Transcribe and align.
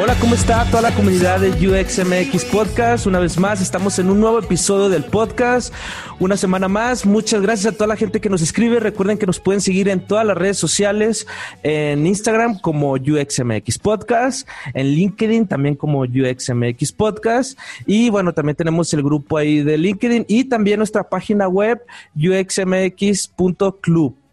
Hola, 0.00 0.14
¿cómo 0.20 0.36
está 0.36 0.64
toda 0.70 0.82
la 0.82 0.94
comunidad 0.94 1.40
de 1.40 1.50
UXMX 1.50 2.44
Podcast? 2.44 3.06
Una 3.06 3.18
vez 3.18 3.36
más, 3.36 3.60
estamos 3.60 3.98
en 3.98 4.08
un 4.10 4.20
nuevo 4.20 4.38
episodio 4.38 4.88
del 4.88 5.02
podcast. 5.02 5.74
Una 6.20 6.36
semana 6.36 6.68
más. 6.68 7.04
Muchas 7.04 7.42
gracias 7.42 7.74
a 7.74 7.76
toda 7.76 7.88
la 7.88 7.96
gente 7.96 8.20
que 8.20 8.30
nos 8.30 8.40
escribe. 8.40 8.78
Recuerden 8.78 9.18
que 9.18 9.26
nos 9.26 9.40
pueden 9.40 9.60
seguir 9.60 9.88
en 9.88 9.98
todas 9.98 10.24
las 10.24 10.36
redes 10.36 10.56
sociales, 10.56 11.26
en 11.64 12.06
Instagram 12.06 12.60
como 12.60 12.92
UXMX 12.92 13.78
Podcast, 13.78 14.48
en 14.72 14.86
LinkedIn 14.86 15.48
también 15.48 15.74
como 15.74 16.02
UXMX 16.02 16.92
Podcast. 16.92 17.58
Y 17.84 18.08
bueno, 18.08 18.32
también 18.32 18.54
tenemos 18.54 18.94
el 18.94 19.02
grupo 19.02 19.36
ahí 19.36 19.64
de 19.64 19.78
LinkedIn 19.78 20.26
y 20.28 20.44
también 20.44 20.78
nuestra 20.78 21.08
página 21.08 21.48
web 21.48 21.82
uxmx.club 22.14 23.48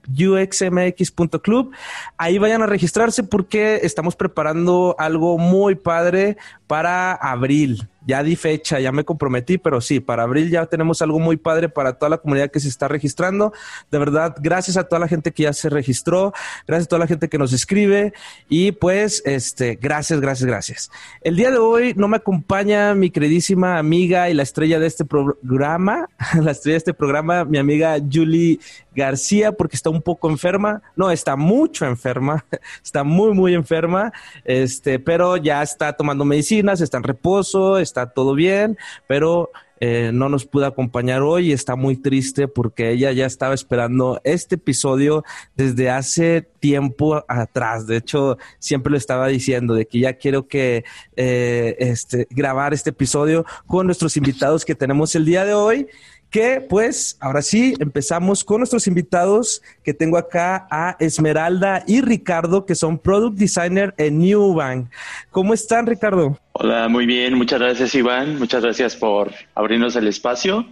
uxmx.club. 0.08 1.72
Ahí 2.17 2.38
vayan 2.38 2.61
a 2.61 2.66
registrarse 2.66 3.23
porque 3.23 3.80
estamos 3.84 4.16
preparando 4.16 4.95
algo 4.98 5.38
muy 5.38 5.75
padre 5.75 6.38
para 6.67 7.14
abril 7.14 7.88
ya 8.06 8.23
di 8.23 8.36
fecha, 8.36 8.80
ya 8.80 8.92
me 8.92 9.03
comprometí, 9.03 9.58
pero 9.58 9.81
sí, 9.81 10.00
para 10.00 10.23
abril 10.23 10.50
ya 10.50 10.66
tenemos 10.67 11.02
algo 11.02 11.20
muy 11.20 11.38
padre 11.38 11.70
para 11.70 11.94
toda 11.94 12.09
la 12.09 12.17
comunidad 12.17 12.52
que 12.52 12.59
se 12.59 12.67
está 12.67 12.88
registrando. 12.88 13.52
De 13.92 13.98
verdad, 13.98 14.36
gracias 14.39 14.78
a 14.78 14.83
toda 14.83 15.00
la 15.00 15.08
gente 15.08 15.31
que 15.31 15.44
ya 15.44 15.53
se 15.53 15.70
registró, 15.70 16.33
gracias 16.67 16.86
a 16.86 16.89
toda 16.89 17.00
la 17.00 17.08
gente 17.08 17.30
que 17.30 17.38
nos 17.38 17.52
escribe 17.53 18.14
y 18.48 18.72
pues, 18.73 19.23
este, 19.26 19.78
gracias, 19.81 20.22
gracias, 20.22 20.45
gracias. 20.45 20.92
El 21.22 21.36
día 21.36 21.52
de 21.52 21.58
hoy 21.58 21.94
no 21.95 22.08
me 22.08 22.17
acompaña 22.17 22.94
mi 22.94 23.09
queridísima 23.09 23.78
amiga 23.78 24.30
y 24.30 24.33
la 24.33 24.44
estrella 24.44 24.80
de 24.80 24.88
este 24.88 25.06
programa, 25.06 26.08
la 26.39 26.52
estrella 26.52 26.76
de 26.76 26.78
este 26.78 26.94
programa, 26.94 27.44
mi 27.44 27.58
amiga 27.58 27.98
Julie 28.11 28.59
García, 28.96 29.52
porque 29.52 29.76
está 29.76 29.90
un 29.90 30.02
poco 30.02 30.30
enferma. 30.30 30.82
No, 30.96 31.12
está 31.12 31.36
mucho 31.36 31.86
enferma, 31.86 32.46
está 32.84 33.04
muy, 33.04 33.34
muy 33.34 33.54
enferma, 33.54 34.12
este, 34.44 35.00
pero 35.00 35.38
ya 35.38 35.62
está 35.62 35.94
tomando 35.94 36.26
medicinas, 36.26 36.82
está 36.82 36.98
en 36.98 37.04
reposo, 37.04 37.78
está 37.78 38.12
todo 38.12 38.34
bien, 38.34 38.78
pero 39.08 39.52
eh, 39.82 40.12
no 40.14 40.30
nos 40.30 40.46
pudo 40.46 40.66
acompañar 40.66 41.22
hoy 41.22 41.50
y 41.50 41.52
está 41.52 41.76
muy 41.76 41.98
triste 41.98 42.48
porque 42.48 42.92
ella 42.92 43.12
ya 43.12 43.26
estaba 43.26 43.54
esperando 43.54 44.22
este 44.23 44.56
episodio 44.56 45.26
desde 45.56 45.90
hace 45.90 46.48
tiempo 46.60 47.26
atrás. 47.28 47.86
De 47.86 47.98
hecho, 47.98 48.38
siempre 48.60 48.92
lo 48.92 48.98
estaba 48.98 49.28
diciendo 49.28 49.73
de 49.73 49.86
que 49.86 50.00
ya 50.00 50.14
quiero 50.14 50.48
que 50.48 50.86
eh, 51.18 51.76
este, 51.80 52.26
grabar 52.30 52.73
este 52.73 52.92
episodio 52.92 53.46
con 53.68 53.86
nuestros 53.86 54.16
invitados 54.16 54.64
que 54.64 54.76
tenemos 54.76 55.14
el 55.16 55.26
día 55.26 55.44
de 55.44 55.54
hoy 55.54 55.88
que 56.36 56.59
pues 56.59 57.17
ahora 57.22 57.41
sí 57.41 57.75
empezamos 57.80 58.44
con 58.44 58.58
nuestros 58.58 58.88
invitados 58.88 59.61
que 59.86 59.94
tengo 59.94 60.17
acá 60.17 60.67
a 60.69 60.97
Esmeralda 61.00 61.86
y 61.87 62.02
Ricardo 62.02 62.65
que 62.65 62.76
son 62.76 62.99
Product 62.99 63.37
Designer 63.37 63.93
en 63.98 64.20
Newbank. 64.20 64.89
¿Cómo 65.32 65.54
están 65.54 65.87
Ricardo? 65.87 66.37
Hola, 66.52 66.89
muy 66.89 67.05
bien, 67.05 67.36
muchas 67.36 67.61
gracias 67.61 67.95
Iván, 67.95 68.37
muchas 68.37 68.61
gracias 68.61 68.98
por 68.98 69.32
abrirnos 69.54 69.95
el 69.95 70.10
espacio. 70.10 70.67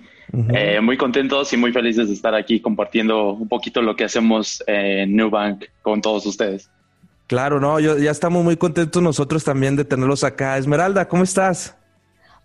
Eh, 0.54 0.82
muy 0.82 0.98
contentos 0.98 1.54
y 1.54 1.56
muy 1.56 1.72
felices 1.72 2.10
de 2.10 2.14
estar 2.14 2.36
aquí 2.36 2.60
compartiendo 2.60 3.32
un 3.32 3.48
poquito 3.48 3.82
lo 3.82 3.96
que 3.96 4.04
hacemos 4.04 4.62
en 4.68 5.16
Newbank 5.16 5.64
con 5.82 6.02
todos 6.02 6.26
ustedes. 6.26 6.70
Claro, 7.28 7.62
no, 7.62 7.80
yo, 7.80 7.98
ya 7.98 8.12
estamos 8.12 8.44
muy 8.44 8.58
contentos 8.58 9.02
nosotros 9.02 9.46
también 9.46 9.78
de 9.78 9.86
tenerlos 9.86 10.26
acá. 10.26 10.58
Esmeralda, 10.58 11.08
¿cómo 11.08 11.24
estás? 11.24 11.78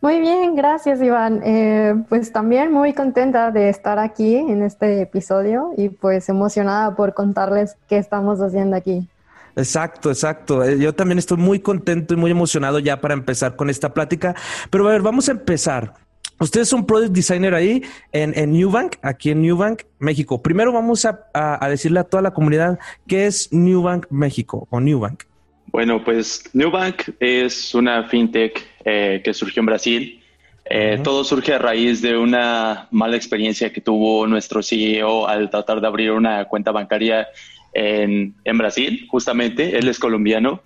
Muy 0.00 0.20
bien, 0.20 0.54
gracias 0.54 1.02
Iván. 1.02 1.40
Eh, 1.44 1.94
pues 2.08 2.30
también 2.32 2.70
muy 2.70 2.92
contenta 2.92 3.50
de 3.50 3.68
estar 3.68 3.98
aquí 3.98 4.36
en 4.36 4.62
este 4.62 5.02
episodio 5.02 5.72
y 5.76 5.88
pues 5.88 6.28
emocionada 6.28 6.94
por 6.94 7.14
contarles 7.14 7.76
qué 7.88 7.98
estamos 7.98 8.40
haciendo 8.40 8.76
aquí. 8.76 9.08
Exacto, 9.56 10.10
exacto. 10.10 10.62
Eh, 10.62 10.78
yo 10.78 10.94
también 10.94 11.18
estoy 11.18 11.36
muy 11.36 11.58
contento 11.58 12.14
y 12.14 12.16
muy 12.16 12.30
emocionado 12.30 12.78
ya 12.78 13.00
para 13.00 13.14
empezar 13.14 13.56
con 13.56 13.70
esta 13.70 13.92
plática. 13.92 14.36
Pero 14.70 14.86
a 14.86 14.92
ver, 14.92 15.02
vamos 15.02 15.28
a 15.28 15.32
empezar. 15.32 15.94
Ustedes 16.38 16.68
son 16.68 16.86
product 16.86 17.12
designer 17.12 17.52
ahí 17.54 17.82
en, 18.12 18.38
en 18.38 18.52
Newbank, 18.52 18.96
aquí 19.02 19.32
en 19.32 19.42
Newbank, 19.42 19.82
México. 19.98 20.40
Primero 20.40 20.72
vamos 20.72 21.04
a, 21.04 21.26
a, 21.34 21.68
decirle 21.68 21.98
a 21.98 22.04
toda 22.04 22.22
la 22.22 22.30
comunidad 22.30 22.78
qué 23.08 23.26
es 23.26 23.52
Newbank 23.52 24.06
México 24.10 24.68
o 24.70 24.78
Newbank. 24.78 25.24
Bueno, 25.70 26.02
pues 26.02 26.48
Newbank 26.54 27.10
es 27.20 27.74
una 27.74 28.04
fintech 28.04 28.66
eh, 28.84 29.20
que 29.22 29.34
surgió 29.34 29.60
en 29.60 29.66
Brasil. 29.66 30.22
Eh, 30.70 31.00
todo 31.02 31.24
surge 31.24 31.54
a 31.54 31.58
raíz 31.58 32.02
de 32.02 32.16
una 32.16 32.88
mala 32.90 33.16
experiencia 33.16 33.72
que 33.72 33.80
tuvo 33.80 34.26
nuestro 34.26 34.62
CEO 34.62 35.26
al 35.26 35.48
tratar 35.50 35.80
de 35.80 35.86
abrir 35.86 36.10
una 36.10 36.44
cuenta 36.44 36.72
bancaria 36.72 37.28
en, 37.72 38.34
en 38.44 38.58
Brasil, 38.58 39.06
justamente. 39.08 39.78
Él 39.78 39.88
es 39.88 39.98
colombiano. 39.98 40.62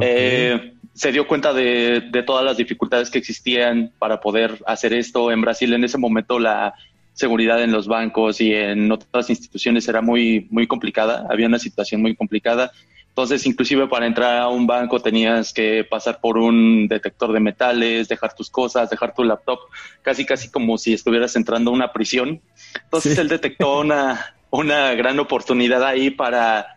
Eh, 0.00 0.72
se 0.94 1.12
dio 1.12 1.26
cuenta 1.26 1.52
de, 1.52 2.02
de, 2.10 2.22
todas 2.22 2.44
las 2.44 2.56
dificultades 2.56 3.10
que 3.10 3.18
existían 3.18 3.92
para 3.98 4.20
poder 4.20 4.58
hacer 4.66 4.92
esto. 4.94 5.30
En 5.30 5.40
Brasil 5.42 5.72
en 5.72 5.84
ese 5.84 5.98
momento 5.98 6.38
la 6.38 6.74
seguridad 7.12 7.62
en 7.62 7.72
los 7.72 7.88
bancos 7.88 8.40
y 8.40 8.52
en 8.52 8.92
otras 8.92 9.30
instituciones 9.30 9.88
era 9.88 10.02
muy, 10.02 10.46
muy 10.50 10.66
complicada. 10.66 11.26
Había 11.30 11.46
una 11.46 11.58
situación 11.58 12.02
muy 12.02 12.14
complicada. 12.14 12.72
Entonces, 13.16 13.46
inclusive 13.46 13.88
para 13.88 14.06
entrar 14.06 14.42
a 14.42 14.48
un 14.48 14.66
banco 14.66 15.00
tenías 15.00 15.50
que 15.54 15.84
pasar 15.88 16.20
por 16.20 16.36
un 16.36 16.86
detector 16.86 17.32
de 17.32 17.40
metales, 17.40 18.08
dejar 18.08 18.34
tus 18.34 18.50
cosas, 18.50 18.90
dejar 18.90 19.14
tu 19.14 19.24
laptop, 19.24 19.58
casi 20.02 20.26
casi 20.26 20.50
como 20.50 20.76
si 20.76 20.92
estuvieras 20.92 21.34
entrando 21.34 21.70
a 21.70 21.74
una 21.74 21.94
prisión. 21.94 22.42
Entonces 22.84 23.16
él 23.16 23.28
detectó 23.28 23.80
una, 23.80 24.34
una 24.50 24.92
gran 24.92 25.18
oportunidad 25.18 25.82
ahí 25.82 26.10
para, 26.10 26.76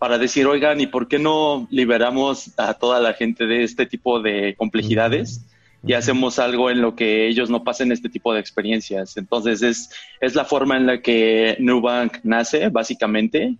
para 0.00 0.18
decir, 0.18 0.48
oigan, 0.48 0.80
¿y 0.80 0.88
por 0.88 1.06
qué 1.06 1.20
no 1.20 1.68
liberamos 1.70 2.50
a 2.58 2.74
toda 2.74 2.98
la 2.98 3.12
gente 3.12 3.46
de 3.46 3.62
este 3.62 3.86
tipo 3.86 4.20
de 4.20 4.56
complejidades? 4.58 5.44
y 5.86 5.92
hacemos 5.92 6.40
algo 6.40 6.70
en 6.70 6.80
lo 6.80 6.96
que 6.96 7.28
ellos 7.28 7.50
no 7.50 7.62
pasen 7.62 7.92
este 7.92 8.08
tipo 8.08 8.34
de 8.34 8.40
experiencias. 8.40 9.16
Entonces 9.16 9.62
es, 9.62 9.90
es 10.20 10.34
la 10.34 10.44
forma 10.44 10.76
en 10.76 10.86
la 10.86 11.00
que 11.00 11.56
Nubank 11.60 12.18
nace, 12.24 12.68
básicamente. 12.68 13.54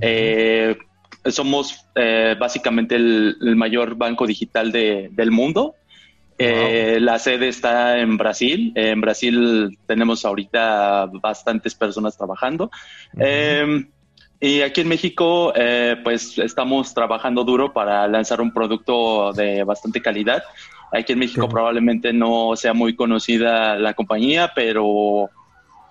eh, 0.00 0.78
somos 1.24 1.86
eh, 1.94 2.36
básicamente 2.38 2.96
el, 2.96 3.56
mayor 3.56 3.96
banco 3.96 4.26
digital 4.26 4.72
del 4.72 5.30
mundo. 5.30 5.74
Eh, 6.40 6.98
la 7.00 7.18
sede 7.18 7.48
está 7.48 7.98
en 7.98 8.16
Brasil. 8.16 8.72
en 8.76 9.00
Brasil 9.00 9.76
tenemos 9.86 10.24
ahorita 10.24 11.06
bastantes 11.20 11.74
personas 11.74 12.16
trabajando. 12.16 12.70
Em, 13.16 13.88
y 14.40 14.60
aquí 14.62 14.82
en 14.82 14.88
México, 14.88 15.52
eh, 15.56 15.96
pues 16.04 16.38
estamos 16.38 16.94
trabajando 16.94 17.42
duro 17.42 17.72
para 17.72 18.06
lanzar 18.06 18.40
un 18.40 18.52
producto 18.52 19.32
de 19.32 19.64
bastante 19.64 20.00
calidad. 20.00 20.44
Aquí 20.92 21.12
en 21.12 21.18
México 21.18 21.48
probablemente 21.48 22.12
no 22.12 22.54
sea 22.54 22.72
muy 22.72 22.94
conocida 22.94 23.76
la 23.76 23.94
compañía, 23.94 24.52
pero 24.54 25.28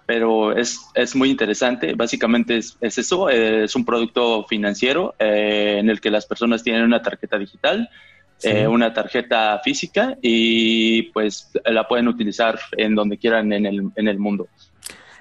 pero 0.07 0.57
es, 0.57 0.79
es 0.95 1.15
muy 1.15 1.29
interesante. 1.29 1.93
Básicamente 1.93 2.57
es, 2.57 2.77
es 2.79 2.97
eso, 2.97 3.29
es 3.29 3.75
un 3.75 3.85
producto 3.85 4.45
financiero 4.45 5.13
eh, 5.19 5.75
en 5.79 5.89
el 5.89 5.99
que 5.99 6.09
las 6.09 6.25
personas 6.25 6.63
tienen 6.63 6.83
una 6.83 7.01
tarjeta 7.01 7.37
digital, 7.37 7.89
eh, 8.41 8.65
una 8.67 8.93
tarjeta 8.93 9.59
física 9.63 10.17
y 10.21 11.03
pues 11.11 11.51
la 11.65 11.87
pueden 11.87 12.07
utilizar 12.07 12.57
en 12.77 12.95
donde 12.95 13.17
quieran 13.17 13.51
en 13.51 13.65
el, 13.65 13.91
en 13.95 14.07
el 14.07 14.17
mundo. 14.17 14.47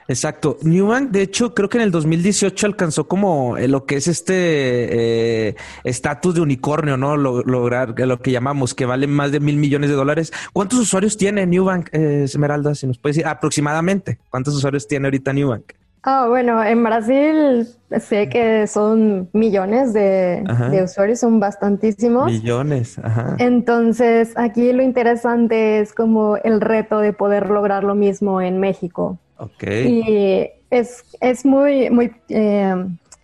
Exacto. 0.08 0.58
Newbank, 0.62 1.10
de 1.10 1.22
hecho, 1.22 1.54
creo 1.54 1.68
que 1.68 1.78
en 1.78 1.84
el 1.84 1.90
2018 1.90 2.66
alcanzó 2.66 3.08
como 3.08 3.56
eh, 3.56 3.68
lo 3.68 3.86
que 3.86 3.96
es 3.96 4.06
este 4.06 5.48
eh, 5.48 5.56
estatus 5.84 6.34
de 6.34 6.40
unicornio, 6.40 6.96
¿no? 6.96 7.16
lograr 7.16 7.98
lo 7.98 8.20
que 8.20 8.30
llamamos, 8.30 8.74
que 8.74 8.86
vale 8.86 9.06
más 9.06 9.32
de 9.32 9.40
mil 9.40 9.56
millones 9.56 9.90
de 9.90 9.96
dólares. 9.96 10.32
¿Cuántos 10.52 10.78
usuarios 10.78 11.16
tiene 11.16 11.46
Newbank, 11.46 11.88
eh, 11.92 12.22
Esmeralda? 12.24 12.74
Si 12.74 12.86
nos 12.86 12.98
puede 12.98 13.14
decir 13.14 13.26
aproximadamente, 13.26 14.18
¿cuántos 14.30 14.54
usuarios 14.54 14.86
tiene 14.86 15.06
ahorita 15.06 15.32
Newbank? 15.32 15.72
Ah, 16.08 16.26
bueno, 16.28 16.62
en 16.62 16.84
Brasil 16.84 17.66
sé 17.98 18.28
que 18.28 18.68
son 18.68 19.28
millones 19.32 19.92
de, 19.92 20.44
usuarios, 20.84 21.18
son 21.18 21.40
bastantísimos. 21.40 22.26
Millones, 22.26 22.96
ajá. 23.02 23.34
Entonces, 23.40 24.32
aquí 24.36 24.72
lo 24.72 24.84
interesante 24.84 25.80
es 25.80 25.92
como 25.92 26.36
el 26.36 26.60
reto 26.60 27.00
de 27.00 27.12
poder 27.12 27.50
lograr 27.50 27.82
lo 27.82 27.96
mismo 27.96 28.40
en 28.40 28.60
México. 28.60 29.18
Ok. 29.38 29.64
Y 29.64 30.50
es, 30.70 31.04
es 31.20 31.44
muy, 31.44 31.90
muy, 31.90 32.12
eh, 32.28 32.74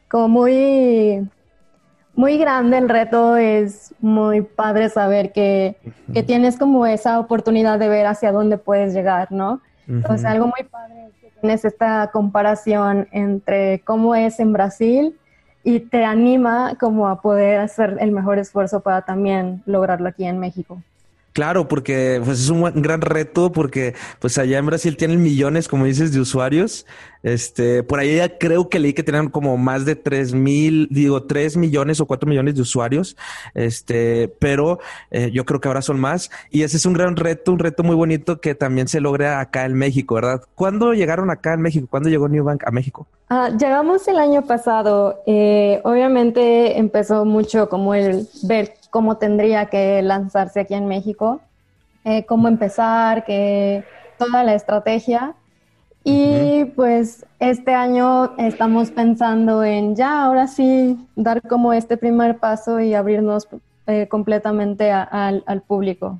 como 0.08 0.28
muy, 0.28 1.28
muy 2.14 2.38
grande 2.38 2.78
el 2.78 2.88
reto, 2.88 3.36
es 3.36 3.94
muy 4.00 4.42
padre 4.42 4.88
saber 4.88 5.32
que, 5.32 5.76
que, 6.12 6.22
tienes 6.22 6.58
como 6.58 6.86
esa 6.86 7.18
oportunidad 7.18 7.78
de 7.78 7.88
ver 7.88 8.06
hacia 8.06 8.32
dónde 8.32 8.58
puedes 8.58 8.92
llegar, 8.94 9.32
¿no? 9.32 9.60
Entonces, 9.88 10.24
algo 10.24 10.46
muy 10.46 10.68
padre 10.68 11.10
tienes 11.42 11.64
esta 11.64 12.08
comparación 12.12 13.08
entre 13.10 13.80
cómo 13.80 14.14
es 14.14 14.38
en 14.38 14.52
Brasil 14.52 15.18
y 15.64 15.80
te 15.80 16.04
anima 16.04 16.76
como 16.78 17.08
a 17.08 17.20
poder 17.20 17.58
hacer 17.58 17.96
el 18.00 18.12
mejor 18.12 18.38
esfuerzo 18.38 18.80
para 18.80 19.02
también 19.02 19.62
lograrlo 19.66 20.08
aquí 20.08 20.24
en 20.24 20.38
México. 20.38 20.80
Claro, 21.32 21.66
porque 21.66 22.20
pues 22.24 22.40
es 22.40 22.50
un 22.50 22.62
gran 22.82 23.00
reto 23.00 23.52
porque 23.52 23.94
pues 24.18 24.36
allá 24.36 24.58
en 24.58 24.66
Brasil 24.66 24.96
tienen 24.96 25.22
millones, 25.22 25.66
como 25.66 25.86
dices, 25.86 26.12
de 26.12 26.20
usuarios. 26.20 26.86
Este, 27.22 27.82
por 27.84 28.00
ahí 28.00 28.16
ya 28.16 28.36
creo 28.36 28.68
que 28.68 28.78
leí 28.78 28.92
que 28.92 29.02
tenían 29.02 29.28
como 29.28 29.56
más 29.56 29.84
de 29.84 29.94
tres 29.96 30.34
mil, 30.34 30.88
digo, 30.90 31.22
tres 31.22 31.56
millones 31.56 32.00
o 32.00 32.06
cuatro 32.06 32.28
millones 32.28 32.56
de 32.56 32.62
usuarios. 32.62 33.16
Este, 33.54 34.28
pero 34.40 34.80
eh, 35.10 35.30
yo 35.32 35.46
creo 35.46 35.60
que 35.60 35.68
ahora 35.68 35.80
son 35.80 35.98
más. 35.98 36.30
Y 36.50 36.64
ese 36.64 36.76
es 36.76 36.84
un 36.84 36.92
gran 36.92 37.16
reto, 37.16 37.52
un 37.52 37.58
reto 37.58 37.82
muy 37.82 37.96
bonito 37.96 38.40
que 38.40 38.54
también 38.54 38.88
se 38.88 39.00
logra 39.00 39.40
acá 39.40 39.64
en 39.64 39.74
México, 39.74 40.16
¿verdad? 40.16 40.42
¿Cuándo 40.54 40.92
llegaron 40.92 41.30
acá 41.30 41.54
en 41.54 41.62
México? 41.62 41.86
¿Cuándo 41.88 42.10
llegó 42.10 42.28
Newbank 42.28 42.66
a 42.66 42.70
México? 42.70 43.06
Ah, 43.30 43.48
llegamos 43.58 44.06
el 44.08 44.18
año 44.18 44.42
pasado. 44.42 45.22
Eh, 45.26 45.80
obviamente 45.84 46.78
empezó 46.78 47.24
mucho 47.24 47.70
como 47.70 47.94
el 47.94 48.28
ver 48.42 48.74
cómo 48.92 49.16
tendría 49.16 49.66
que 49.66 50.02
lanzarse 50.02 50.60
aquí 50.60 50.74
en 50.74 50.86
México, 50.86 51.40
eh, 52.04 52.26
cómo 52.26 52.46
empezar, 52.46 53.24
que 53.24 53.84
toda 54.18 54.44
la 54.44 54.54
estrategia. 54.54 55.34
Y 56.04 56.66
pues 56.76 57.24
este 57.38 57.74
año 57.74 58.36
estamos 58.36 58.90
pensando 58.90 59.64
en 59.64 59.96
ya, 59.96 60.24
ahora 60.24 60.46
sí, 60.46 60.98
dar 61.16 61.40
como 61.40 61.72
este 61.72 61.96
primer 61.96 62.36
paso 62.36 62.80
y 62.80 62.92
abrirnos 62.92 63.48
eh, 63.86 64.08
completamente 64.08 64.92
al 64.92 65.62
público. 65.66 66.18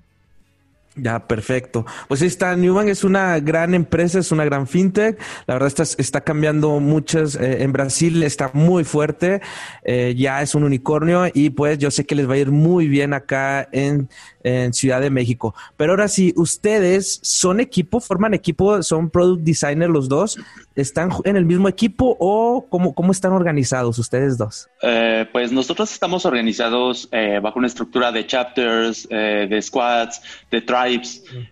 Ya, 0.95 1.27
perfecto. 1.27 1.87
Pues 2.07 2.21
ahí 2.21 2.29
está, 2.29 2.55
Newbank 2.55 2.89
es 2.89 3.03
una 3.03 3.41
gran 3.41 3.73
empresa, 3.73 4.19
es 4.19 4.31
una 4.31 4.45
gran 4.45 4.67
fintech. 4.67 5.19
La 5.47 5.55
verdad 5.55 5.69
está, 5.69 5.85
está 5.85 6.21
cambiando 6.21 6.81
muchas. 6.81 7.35
Eh, 7.35 7.63
en 7.63 7.73
Brasil 7.73 8.23
está 8.23 8.51
muy 8.53 8.85
fuerte, 8.85 9.41
eh, 9.85 10.15
ya 10.15 10.43
es 10.43 10.55
un 10.55 10.65
unicornio 10.65 11.25
y 11.33 11.49
pues 11.49 11.79
yo 11.79 11.91
sé 11.91 12.05
que 12.05 12.15
les 12.15 12.29
va 12.29 12.35
a 12.35 12.39
ir 12.39 12.51
muy 12.51 12.89
bien 12.89 13.15
acá 13.15 13.67
en, 13.73 14.11
en 14.43 14.75
Ciudad 14.75 15.01
de 15.01 15.09
México. 15.09 15.55
Pero 15.79 15.93
ahora 15.93 16.09
sí, 16.09 16.35
ustedes 16.37 17.21
son 17.23 17.61
equipo, 17.61 17.99
forman 17.99 18.35
equipo, 18.35 18.83
son 18.83 19.09
product 19.09 19.45
designer 19.45 19.89
los 19.89 20.11
dos. 20.11 20.39
¿Están 20.75 21.11
en 21.25 21.37
el 21.37 21.47
mismo 21.47 21.69
equipo 21.69 22.17
o 22.19 22.67
cómo, 22.69 22.95
cómo 22.95 23.13
están 23.13 23.33
organizados 23.33 23.99
ustedes 23.99 24.37
dos? 24.37 24.69
Eh, 24.83 25.27
pues 25.33 25.53
nosotros 25.53 25.91
estamos 25.93 26.27
organizados 26.27 27.09
bajo 27.43 27.59
una 27.59 27.69
estructura 27.69 28.11
de 28.11 28.27
chapters, 28.27 29.07
de 29.09 29.61
squads, 29.63 30.21
de 30.51 30.61
tribes 30.63 30.82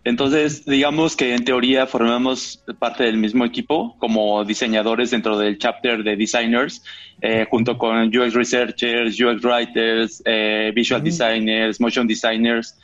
entonces, 0.05 0.65
digamos 0.65 1.17
que 1.17 1.35
en 1.35 1.45
teoría 1.45 1.87
formamos 1.87 2.63
parte 2.79 3.05
del 3.05 3.17
mismo 3.19 3.45
equipo 3.45 3.97
como 3.99 4.45
diseñadores 4.45 5.11
dentro 5.11 5.39
del 5.39 5.59
chapter 5.59 6.03
de 6.03 6.17
designers, 6.17 6.83
eh, 7.21 7.47
junto 7.51 7.77
con 7.77 8.09
UX 8.09 8.35
researchers, 8.35 9.21
UX 9.21 9.43
writers, 9.43 10.23
eh, 10.25 10.73
visual 10.75 11.03
designers, 11.03 11.81
motion 11.81 12.07
designers, 12.07 12.79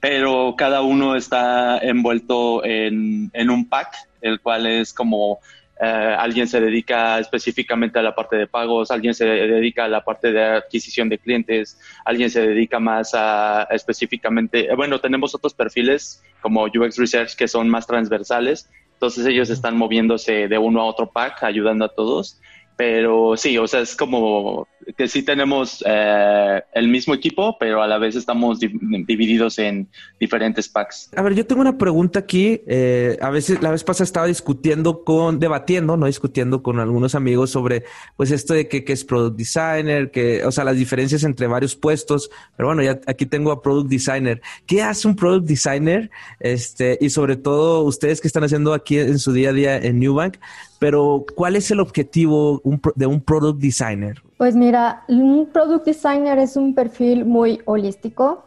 pero 0.00 0.54
cada 0.56 0.82
uno 0.82 1.14
está 1.14 1.78
envuelto 1.78 2.64
en, 2.64 3.30
en 3.32 3.50
un 3.50 3.68
pack, 3.68 3.94
el 4.20 4.40
cual 4.40 4.66
es 4.66 4.92
como 4.92 5.38
eh, 5.84 6.16
alguien 6.16 6.46
se 6.46 6.60
dedica 6.60 7.18
específicamente 7.18 7.98
a 7.98 8.02
la 8.02 8.14
parte 8.14 8.36
de 8.36 8.46
pagos, 8.46 8.92
alguien 8.92 9.14
se 9.14 9.24
dedica 9.24 9.86
a 9.86 9.88
la 9.88 10.04
parte 10.04 10.30
de 10.30 10.40
adquisición 10.40 11.08
de 11.08 11.18
clientes, 11.18 11.76
alguien 12.04 12.30
se 12.30 12.46
dedica 12.46 12.78
más 12.78 13.10
a, 13.14 13.66
específicamente, 13.68 14.70
eh, 14.70 14.76
bueno, 14.76 15.00
tenemos 15.00 15.34
otros 15.34 15.54
perfiles 15.54 16.22
como 16.40 16.62
UX 16.66 16.98
Research 16.98 17.34
que 17.34 17.48
son 17.48 17.68
más 17.68 17.88
transversales, 17.88 18.70
entonces 18.92 19.26
ellos 19.26 19.50
están 19.50 19.76
moviéndose 19.76 20.46
de 20.46 20.56
uno 20.56 20.82
a 20.82 20.84
otro 20.84 21.10
pack, 21.10 21.42
ayudando 21.42 21.84
a 21.84 21.88
todos. 21.88 22.40
Pero 22.84 23.36
sí, 23.36 23.56
o 23.58 23.68
sea, 23.68 23.78
es 23.78 23.94
como 23.94 24.66
que 24.96 25.06
sí 25.06 25.22
tenemos 25.22 25.84
eh, 25.86 26.62
el 26.74 26.88
mismo 26.88 27.14
equipo, 27.14 27.56
pero 27.56 27.80
a 27.80 27.86
la 27.86 27.96
vez 27.96 28.16
estamos 28.16 28.58
divididos 28.58 29.60
en 29.60 29.88
diferentes 30.18 30.68
packs. 30.68 31.08
A 31.14 31.22
ver, 31.22 31.36
yo 31.36 31.46
tengo 31.46 31.60
una 31.60 31.78
pregunta 31.78 32.18
aquí. 32.18 32.60
Eh, 32.66 33.16
a 33.20 33.30
veces, 33.30 33.62
la 33.62 33.70
vez 33.70 33.84
pasada 33.84 34.02
estaba 34.02 34.26
discutiendo 34.26 35.04
con, 35.04 35.38
debatiendo, 35.38 35.96
no 35.96 36.06
discutiendo 36.06 36.60
con 36.60 36.80
algunos 36.80 37.14
amigos 37.14 37.50
sobre, 37.50 37.84
pues, 38.16 38.32
esto 38.32 38.52
de 38.52 38.66
que, 38.66 38.82
que 38.82 38.94
es 38.94 39.04
product 39.04 39.36
designer, 39.36 40.10
que, 40.10 40.44
o 40.44 40.50
sea, 40.50 40.64
las 40.64 40.76
diferencias 40.76 41.22
entre 41.22 41.46
varios 41.46 41.76
puestos. 41.76 42.32
Pero 42.56 42.66
bueno, 42.66 42.82
ya 42.82 42.98
aquí 43.06 43.26
tengo 43.26 43.52
a 43.52 43.62
product 43.62 43.90
designer. 43.90 44.42
¿Qué 44.66 44.82
hace 44.82 45.06
un 45.06 45.14
product 45.14 45.46
designer? 45.46 46.10
Este, 46.40 46.98
y 47.00 47.10
sobre 47.10 47.36
todo, 47.36 47.82
ustedes 47.82 48.20
que 48.20 48.26
están 48.26 48.42
haciendo 48.42 48.74
aquí 48.74 48.98
en 48.98 49.20
su 49.20 49.32
día 49.32 49.50
a 49.50 49.52
día 49.52 49.76
en 49.76 50.00
Newbank, 50.00 50.38
pero 50.82 51.24
¿cuál 51.36 51.54
es 51.54 51.70
el 51.70 51.78
objetivo 51.78 52.60
de 52.96 53.06
un 53.06 53.20
product 53.20 53.60
designer? 53.60 54.20
Pues 54.36 54.56
mira, 54.56 55.04
un 55.06 55.48
product 55.52 55.86
designer 55.86 56.40
es 56.40 56.56
un 56.56 56.74
perfil 56.74 57.24
muy 57.24 57.60
holístico. 57.66 58.42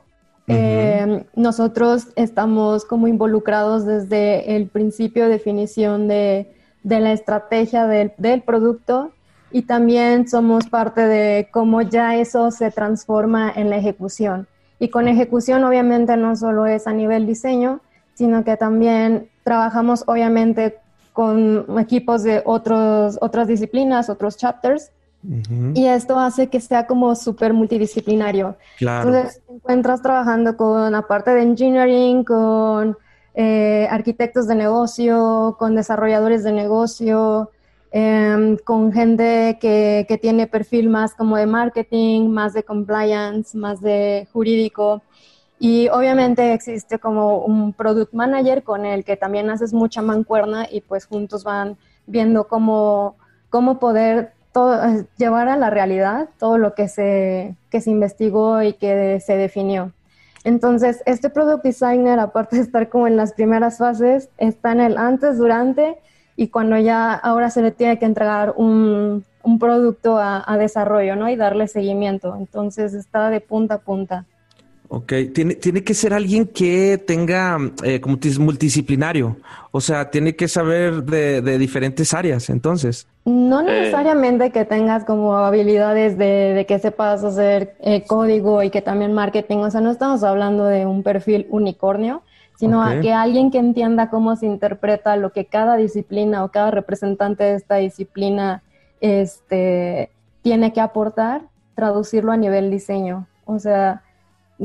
Em, 0.45 1.23
nosotros 1.37 2.09
estamos 2.17 2.83
como 2.83 3.07
involucrados 3.07 3.85
desde 3.85 4.57
el 4.57 4.67
principio 4.67 5.23
de 5.23 5.29
definición 5.29 6.09
de, 6.09 6.53
la 6.83 7.13
estrategia 7.13 7.87
del, 7.87 8.11
del, 8.17 8.41
producto 8.41 9.11
y 9.49 9.61
también 9.61 10.27
somos 10.27 10.67
parte 10.67 11.07
de 11.07 11.47
cómo 11.51 11.83
ya 11.83 12.17
eso 12.17 12.51
se 12.51 12.69
transforma 12.69 13.49
en 13.55 13.69
la 13.69 13.77
ejecución. 13.77 14.45
Y 14.77 14.89
con 14.89 15.07
ejecución 15.07 15.63
obviamente 15.63 16.17
no 16.17 16.35
solo 16.35 16.65
es 16.65 16.85
a 16.85 16.91
nivel 16.91 17.27
diseño, 17.27 17.79
sino 18.13 18.43
que 18.43 18.57
también 18.57 19.29
trabajamos 19.45 20.03
obviamente 20.05 20.79
con 21.15 21.65
equipos 21.79 22.23
de 22.23 22.41
otros, 22.44 23.17
otras 23.21 23.47
disciplinas, 23.47 24.09
otros 24.09 24.35
chapters. 24.35 24.91
Y 25.73 25.85
esto 25.85 26.19
hace 26.19 26.50
que 26.50 26.59
sea 26.59 26.85
como 26.85 27.15
súper 27.15 27.53
multidisciplinario. 27.53 28.57
Entonces, 28.79 29.41
te 29.47 29.53
encuentras 29.53 30.01
trabajando 30.01 30.57
con, 30.57 30.94
aparte 30.94 31.31
de 31.31 31.41
engineering, 31.41 32.25
con 32.25 32.97
eh, 33.33 33.88
arquitectos 33.89 34.45
de 34.45 34.56
negocio, 34.56 35.56
con 35.57 35.73
desarrolladores 35.73 36.44
de 36.44 36.51
negocio, 36.51 37.49
em, 37.92 38.57
con 38.57 38.92
gente 38.92 39.57
que, 39.61 40.06
que, 40.09 40.18
tiene 40.18 40.47
perfil 40.47 40.90
más 40.90 41.13
como 41.16 41.37
de 41.37 41.45
marketing, 41.45 42.28
más 42.28 42.54
de 42.54 42.63
compliance, 42.63 43.57
más 43.57 43.80
de 43.80 44.28
jurídico. 44.33 45.01
Y 45.59 45.88
obviamente 45.90 46.54
existe 46.54 47.00
como 47.00 47.40
un 47.40 47.74
product 47.74 48.14
manager 48.14 48.64
con 48.64 48.85
el 48.85 49.06
que 49.06 49.16
también 49.16 49.50
haces 49.50 49.74
mucha 49.74 50.02
mancuerna 50.02 50.68
y 50.69 50.81
pues 50.81 51.06
juntos 51.06 51.44
van 51.44 51.78
viendo 52.07 52.47
cómo, 52.47 53.16
cómo 53.50 53.80
poder 53.80 54.33
todo, 54.52 55.06
llevar 55.18 55.47
a 55.47 55.57
la 55.57 55.69
realidad 55.69 56.30
todo 56.40 56.57
lo 56.57 56.76
que 56.76 56.88
se, 56.88 57.56
que 57.69 57.81
se 57.81 57.92
investigó 57.92 58.62
y 58.62 58.74
que 58.74 59.19
se 59.26 59.38
definió. 59.38 59.92
Entonces, 60.44 61.02
este 61.06 61.30
product 61.30 61.64
designer, 61.64 62.19
aparte 62.19 62.57
de 62.57 62.62
estar 62.62 62.88
como 62.90 63.07
en 63.07 63.18
las 63.18 63.33
primeras 63.33 63.80
fases, 63.80 64.30
está 64.38 64.74
en 64.74 64.81
el 64.81 64.97
antes, 64.97 65.38
durante 65.38 65.97
y 66.35 66.50
cuando 66.50 66.78
ya 66.78 67.14
ahora 67.14 67.50
se 67.50 67.62
le 67.62 67.71
tiene 67.71 67.97
que 67.97 68.06
entregar 68.06 68.54
un, 68.56 69.26
un 69.42 69.59
producto 69.59 70.18
a, 70.18 70.44
a 70.45 70.57
desarrollo, 70.57 71.16
¿no? 71.16 71.30
Y 71.30 71.35
darle 71.35 71.68
seguimiento. 71.68 72.35
Entonces, 72.35 72.94
está 72.94 73.30
de 73.30 73.42
punta 73.42 73.76
a 73.76 73.80
punta. 73.80 74.26
Ok, 74.87 75.13
tiene, 75.33 75.56
tiene 75.56 75.83
que 75.83 75.94
ser 75.94 76.13
alguien 76.13 76.45
que 76.45 76.97
tenga 76.97 77.57
eh, 77.83 77.99
como 77.99 78.18
multidisciplinario, 78.39 79.37
o 79.71 79.81
sea, 79.81 80.11
tiene 80.11 80.35
que 80.35 80.47
saber 80.47 81.04
de, 81.04 81.57
diferentes 81.57 82.13
áreas, 82.13 82.49
entonces. 82.49 83.07
No 83.25 83.61
eh. 83.61 83.63
necesariamente 83.63 84.51
que 84.51 84.63
tengas 84.63 85.04
como 85.04 85.35
habilidades 85.37 86.18
de, 86.18 86.65
que 86.68 86.77
sepas 86.77 87.23
hacer 87.23 87.75
eh, 87.81 88.04
código 88.06 88.61
y 88.61 88.69
que 88.69 88.81
también 88.81 89.13
marketing, 89.13 89.57
o 89.57 89.71
sea, 89.71 89.81
no 89.81 89.89
estamos 89.89 90.23
hablando 90.23 90.65
de 90.65 90.85
un 90.85 91.01
perfil 91.01 91.47
unicornio, 91.49 92.21
sino 92.57 92.81
a 92.81 93.01
que 93.01 93.11
alguien 93.11 93.51
que 93.51 93.57
entienda 93.57 94.09
cómo 94.09 94.35
se 94.35 94.45
interpreta 94.45 95.18
lo 95.18 95.31
que 95.31 95.45
cada 95.45 95.75
disciplina 95.75 96.44
o 96.44 96.51
cada 96.51 96.71
representante 96.71 97.44
de 97.44 97.56
esta 97.56 97.75
disciplina 97.75 98.63
este, 99.01 100.09
tiene 100.42 100.71
que 100.71 100.80
aportar, 100.80 101.42
traducirlo 101.75 102.31
a 102.31 102.37
nivel 102.37 102.71
diseño. 102.71 103.27
O 103.45 103.59
sea, 103.59 104.04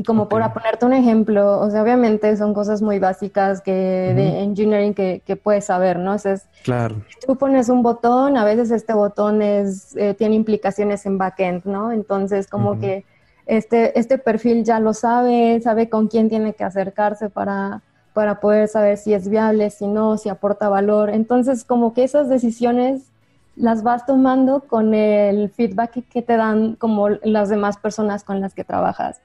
Como 0.05 0.29
para 0.29 0.53
ponerte 0.53 0.85
un 0.85 0.93
ejemplo, 0.93 1.59
o 1.59 1.69
sea, 1.69 1.83
obviamente 1.83 2.37
son 2.37 2.53
cosas 2.53 2.81
muy 2.81 2.97
básicas 2.97 3.61
que 3.61 3.73
de 3.73 4.39
engineering 4.41 4.93
que, 4.93 5.21
que, 5.25 5.35
puedes 5.35 5.65
saber, 5.65 5.99
¿no? 5.99 6.13
O 6.13 6.17
sea, 6.17 6.37
claro. 6.63 7.01
tú 7.27 7.35
pones 7.35 7.67
un 7.67 7.83
botón, 7.83 8.37
a 8.37 8.45
veces 8.45 8.71
este 8.71 8.93
botón 8.93 9.41
es, 9.41 9.93
eh, 9.97 10.13
tiene 10.13 10.35
implicaciones 10.35 11.05
en 11.05 11.17
backend, 11.17 11.65
¿no? 11.65 11.91
Entonces, 11.91 12.47
como 12.47 12.79
que 12.79 13.03
este, 13.45 13.99
este 13.99 14.17
perfil 14.17 14.63
ya 14.63 14.79
lo 14.79 14.93
sabe, 14.93 15.59
sabe 15.61 15.89
con 15.89 16.07
quién 16.07 16.29
tiene 16.29 16.53
que 16.53 16.63
acercarse 16.63 17.29
para, 17.29 17.81
para 18.13 18.39
poder 18.39 18.69
saber 18.69 18.97
si 18.97 19.13
es 19.13 19.27
viable, 19.27 19.71
si 19.71 19.87
no, 19.87 20.17
si 20.17 20.29
aporta 20.29 20.69
valor. 20.69 21.09
Entonces, 21.09 21.65
como 21.65 21.93
que 21.93 22.05
esas 22.05 22.29
decisiones 22.29 23.11
las 23.57 23.83
vas 23.83 24.05
tomando 24.05 24.61
con 24.61 24.93
el 24.93 25.49
feedback 25.49 26.05
que 26.09 26.21
te 26.21 26.37
dan 26.37 26.75
como 26.75 27.09
las 27.09 27.49
demás 27.49 27.75
personas 27.75 28.23
con 28.23 28.39
las 28.39 28.53
que 28.53 28.63
trabajas. 28.63 29.19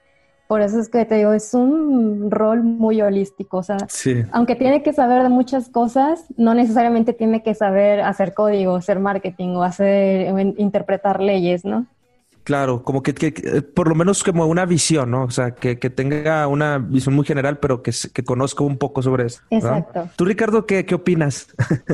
Por 0.46 0.60
eso 0.60 0.78
es 0.78 0.88
que 0.88 1.04
te 1.04 1.16
digo, 1.16 1.32
es 1.32 1.54
un 1.54 2.30
rol 2.30 2.62
muy 2.62 3.00
holístico. 3.02 3.58
O 3.58 3.62
sea, 3.62 3.78
aunque 4.32 4.54
tiene 4.54 4.82
que 4.82 4.92
saber 4.92 5.22
de 5.22 5.28
muchas 5.28 5.68
cosas, 5.68 6.24
no 6.36 6.54
necesariamente 6.54 7.12
tiene 7.12 7.42
que 7.42 7.54
saber 7.54 8.00
hacer 8.00 8.32
código, 8.32 8.76
hacer 8.76 9.00
marketing 9.00 9.56
o 9.56 9.62
hacer 9.64 10.32
interpretar 10.56 11.20
leyes, 11.20 11.64
¿no? 11.64 11.86
Claro, 12.44 12.84
como 12.84 13.02
que, 13.02 13.12
por 13.74 13.88
lo 13.88 13.96
menos 13.96 14.22
como 14.22 14.46
una 14.46 14.66
visión, 14.66 15.10
¿no? 15.10 15.24
O 15.24 15.30
sea, 15.32 15.50
que, 15.50 15.74
tenga 15.74 16.46
una 16.46 16.78
visión 16.78 17.16
muy 17.16 17.26
general, 17.26 17.58
pero 17.58 17.82
que, 17.82 17.90
que 18.14 18.22
conozca 18.22 18.62
un 18.62 18.78
poco 18.78 19.02
sobre 19.02 19.26
eso. 19.26 19.42
Exacto. 19.50 20.08
¿Tú, 20.14 20.24
Ricardo, 20.24 20.64
qué, 20.64 20.86
qué 20.86 20.94
opinas? 20.94 21.48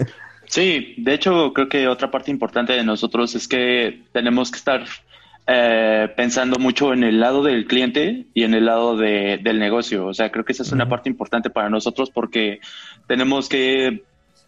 sí, 0.44 0.94
de 0.98 1.14
hecho, 1.14 1.54
creo 1.54 1.70
que 1.70 1.88
otra 1.88 2.10
parte 2.10 2.30
importante 2.30 2.74
de 2.74 2.84
nosotros 2.84 3.34
es 3.34 3.48
que 3.48 4.02
tenemos 4.12 4.50
que 4.50 4.58
estar 4.58 4.84
eh, 5.46 6.08
pensando 6.16 6.58
mucho 6.58 6.92
en 6.92 7.02
el 7.02 7.18
lado 7.18 7.42
del 7.42 7.66
cliente 7.66 8.26
y 8.32 8.44
en 8.44 8.54
el 8.54 8.66
lado 8.66 8.96
de, 8.96 9.40
del 9.42 9.58
negocio. 9.58 10.06
O 10.06 10.14
sea, 10.14 10.30
creo 10.30 10.44
que 10.44 10.52
esa 10.52 10.62
es 10.62 10.72
una 10.72 10.88
parte 10.88 11.08
importante 11.08 11.50
para 11.50 11.68
nosotros 11.68 12.10
porque 12.10 12.60
tenemos 13.06 13.48
que 13.48 14.04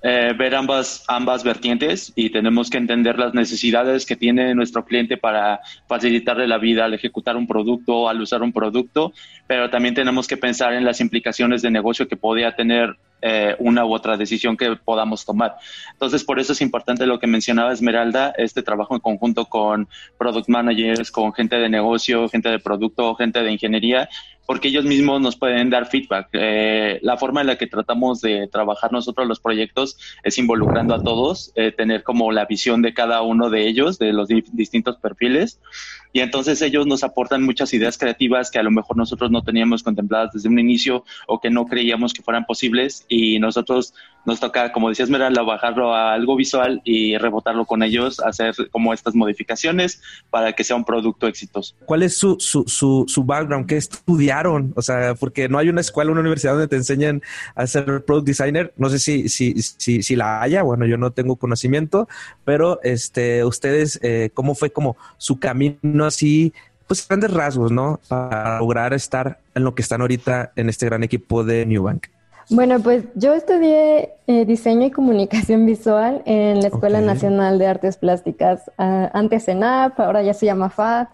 eh, 0.06 0.34
ver 0.36 0.54
ambas, 0.54 1.02
ambas 1.08 1.42
vertientes 1.44 2.12
y 2.14 2.28
tenemos 2.28 2.68
que 2.68 2.76
entender 2.76 3.18
las 3.18 3.32
necesidades 3.32 4.04
que 4.04 4.16
tiene 4.16 4.54
nuestro 4.54 4.84
cliente 4.84 5.16
para 5.16 5.60
facilitarle 5.88 6.46
la 6.46 6.58
vida 6.58 6.84
al 6.84 6.92
ejecutar 6.92 7.36
un 7.36 7.46
producto, 7.46 8.06
al 8.06 8.20
usar 8.20 8.42
un 8.42 8.52
producto, 8.52 9.14
pero 9.46 9.70
también 9.70 9.94
tenemos 9.94 10.28
que 10.28 10.36
pensar 10.36 10.74
en 10.74 10.84
las 10.84 11.00
implicaciones 11.00 11.62
de 11.62 11.70
negocio 11.70 12.06
que 12.06 12.18
podría 12.18 12.54
tener 12.54 12.98
eh, 13.26 13.56
una 13.58 13.86
u 13.86 13.94
otra 13.94 14.18
decisión 14.18 14.54
que 14.54 14.76
podamos 14.76 15.24
tomar. 15.24 15.56
Entonces, 15.92 16.22
por 16.24 16.38
eso 16.38 16.52
es 16.52 16.60
importante 16.60 17.06
lo 17.06 17.18
que 17.18 17.26
mencionaba 17.26 17.72
Esmeralda, 17.72 18.34
este 18.36 18.62
trabajo 18.62 18.94
en 18.94 19.00
conjunto 19.00 19.46
con 19.46 19.88
product 20.18 20.50
managers, 20.50 21.10
con 21.10 21.32
gente 21.32 21.56
de 21.56 21.70
negocio, 21.70 22.28
gente 22.28 22.50
de 22.50 22.58
producto, 22.58 23.14
gente 23.14 23.42
de 23.42 23.50
ingeniería, 23.50 24.10
porque 24.46 24.68
ellos 24.68 24.84
mismos 24.84 25.22
nos 25.22 25.36
pueden 25.36 25.70
dar 25.70 25.86
feedback. 25.86 26.28
Eh, 26.34 26.98
la 27.00 27.16
forma 27.16 27.40
en 27.40 27.46
la 27.46 27.56
que 27.56 27.66
tratamos 27.66 28.20
de 28.20 28.46
trabajar 28.48 28.92
nosotros 28.92 29.26
los 29.26 29.40
proyectos 29.40 29.96
es 30.22 30.36
involucrando 30.36 30.94
a 30.94 31.02
todos, 31.02 31.50
eh, 31.54 31.72
tener 31.72 32.02
como 32.02 32.30
la 32.30 32.44
visión 32.44 32.82
de 32.82 32.92
cada 32.92 33.22
uno 33.22 33.48
de 33.48 33.66
ellos, 33.66 33.98
de 33.98 34.12
los 34.12 34.28
distintos 34.28 34.98
perfiles, 34.98 35.60
y 36.14 36.20
entonces 36.20 36.62
ellos 36.62 36.86
nos 36.86 37.02
aportan 37.02 37.42
muchas 37.42 37.74
ideas 37.74 37.98
creativas 37.98 38.48
que 38.48 38.60
a 38.60 38.62
lo 38.62 38.70
mejor 38.70 38.96
nosotros 38.96 39.32
no 39.32 39.42
teníamos 39.42 39.82
contempladas 39.82 40.30
desde 40.32 40.48
un 40.48 40.60
inicio 40.60 41.04
o 41.26 41.40
que 41.40 41.50
no 41.50 41.66
creíamos 41.66 42.14
que 42.14 42.22
fueran 42.22 42.46
posibles, 42.46 43.04
y 43.08 43.40
nosotros 43.40 43.92
nos 44.24 44.40
toca, 44.40 44.72
como 44.72 44.88
decías 44.88 45.08
Esmeralda, 45.08 45.42
bajarlo 45.42 45.92
a 45.92 46.14
algo 46.14 46.36
visual 46.36 46.80
y 46.84 47.18
rebotarlo 47.18 47.66
con 47.66 47.82
ellos, 47.82 48.20
hacer 48.20 48.54
como 48.70 48.94
estas 48.94 49.14
modificaciones 49.14 50.00
para 50.30 50.52
que 50.52 50.64
sea 50.64 50.76
un 50.76 50.84
producto 50.84 51.26
exitoso. 51.26 51.74
¿Cuál 51.84 52.04
es 52.04 52.16
su, 52.16 52.36
su, 52.38 52.64
su, 52.66 53.04
su 53.08 53.24
background? 53.24 53.66
¿Qué 53.66 53.76
estudiaron? 53.76 54.72
O 54.76 54.82
sea, 54.82 55.14
porque 55.16 55.48
no 55.48 55.58
hay 55.58 55.68
una 55.68 55.80
escuela, 55.80 56.12
una 56.12 56.20
universidad 56.20 56.52
donde 56.52 56.68
te 56.68 56.76
enseñen 56.76 57.22
a 57.56 57.66
ser 57.66 58.04
product 58.04 58.26
designer. 58.26 58.72
No 58.76 58.88
sé 58.88 58.98
si, 58.98 59.28
si, 59.28 59.60
si, 59.60 60.02
si 60.02 60.16
la 60.16 60.40
haya, 60.40 60.62
bueno, 60.62 60.86
yo 60.86 60.96
no 60.96 61.10
tengo 61.10 61.36
conocimiento, 61.36 62.08
pero 62.44 62.80
este, 62.82 63.44
ustedes, 63.44 63.98
eh, 64.02 64.30
¿cómo 64.32 64.54
fue 64.54 64.70
como 64.70 64.96
su 65.18 65.38
camino 65.38 66.03
así? 66.04 66.52
Pues 66.86 67.06
grandes 67.06 67.32
rasgos, 67.32 67.72
¿no? 67.72 68.00
Para 68.08 68.58
lograr 68.58 68.92
estar 68.92 69.38
en 69.54 69.64
lo 69.64 69.74
que 69.74 69.82
están 69.82 70.00
ahorita 70.00 70.52
en 70.56 70.68
este 70.68 70.86
gran 70.86 71.02
equipo 71.02 71.44
de 71.44 71.64
New 71.66 71.84
Bank. 71.84 72.06
Bueno, 72.50 72.78
pues 72.80 73.04
yo 73.14 73.32
estudié 73.32 74.10
eh, 74.26 74.44
diseño 74.44 74.86
y 74.86 74.90
comunicación 74.90 75.64
visual 75.66 76.22
en 76.26 76.60
la 76.60 76.68
Escuela 76.68 77.00
Nacional 77.00 77.58
de 77.58 77.66
Artes 77.66 77.96
Plásticas, 77.96 78.70
uh, 78.78 79.08
antes 79.12 79.48
ENAP, 79.48 79.98
ahora 80.00 80.22
ya 80.22 80.34
se 80.34 80.46
llama 80.46 80.70
FAD. 80.70 81.08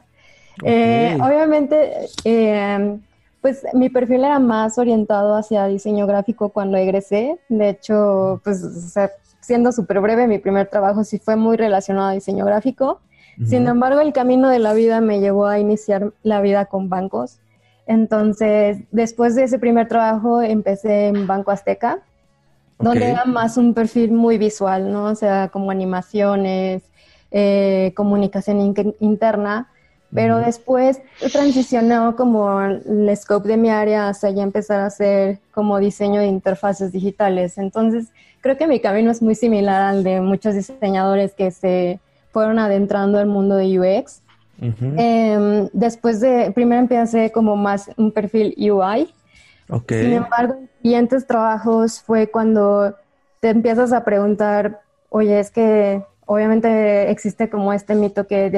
Eh, 0.65 1.17
obviamente, 1.23 2.09
eh, 2.25 2.99
pues 3.41 3.65
mi 3.73 3.89
perfil 3.89 4.25
era 4.25 4.39
más 4.39 4.77
orientado 4.77 5.35
hacia 5.35 5.67
diseño 5.67 6.07
gráfico 6.07 6.51
cuando 6.51 6.77
egresé. 6.77 7.39
De 7.49 7.71
hecho, 7.71 8.41
pues 8.45 8.63
siendo 9.41 9.73
súper 9.73 10.01
breve, 10.01 10.27
mi 10.27 10.39
primer 10.39 10.69
trabajo 10.69 11.05
sí 11.05 11.19
fue 11.19 11.37
muy 11.37 11.57
relacionado 11.57 12.09
a 12.09 12.13
diseño 12.13 12.45
gráfico. 12.45 13.01
Sin 13.47 13.67
embargo, 13.67 14.01
el 14.01 14.13
camino 14.13 14.51
de 14.51 14.59
la 14.59 14.75
vida 14.75 15.01
me 15.01 15.21
llevó 15.21 15.47
a 15.47 15.59
iniciar 15.59 16.13
la 16.23 16.41
vida 16.41 16.67
con 16.67 16.89
bancos. 16.89 17.39
Entonces, 17.87 18.79
después 18.91 19.35
de 19.35 19.45
ese 19.45 19.59
primer 19.59 19.89
trabajo, 19.89 20.43
empecé 20.43 21.09
en 21.09 21.27
Banco 21.27 21.51
Azteca, 21.51 22.01
donde 22.79 23.11
era 23.11 23.25
más 23.25 23.57
un 23.57 23.75
perfil 23.75 24.13
muy 24.13 24.39
visual, 24.39 24.93
¿no? 24.93 25.05
O 25.05 25.15
sea, 25.15 25.49
como 25.49 25.71
animaciones, 25.71 26.83
eh, 27.31 27.93
comunicación 27.97 28.75
interna. 29.01 29.69
Pero 30.13 30.39
después 30.39 31.01
transicionó 31.33 32.17
como 32.17 32.61
el 32.61 33.17
scope 33.17 33.49
de 33.49 33.57
mi 33.57 33.71
área 33.71 34.09
hasta 34.09 34.29
ya 34.31 34.43
empezar 34.43 34.81
a 34.81 34.87
hacer 34.87 35.39
como 35.53 35.79
diseño 35.79 36.21
de 36.21 36.27
interfaces 36.27 36.91
digitales. 36.91 37.59
Entonces, 37.59 38.09
creo 38.41 38.57
que 38.57 38.67
mi 38.67 38.81
camino 38.81 39.13
es 39.13 39.23
muy 39.23 39.37
similar 39.37 39.83
al 39.83 40.03
de 40.03 40.21
muchos 40.21 40.55
diseñadores 40.55 41.35
que 41.35 41.53
se 41.53 42.01
fueron 42.33 42.59
adentrando 42.59 43.19
al 43.19 43.27
mundo 43.27 43.57
de 43.57 43.79
UX. 43.79 44.23
Em, 44.61 45.69
después 45.73 46.21
de, 46.21 46.53
primero 46.53 46.81
empecé 46.83 47.33
como 47.33 47.57
más 47.57 47.91
un 47.97 48.13
perfil 48.13 48.55
UI. 48.59 49.13
Sin 49.89 50.13
embargo, 50.13 50.55
en 50.55 50.69
siguientes 50.83 51.27
trabajos 51.27 52.03
fue 52.03 52.31
cuando 52.31 52.95
te 53.41 53.51
empiezas 53.51 53.93
a 53.93 54.05
preguntar, 54.05 54.83
oye, 55.09 55.41
es 55.41 55.51
que 55.51 56.03
obviamente 56.27 57.11
existe 57.11 57.49
como 57.49 57.73
este 57.73 57.95
mito 57.95 58.27
que 58.27 58.51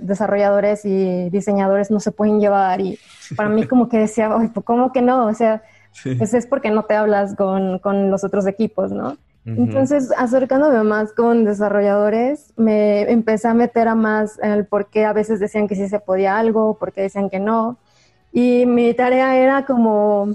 desarrolladores 0.00 0.84
y 0.84 1.28
diseñadores 1.30 1.90
no 1.90 2.00
se 2.00 2.10
pueden 2.10 2.40
llevar 2.40 2.80
y 2.80 2.98
para 3.36 3.48
mí 3.48 3.66
como 3.66 3.88
que 3.88 3.98
decía, 3.98 4.34
oye, 4.34 4.48
pues 4.48 4.64
¿cómo 4.64 4.92
que 4.92 5.02
no? 5.02 5.26
O 5.26 5.34
sea, 5.34 5.62
pues 6.16 6.32
es 6.32 6.46
porque 6.46 6.70
no 6.70 6.84
te 6.84 6.94
hablas 6.94 7.34
con, 7.34 7.80
con 7.80 8.10
los 8.10 8.24
otros 8.24 8.46
equipos, 8.46 8.92
¿no? 8.92 9.18
Entonces, 9.44 10.12
acercándome 10.16 10.84
más 10.84 11.12
con 11.12 11.44
desarrolladores, 11.44 12.52
me 12.56 13.10
empecé 13.10 13.48
a 13.48 13.54
meter 13.54 13.88
a 13.88 13.96
más 13.96 14.38
en 14.40 14.52
el 14.52 14.66
por 14.66 14.86
qué 14.86 15.04
a 15.04 15.12
veces 15.12 15.40
decían 15.40 15.66
que 15.66 15.74
sí 15.74 15.88
se 15.88 15.98
podía 15.98 16.38
algo, 16.38 16.78
por 16.78 16.92
qué 16.92 17.02
decían 17.02 17.28
que 17.28 17.40
no. 17.40 17.76
Y 18.32 18.66
mi 18.66 18.94
tarea 18.94 19.36
era 19.36 19.66
como 19.66 20.28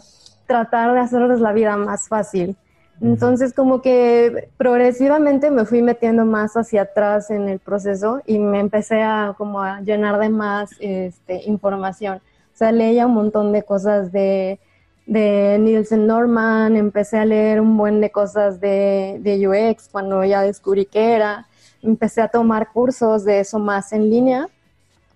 tratar 0.46 0.94
de 0.94 1.00
hacerles 1.00 1.40
la 1.40 1.54
vida 1.54 1.78
más 1.78 2.10
fácil. 2.10 2.58
Entonces, 3.00 3.54
como 3.54 3.82
que 3.82 4.50
progresivamente 4.58 5.52
me 5.52 5.66
fui 5.66 5.82
metiendo 5.82 6.26
más 6.26 6.58
hacia 6.58 6.82
atrás 6.82 7.30
en 7.30 7.48
el 7.48 7.60
proceso 7.60 8.22
y 8.26 8.40
me 8.40 8.60
empecé 8.60 9.04
a 9.04 9.36
como 9.38 9.62
a 9.62 9.82
llenar 9.82 10.18
de 10.20 10.30
más 10.30 10.72
este, 10.80 11.44
información. 11.46 12.18
O 12.18 12.58
sea, 12.58 12.72
leía 12.72 13.06
un 13.06 13.14
montón 13.14 13.54
de 13.54 13.62
cosas 13.64 14.12
de 14.12 14.60
de 15.08 15.58
Nielsen 15.60 16.06
Norman, 16.06 16.76
empecé 16.76 17.18
a 17.18 17.26
leer 17.26 17.62
un 17.62 17.78
buen 17.78 18.02
de 18.02 18.12
cosas 18.12 18.60
de, 18.60 19.18
de, 19.22 19.48
UX 19.48 19.88
cuando 19.90 20.24
ya 20.26 20.42
descubrí 20.42 20.86
qué 20.86 21.14
era, 21.14 21.48
empecé 21.82 22.22
a 22.22 22.28
tomar 22.28 22.72
cursos 22.74 23.24
de 23.24 23.40
eso 23.40 23.58
más 23.58 23.94
en 23.94 24.10
línea, 24.10 24.50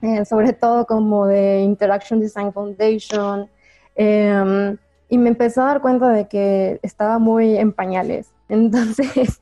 eh, 0.01 0.23
sobre 0.23 0.53
todo 0.53 0.85
como 0.85 1.27
de 1.27 1.59
Interaction 1.59 2.21
Design 2.21 2.53
Foundation, 2.53 3.49
em, 3.95 4.77
y 5.09 5.17
me 5.17 5.29
empecé 5.29 5.59
a 5.59 5.65
dar 5.65 5.81
cuenta 5.81 6.07
de 6.07 6.25
que 6.29 6.79
estaba 6.81 7.19
muy 7.19 7.57
en 7.57 7.73
pañales. 7.73 8.29
Entonces, 8.49 9.41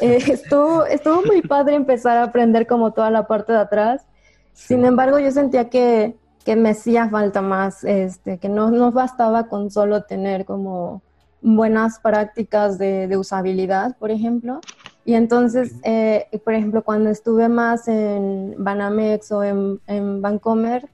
eh, 0.00 0.18
estuvo, 0.28 0.84
estuvo 0.84 1.22
muy 1.22 1.40
padre 1.40 1.76
empezar 1.76 2.18
a 2.18 2.24
aprender 2.24 2.66
como 2.66 2.92
toda 2.92 3.10
la 3.10 3.26
parte 3.26 3.52
de 3.52 3.58
atrás. 3.58 4.04
Sin 4.52 4.84
embargo, 4.84 5.18
yo 5.18 5.30
sentía 5.30 5.70
que 5.70 6.14
que 6.48 6.56
me 6.56 6.70
hacía 6.70 7.10
falta 7.10 7.42
más, 7.42 7.84
este, 7.84 8.38
que 8.38 8.48
no, 8.48 8.70
no 8.70 8.90
bastaba 8.90 9.48
con 9.48 9.70
solo 9.70 10.04
tener 10.04 10.46
como 10.46 11.02
buenas 11.42 11.98
prácticas 11.98 12.78
de, 12.78 13.14
usabilidad, 13.18 13.98
por 13.98 14.10
ejemplo. 14.10 14.62
Y 15.04 15.12
entonces, 15.12 15.74
eh, 15.82 16.24
por 16.42 16.54
ejemplo, 16.54 16.82
cuando 16.82 17.10
estuve 17.10 17.50
más 17.50 17.86
en 17.86 18.54
Banamex 18.56 19.30
o 19.30 19.44
en, 19.44 19.78
en 19.86 20.22
Bancomer, 20.22 20.88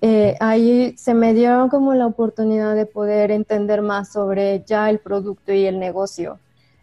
eh, 0.00 0.34
ahí 0.40 0.96
se 0.96 1.14
me 1.14 1.34
dio 1.34 1.68
como 1.70 1.94
la 1.94 2.08
oportunidad 2.08 2.74
de 2.74 2.86
poder 2.86 3.30
entender 3.30 3.82
más 3.82 4.10
sobre 4.10 4.64
ya 4.66 4.90
el 4.90 4.98
producto 4.98 5.52
y 5.52 5.66
el 5.66 5.78
negocio. 5.78 6.40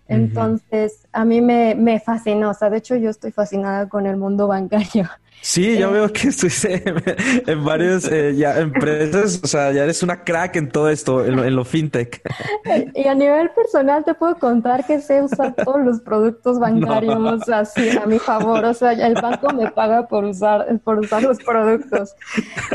Entonces, 0.07 1.02
a 1.13 1.25
mí 1.25 1.41
me, 1.41 1.75
me 1.75 1.99
fascinó, 1.99 2.49
o 2.49 2.53
sea, 2.53 2.69
de 2.69 2.77
hecho 2.77 2.95
yo 2.95 3.09
estoy 3.09 3.31
fascinada 3.31 3.87
con 3.87 4.07
el 4.07 4.17
mundo 4.17 4.47
bancario. 4.47 5.09
Sí, 5.43 5.77
ya 5.77 5.89
veo 5.89 6.07
que 6.07 6.29
estuviste 6.29 6.81
en, 7.51 7.65
varias 7.65 8.09
eh, 8.09 8.33
empresas, 8.61 9.41
o 9.43 9.47
sea, 9.47 9.73
ya 9.73 9.83
eres 9.83 10.01
una 10.01 10.23
crack 10.23 10.55
en 10.55 10.69
todo 10.71 10.87
esto, 10.87 11.25
en 11.25 11.53
lo, 11.53 11.65
fintech. 11.65 12.21
Y 12.95 13.07
a 13.09 13.13
nivel 13.13 13.49
personal 13.49 14.05
te 14.05 14.13
puedo 14.13 14.39
contar 14.39 14.85
que 14.85 15.01
sé 15.01 15.21
usar 15.21 15.53
todos 15.53 15.81
los 15.81 15.99
productos 15.99 16.59
bancarios 16.61 17.49
así 17.49 17.89
a 17.89 18.05
mi 18.05 18.19
favor, 18.19 18.63
o 18.63 18.73
sea, 18.73 18.93
el 18.93 19.15
banco 19.15 19.53
me 19.53 19.69
paga 19.69 20.07
por 20.07 20.23
usar, 20.23 20.79
por 20.79 20.99
usar 20.99 21.23
los 21.23 21.39
productos. 21.39 22.15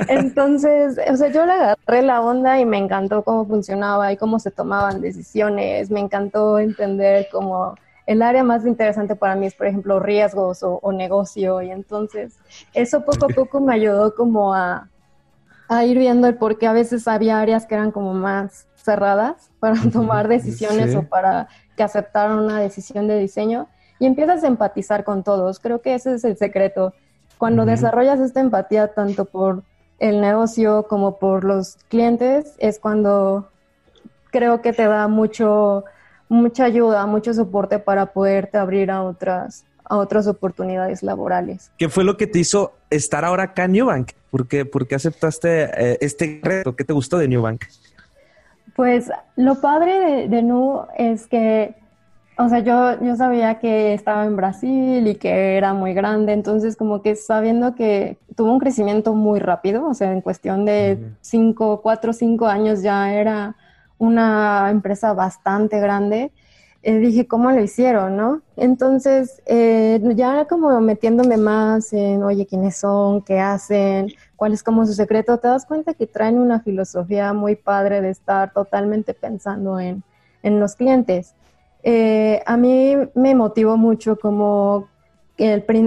Entonces, 0.07 0.99
o 1.11 1.17
sea, 1.17 1.33
yo 1.33 1.47
le 1.47 1.53
agarré 1.53 2.03
la 2.03 2.21
onda 2.21 2.61
y 2.61 2.67
me 2.67 2.77
encantó 2.77 3.23
cómo 3.25 3.47
funcionaba 3.47 4.13
y 4.13 4.19
cómo 4.19 4.39
se 4.39 4.51
tomaban 4.51 5.01
decisiones, 5.01 5.91
me 5.91 6.01
encantó 6.01 6.59
entender 6.59 7.29
cómo 7.33 7.77
el 8.09 8.23
área 8.23 8.43
más 8.43 8.65
interesante 8.65 9.17
para 9.17 9.37
mí 9.37 9.45
es, 9.45 9.55
por 9.55 9.67
ejemplo, 9.67 10.01
riesgos 10.01 10.61
o, 10.63 10.93
negocio. 10.93 11.61
Y 11.61 11.71
entonces 11.71 12.39
eso 12.73 13.05
poco 13.05 13.27
a 13.27 13.29
poco 13.29 13.61
me 13.61 13.75
ayudó 13.75 14.15
como 14.15 14.55
a, 14.55 14.89
ir 15.85 15.99
viendo 15.99 16.27
el 16.27 16.37
por 16.37 16.57
qué 16.57 16.67
a 16.67 16.73
veces 16.73 17.07
había 17.07 17.39
áreas 17.39 17.67
que 17.67 17.75
eran 17.75 17.91
como 17.91 18.15
más 18.15 18.67
cerradas 18.77 19.51
para 19.61 19.77
tomar 19.93 20.27
decisiones 20.27 20.97
o 20.97 21.03
para 21.03 21.49
que 21.77 21.83
aceptaran 21.83 22.39
una 22.39 22.59
decisión 22.59 23.09
de 23.09 23.19
diseño. 23.19 23.69
Y 23.99 24.07
empiezas 24.07 24.43
a 24.43 24.47
empatizar 24.47 25.05
con 25.05 25.23
todos. 25.23 25.59
Creo 25.59 25.83
que 25.83 25.95
ese 25.95 26.15
es 26.15 26.25
el 26.25 26.39
secreto. 26.39 26.95
Cuando 27.37 27.67
desarrollas 27.67 28.21
esta 28.21 28.41
empatía 28.41 28.95
tanto 28.95 29.27
por 29.27 29.65
el 29.99 30.23
negocio 30.23 30.87
como 30.89 31.19
por 31.19 31.45
los 31.45 31.77
clientes, 31.91 32.55
es 32.57 32.79
cuando 32.79 33.51
creo 34.31 34.63
que 34.63 34.73
te 34.73 34.87
da 34.87 35.09
mucho 35.09 35.85
mucha 36.29 36.65
ayuda, 36.65 37.07
mucho 37.07 37.33
soporte 37.33 37.79
para 37.79 38.07
poderte 38.07 38.59
abrir 38.59 38.91
a 38.91 39.03
otras, 39.03 39.65
a 39.85 39.97
otras 39.97 40.27
oportunidades 40.27 41.03
laborales. 41.03 41.71
¿Qué 41.79 41.89
fue 41.89 42.05
lo 42.05 42.17
que 42.17 42.27
te 42.27 42.39
hizo 42.39 42.73
estar 42.91 43.25
ahora 43.25 43.45
acá 43.45 43.65
en 43.65 43.73
Newbank? 43.73 44.13
¿Por 44.31 44.47
qué, 44.47 44.65
por 44.65 44.87
qué 44.87 44.95
aceptaste 44.95 45.65
eh, 45.65 45.99
este 46.01 46.41
reto? 46.43 46.77
¿Qué 46.77 46.85
te 46.85 46.93
gustó 46.93 47.19
de 47.19 47.29
Newbank? 47.29 47.65
Pues 48.77 49.11
lo 49.37 49.61
padre 49.61 49.99
de, 49.99 50.29
de 50.29 50.43
New 50.43 50.83
es 50.97 51.27
que, 51.27 51.75
o 52.37 52.49
sea, 52.49 52.61
yo, 52.61 53.03
yo 53.03 53.17
sabía 53.17 53.59
que 53.59 53.95
estaba 53.95 54.25
en 54.25 54.37
Brasil 54.37 55.07
y 55.09 55.17
que 55.17 55.57
era 55.57 55.75
muy 55.75 55.95
grande, 55.95 56.33
entonces 56.33 56.77
como 56.77 57.03
que 57.03 57.17
sabiendo 57.17 57.75
que 57.75 58.19
tuvo 58.37 58.53
un 58.53 58.61
crecimiento 58.61 59.15
muy 59.15 59.41
rápido, 59.41 59.85
o 59.87 59.95
sea, 59.95 60.13
en 60.13 60.21
cuestión 60.21 60.65
de 60.65 61.13
cinco, 61.23 61.81
cuatro, 61.83 62.13
cinco 62.13 62.47
años 62.47 62.83
ya 62.83 63.13
era 63.13 63.57
una 63.99 64.71
empresa 64.71 65.13
bastante 65.13 65.81
grande, 65.81 66.33
eh, 66.83 66.99
dije, 66.99 67.27
¿cómo 67.27 67.51
lo 67.51 67.61
hicieron, 67.61 68.17
no? 68.17 68.41
Entonces, 68.57 69.43
eh, 69.47 70.01
ya 70.15 70.47
como 70.47 70.81
metiéndome 70.81 71.37
más 71.37 71.93
en, 71.93 72.23
oye, 72.23 72.47
¿quiénes 72.47 72.77
son? 72.77 73.23
¿Qué 73.23 73.41
hacen? 73.41 74.13
¿Cuál 74.37 74.53
es 74.53 74.63
como 74.63 74.87
su 74.87 74.93
secreto? 74.95 75.39
Te 75.39 75.49
das 75.49 75.67
cuenta 75.67 75.95
que 75.95 76.07
traen 76.07 76.39
una 76.39 76.61
filosofía 76.61 77.33
muy 77.33 77.57
padre 77.57 78.01
de 78.01 78.11
estar 78.11 78.53
totalmente 78.53 79.13
pensando 79.13 79.81
en, 79.81 80.03
los 80.43 80.77
clientes. 80.77 81.35
Eh, 81.83 82.43
a 82.47 82.57
mí 82.57 82.97
me 83.15 83.35
motivó 83.35 83.77
mucho 83.77 84.19
como 84.19 84.89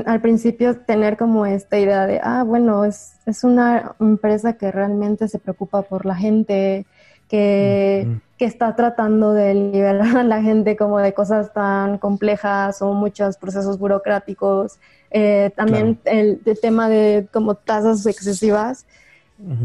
al 0.06 0.22
principio 0.22 0.78
tener 0.82 1.18
como 1.18 1.46
esta 1.46 1.80
idea 1.80 2.06
de, 2.06 2.20
ah, 2.24 2.44
bueno, 2.44 2.86
es, 2.86 3.14
es 3.26 3.44
una 3.44 3.96
empresa 4.00 4.54
que 4.54 4.72
realmente 4.72 5.28
se 5.28 5.40
preocupa 5.40 5.82
por 5.82 6.06
la 6.06 6.16
gente, 6.16 6.86
que, 7.32 8.20
está 8.40 8.76
tratando 8.76 9.34
de 9.34 9.54
liberar 9.54 10.18
a 10.18 10.24
la 10.24 10.42
gente 10.42 10.76
como 10.76 10.98
de 10.98 11.14
cosas 11.14 11.54
tan 11.54 12.00
complejas 12.00 12.82
o 12.82 12.94
muchos 12.94 13.38
procesos 13.38 13.78
burocráticos. 13.78 14.80
Eh, 15.12 15.52
también 15.56 16.00
el, 16.06 16.42
tema 16.60 16.90
de 16.90 17.28
como 17.32 17.56
tasas 17.56 18.06
excesivas. 18.06 18.86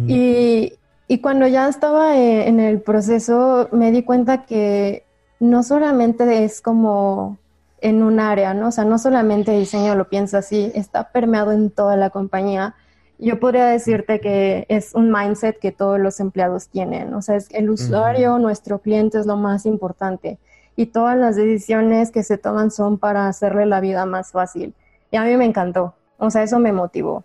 y, 0.07 0.75
y, 1.09 1.19
cuando 1.19 1.47
ya 1.47 1.69
estaba 1.69 2.17
eh, 2.17 2.49
en 2.49 2.61
el 2.61 2.81
proceso 2.81 3.69
me 3.73 3.91
di 3.93 4.03
cuenta 4.03 4.45
que 4.45 5.05
no 5.41 5.63
solamente 5.63 6.45
es 6.45 6.61
como 6.61 7.39
en 7.81 8.03
un 8.03 8.21
área, 8.21 8.55
¿no? 8.55 8.69
O 8.69 8.73
sea, 8.73 8.85
no 8.85 8.99
solamente 8.99 9.53
diseño 9.53 9.95
lo 9.95 10.09
piensa 10.09 10.39
así, 10.39 10.71
está 10.75 11.13
permeado 11.13 11.53
en 11.53 11.71
toda 11.71 11.97
la 11.97 12.11
compañía 12.11 12.75
yo 13.19 13.41
podría 13.41 13.67
decirte 13.67 14.21
que 14.21 14.67
es 14.69 14.95
un 14.95 15.11
mindset 15.11 15.59
que 15.59 15.73
todos 15.73 15.99
los 15.99 16.21
empleados 16.21 16.69
tienen. 16.69 17.15
O 17.15 17.23
sea, 17.23 17.37
es 17.37 17.49
el 17.53 17.71
usuario, 17.71 18.39
nuestro 18.39 18.81
cliente 18.81 19.19
es 19.19 19.27
lo 19.27 19.37
más 19.37 19.65
importante. 19.67 20.39
Y 20.77 20.87
todas 20.87 21.17
las 21.17 21.37
decisiones 21.37 22.11
que 22.11 22.23
se 22.23 22.37
toman 22.37 22.71
son 22.71 22.99
para 22.99 23.29
hacerle 23.29 23.65
la 23.65 23.81
vida 23.81 24.05
más 24.05 24.33
fácil. 24.33 24.75
Y 25.11 25.17
a 25.17 25.25
mí 25.25 25.37
me 25.37 25.47
encantó. 25.47 25.95
O 26.19 26.31
sea, 26.31 26.43
eso 26.43 26.59
me 26.59 26.73
motivó. 26.73 27.25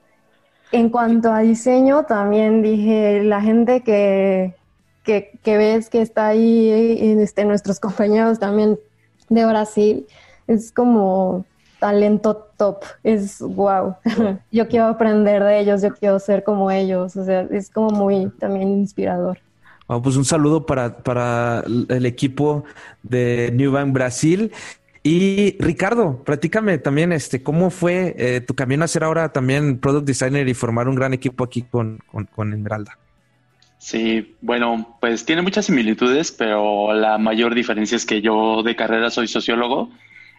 En 0.71 0.89
cuanto 0.89 1.33
a 1.33 1.39
diseño, 1.39 2.03
también 2.03 2.61
dije, 2.61 3.23
la 3.23 3.41
gente 3.41 3.81
que, 3.81 4.55
que, 5.03 5.37
que 5.43 5.57
ves 5.57 5.89
que 5.89 6.01
está 6.01 6.27
ahí, 6.27 7.15
este, 7.19 7.43
nuestros 7.43 7.79
compañeros 7.81 8.39
también 8.39 8.79
de 9.27 9.45
Brasil, 9.45 10.07
es 10.47 10.71
como 10.71 11.45
talento 11.81 12.35
top, 12.57 12.83
es 13.03 13.39
wow. 13.41 13.95
yo 14.51 14.67
quiero 14.67 14.85
aprender 14.85 15.43
de 15.43 15.59
ellos, 15.59 15.81
yo 15.81 15.91
quiero 15.95 16.19
ser 16.19 16.43
como 16.43 16.69
ellos, 16.69 17.17
o 17.17 17.25
sea, 17.25 17.41
es 17.49 17.71
como 17.71 17.89
muy 17.89 18.29
también 18.39 18.69
inspirador. 18.69 19.39
pues 19.87 20.15
un 20.15 20.23
saludo 20.23 20.67
para, 20.67 20.99
para 20.99 21.63
el 21.65 22.05
equipo 22.05 22.63
de 23.01 23.51
New 23.55 23.71
Bank 23.71 23.93
Brasil. 23.93 24.51
Y 25.01 25.57
Ricardo, 25.57 26.23
platícame 26.23 26.77
también 26.77 27.11
este, 27.11 27.41
cómo 27.41 27.71
fue 27.71 28.13
eh, 28.19 28.41
tu 28.41 28.53
camino 28.53 28.85
a 28.85 28.87
ser 28.87 29.03
ahora 29.03 29.33
también 29.33 29.79
product 29.79 30.05
designer 30.05 30.47
y 30.47 30.53
formar 30.53 30.87
un 30.87 30.93
gran 30.93 31.15
equipo 31.15 31.43
aquí 31.43 31.63
con, 31.63 31.97
con, 32.11 32.25
con 32.25 32.53
Esmeralda. 32.53 32.99
Sí, 33.79 34.35
bueno, 34.41 34.97
pues 35.01 35.25
tiene 35.25 35.41
muchas 35.41 35.65
similitudes, 35.65 36.31
pero 36.31 36.93
la 36.93 37.17
mayor 37.17 37.55
diferencia 37.55 37.95
es 37.95 38.05
que 38.05 38.21
yo 38.21 38.61
de 38.61 38.75
carrera 38.75 39.09
soy 39.09 39.27
sociólogo 39.27 39.89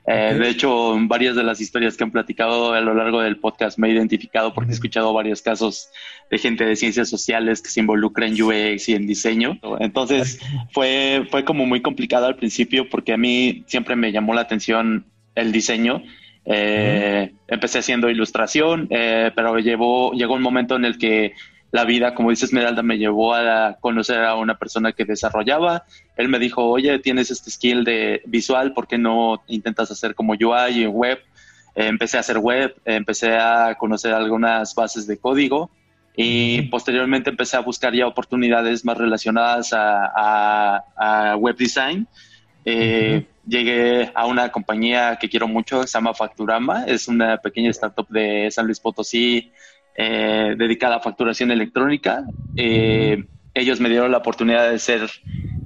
eh, 0.07 0.37
de 0.39 0.49
hecho, 0.49 0.97
varias 1.03 1.37
de 1.37 1.45
las 1.45 1.61
historias 1.61 1.97
que 1.97 2.05
han 2.05 2.11
platicado 2.11 2.73
a 2.73 2.81
lo 2.81 2.95
largo 2.95 3.21
del 3.21 3.37
podcast 3.37 3.79
me 3.79 3.89
he 3.89 3.93
identificado 3.93 4.53
porque 4.53 4.71
he 4.71 4.75
escuchado 4.75 5.13
varios 5.13 5.43
casos 5.43 5.91
de 6.31 6.39
gente 6.39 6.65
de 6.65 6.75
ciencias 6.75 7.09
sociales 7.09 7.63
que 7.63 7.71
se 7.71 7.81
involucra 7.81 8.27
en 8.27 8.41
UX 8.41 8.89
y 8.89 8.95
en 8.95 9.07
diseño. 9.07 9.59
Entonces, 9.79 10.41
fue, 10.73 11.27
fue 11.31 11.45
como 11.45 11.67
muy 11.67 11.83
complicado 11.83 12.27
al 12.27 12.37
principio 12.37 12.89
porque 12.89 13.13
a 13.13 13.17
mí 13.17 13.65
siempre 13.67 13.95
me 13.95 14.11
llamó 14.11 14.35
la 14.35 14.41
atención 14.41 15.07
el 15.35 15.53
diseño. 15.53 16.03
Eh, 16.45 17.33
empecé 17.47 17.79
haciendo 17.79 18.11
ilustración, 18.11 18.89
eh, 18.91 19.31
pero 19.37 19.57
llevó, 19.59 20.13
llegó 20.13 20.35
un 20.35 20.43
momento 20.43 20.75
en 20.75 20.85
el 20.85 20.99
que 20.99 21.35
la 21.73 21.85
vida, 21.85 22.15
como 22.15 22.31
dice 22.31 22.45
Esmeralda, 22.45 22.83
me 22.83 22.99
llevó 22.99 23.35
a 23.35 23.79
conocer 23.81 24.23
a 24.23 24.37
una 24.37 24.59
persona 24.59 24.93
que 24.93 25.07
desarrollaba. 25.07 25.85
Él 26.17 26.29
me 26.29 26.39
dijo, 26.39 26.69
oye, 26.69 26.99
tienes 26.99 27.31
este 27.31 27.51
skill 27.51 27.83
de 27.83 28.21
visual, 28.27 28.75
¿por 28.75 28.87
qué 28.87 28.99
no 28.99 29.43
intentas 29.49 29.91
hacer 29.91 30.15
como 30.15 30.35
UI 30.35 30.83
y 30.83 30.87
web? 30.87 31.19
Eh, 31.75 31.87
empecé 31.87 32.19
a 32.19 32.21
hacer 32.21 32.37
web, 32.37 32.75
empecé 32.85 33.39
a 33.39 33.75
conocer 33.77 34.13
algunas 34.13 34.75
bases 34.75 35.07
de 35.07 35.17
código 35.17 35.71
y 36.15 36.61
posteriormente 36.63 37.31
empecé 37.31 37.57
a 37.57 37.61
buscar 37.61 37.95
ya 37.95 38.07
oportunidades 38.07 38.85
más 38.85 38.99
relacionadas 38.99 39.71
a, 39.73 41.35
web 41.39 41.57
design. 41.57 42.07
Eh, 42.67 43.27
llegué 43.47 44.13
a 44.15 44.27
una 44.27 44.53
compañía 44.53 45.17
que 45.19 45.31
quiero 45.31 45.49
mucho, 45.49 45.87
se 45.87 45.95
llama 45.95 46.13
Facturama, 46.13 46.85
es 46.85 47.09
una 47.09 47.39
pequeña 47.39 47.71
startup 47.71 48.07
de 48.11 48.51
San 48.51 48.67
Luis 48.67 48.79
Potosí, 48.79 49.51
eh, 49.97 50.55
dedicada 50.57 50.97
a 50.97 51.01
facturación 51.01 51.51
electrónica. 51.51 52.25
Eh, 52.57 53.25
ellos 53.55 53.81
me 53.81 53.89
dieron 53.89 54.11
la 54.11 54.19
oportunidad 54.19 54.71
de 54.71 54.79
ser, 54.79 55.11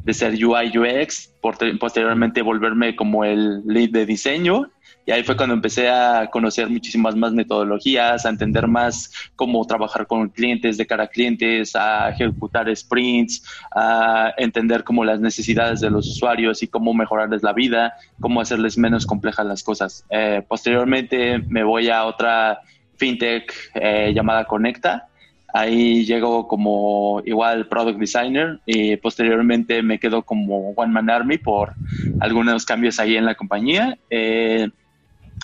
de 0.04 0.14
ser 0.14 0.32
UI 0.44 0.76
UX, 0.76 1.32
posteriormente 1.40 2.42
volverme 2.42 2.96
como 2.96 3.24
el 3.24 3.62
lead 3.66 3.90
de 3.90 4.06
diseño. 4.06 4.70
Y 5.08 5.12
ahí 5.12 5.22
fue 5.22 5.36
cuando 5.36 5.54
empecé 5.54 5.88
a 5.88 6.28
conocer 6.32 6.68
muchísimas 6.68 7.14
más 7.14 7.32
metodologías, 7.32 8.26
a 8.26 8.28
entender 8.28 8.66
más 8.66 9.12
cómo 9.36 9.64
trabajar 9.64 10.08
con 10.08 10.28
clientes, 10.30 10.76
de 10.76 10.86
cara 10.86 11.04
a 11.04 11.06
clientes, 11.06 11.76
a 11.76 12.08
ejecutar 12.08 12.74
sprints, 12.74 13.44
a 13.72 14.34
entender 14.36 14.82
como 14.82 15.04
las 15.04 15.20
necesidades 15.20 15.80
de 15.80 15.90
los 15.90 16.08
usuarios 16.08 16.64
y 16.64 16.66
cómo 16.66 16.92
mejorarles 16.92 17.44
la 17.44 17.52
vida, 17.52 17.94
cómo 18.20 18.40
hacerles 18.40 18.78
menos 18.78 19.06
complejas 19.06 19.46
las 19.46 19.62
cosas. 19.62 20.04
Eh, 20.10 20.42
posteriormente 20.48 21.38
me 21.38 21.62
voy 21.62 21.88
a 21.88 22.04
otra 22.04 22.58
fintech 22.96 23.52
eh, 23.74 24.12
llamada 24.14 24.44
Conecta. 24.44 25.08
Ahí 25.52 26.04
llego 26.04 26.46
como 26.48 27.22
igual 27.24 27.66
product 27.68 27.98
designer 27.98 28.60
y 28.66 28.96
posteriormente 28.96 29.82
me 29.82 29.98
quedo 29.98 30.22
como 30.22 30.72
One 30.72 30.92
Man 30.92 31.08
Army 31.08 31.38
por 31.38 31.72
algunos 32.20 32.66
cambios 32.66 33.00
ahí 33.00 33.16
en 33.16 33.24
la 33.24 33.34
compañía. 33.34 33.96
Eh, 34.10 34.68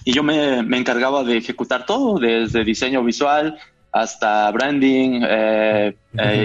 y 0.05 0.13
yo 0.13 0.23
me, 0.23 0.59
encargaba 0.77 1.25
de 1.25 1.39
ejecutar 1.39 1.87
todo, 1.87 2.19
desde 2.19 2.65
diseño 2.65 3.03
visual 3.05 3.59
hasta 3.93 4.51
branding 4.51 5.23
eh, 5.23 5.95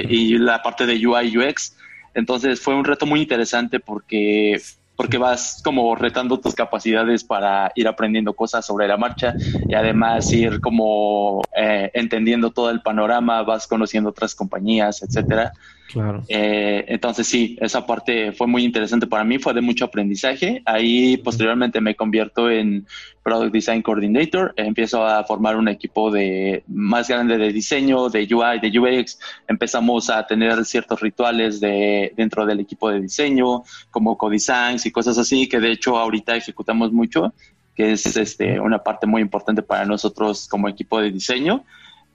y 0.09 0.37
la 0.37 0.61
parte 0.61 0.85
de 0.85 1.05
UI 1.05 1.37
UX. 1.37 1.75
Entonces 2.13 2.61
fue 2.61 2.75
un 2.75 2.85
reto 2.85 3.05
muy 3.05 3.21
interesante 3.21 3.79
porque 3.79 4.61
porque 4.97 5.19
vas 5.19 5.61
como 5.63 5.95
retando 5.95 6.39
tus 6.39 6.55
capacidades 6.55 7.23
para 7.23 7.71
ir 7.75 7.87
aprendiendo 7.87 8.33
cosas 8.33 8.65
sobre 8.65 8.87
la 8.87 8.97
marcha 8.97 9.35
y 9.67 9.75
además 9.75 10.33
ir 10.33 10.59
como 10.59 11.41
eh, 11.55 11.91
entendiendo 11.93 12.51
todo 12.51 12.71
el 12.71 12.81
panorama, 12.81 13.43
vas 13.43 13.67
conociendo 13.67 14.09
otras 14.09 14.33
compañías, 14.33 15.03
etcétera. 15.03 15.53
Claro. 15.87 16.23
Eh, 16.27 16.83
entonces 16.87 17.27
sí, 17.27 17.57
esa 17.61 17.85
parte 17.85 18.31
fue 18.33 18.47
muy 18.47 18.63
interesante 18.63 19.07
para 19.07 19.23
mí, 19.23 19.39
fue 19.39 19.53
de 19.53 19.61
mucho 19.61 19.85
aprendizaje. 19.85 20.61
Ahí 20.65 21.17
posteriormente 21.17 21.79
me 21.79 21.95
convierto 21.95 22.49
en 22.49 22.85
Product 23.23 23.53
Design 23.53 23.81
Coordinator, 23.81 24.53
empiezo 24.55 25.05
a 25.05 25.23
formar 25.23 25.55
un 25.55 25.67
equipo 25.67 26.11
de 26.11 26.63
más 26.67 27.07
grande 27.07 27.37
de 27.37 27.51
diseño, 27.51 28.09
de 28.09 28.21
UI, 28.21 28.59
de 28.61 28.79
UX. 28.79 29.19
Empezamos 29.47 30.09
a 30.09 30.25
tener 30.25 30.63
ciertos 30.65 30.99
rituales 30.99 31.59
de 31.59 32.13
dentro 32.15 32.45
del 32.45 32.59
equipo 32.59 32.89
de 32.89 33.01
diseño, 33.01 33.63
como 33.89 34.17
co-designs 34.17 34.85
y 34.85 34.91
cosas 34.91 35.17
así, 35.17 35.47
que 35.47 35.59
de 35.59 35.71
hecho 35.71 35.97
ahorita 35.97 36.35
ejecutamos 36.35 36.91
mucho, 36.91 37.33
que 37.75 37.93
es 37.93 38.17
este, 38.17 38.59
una 38.59 38.79
parte 38.79 39.07
muy 39.07 39.21
importante 39.21 39.61
para 39.61 39.85
nosotros 39.85 40.47
como 40.47 40.67
equipo 40.67 40.99
de 40.99 41.11
diseño. 41.11 41.63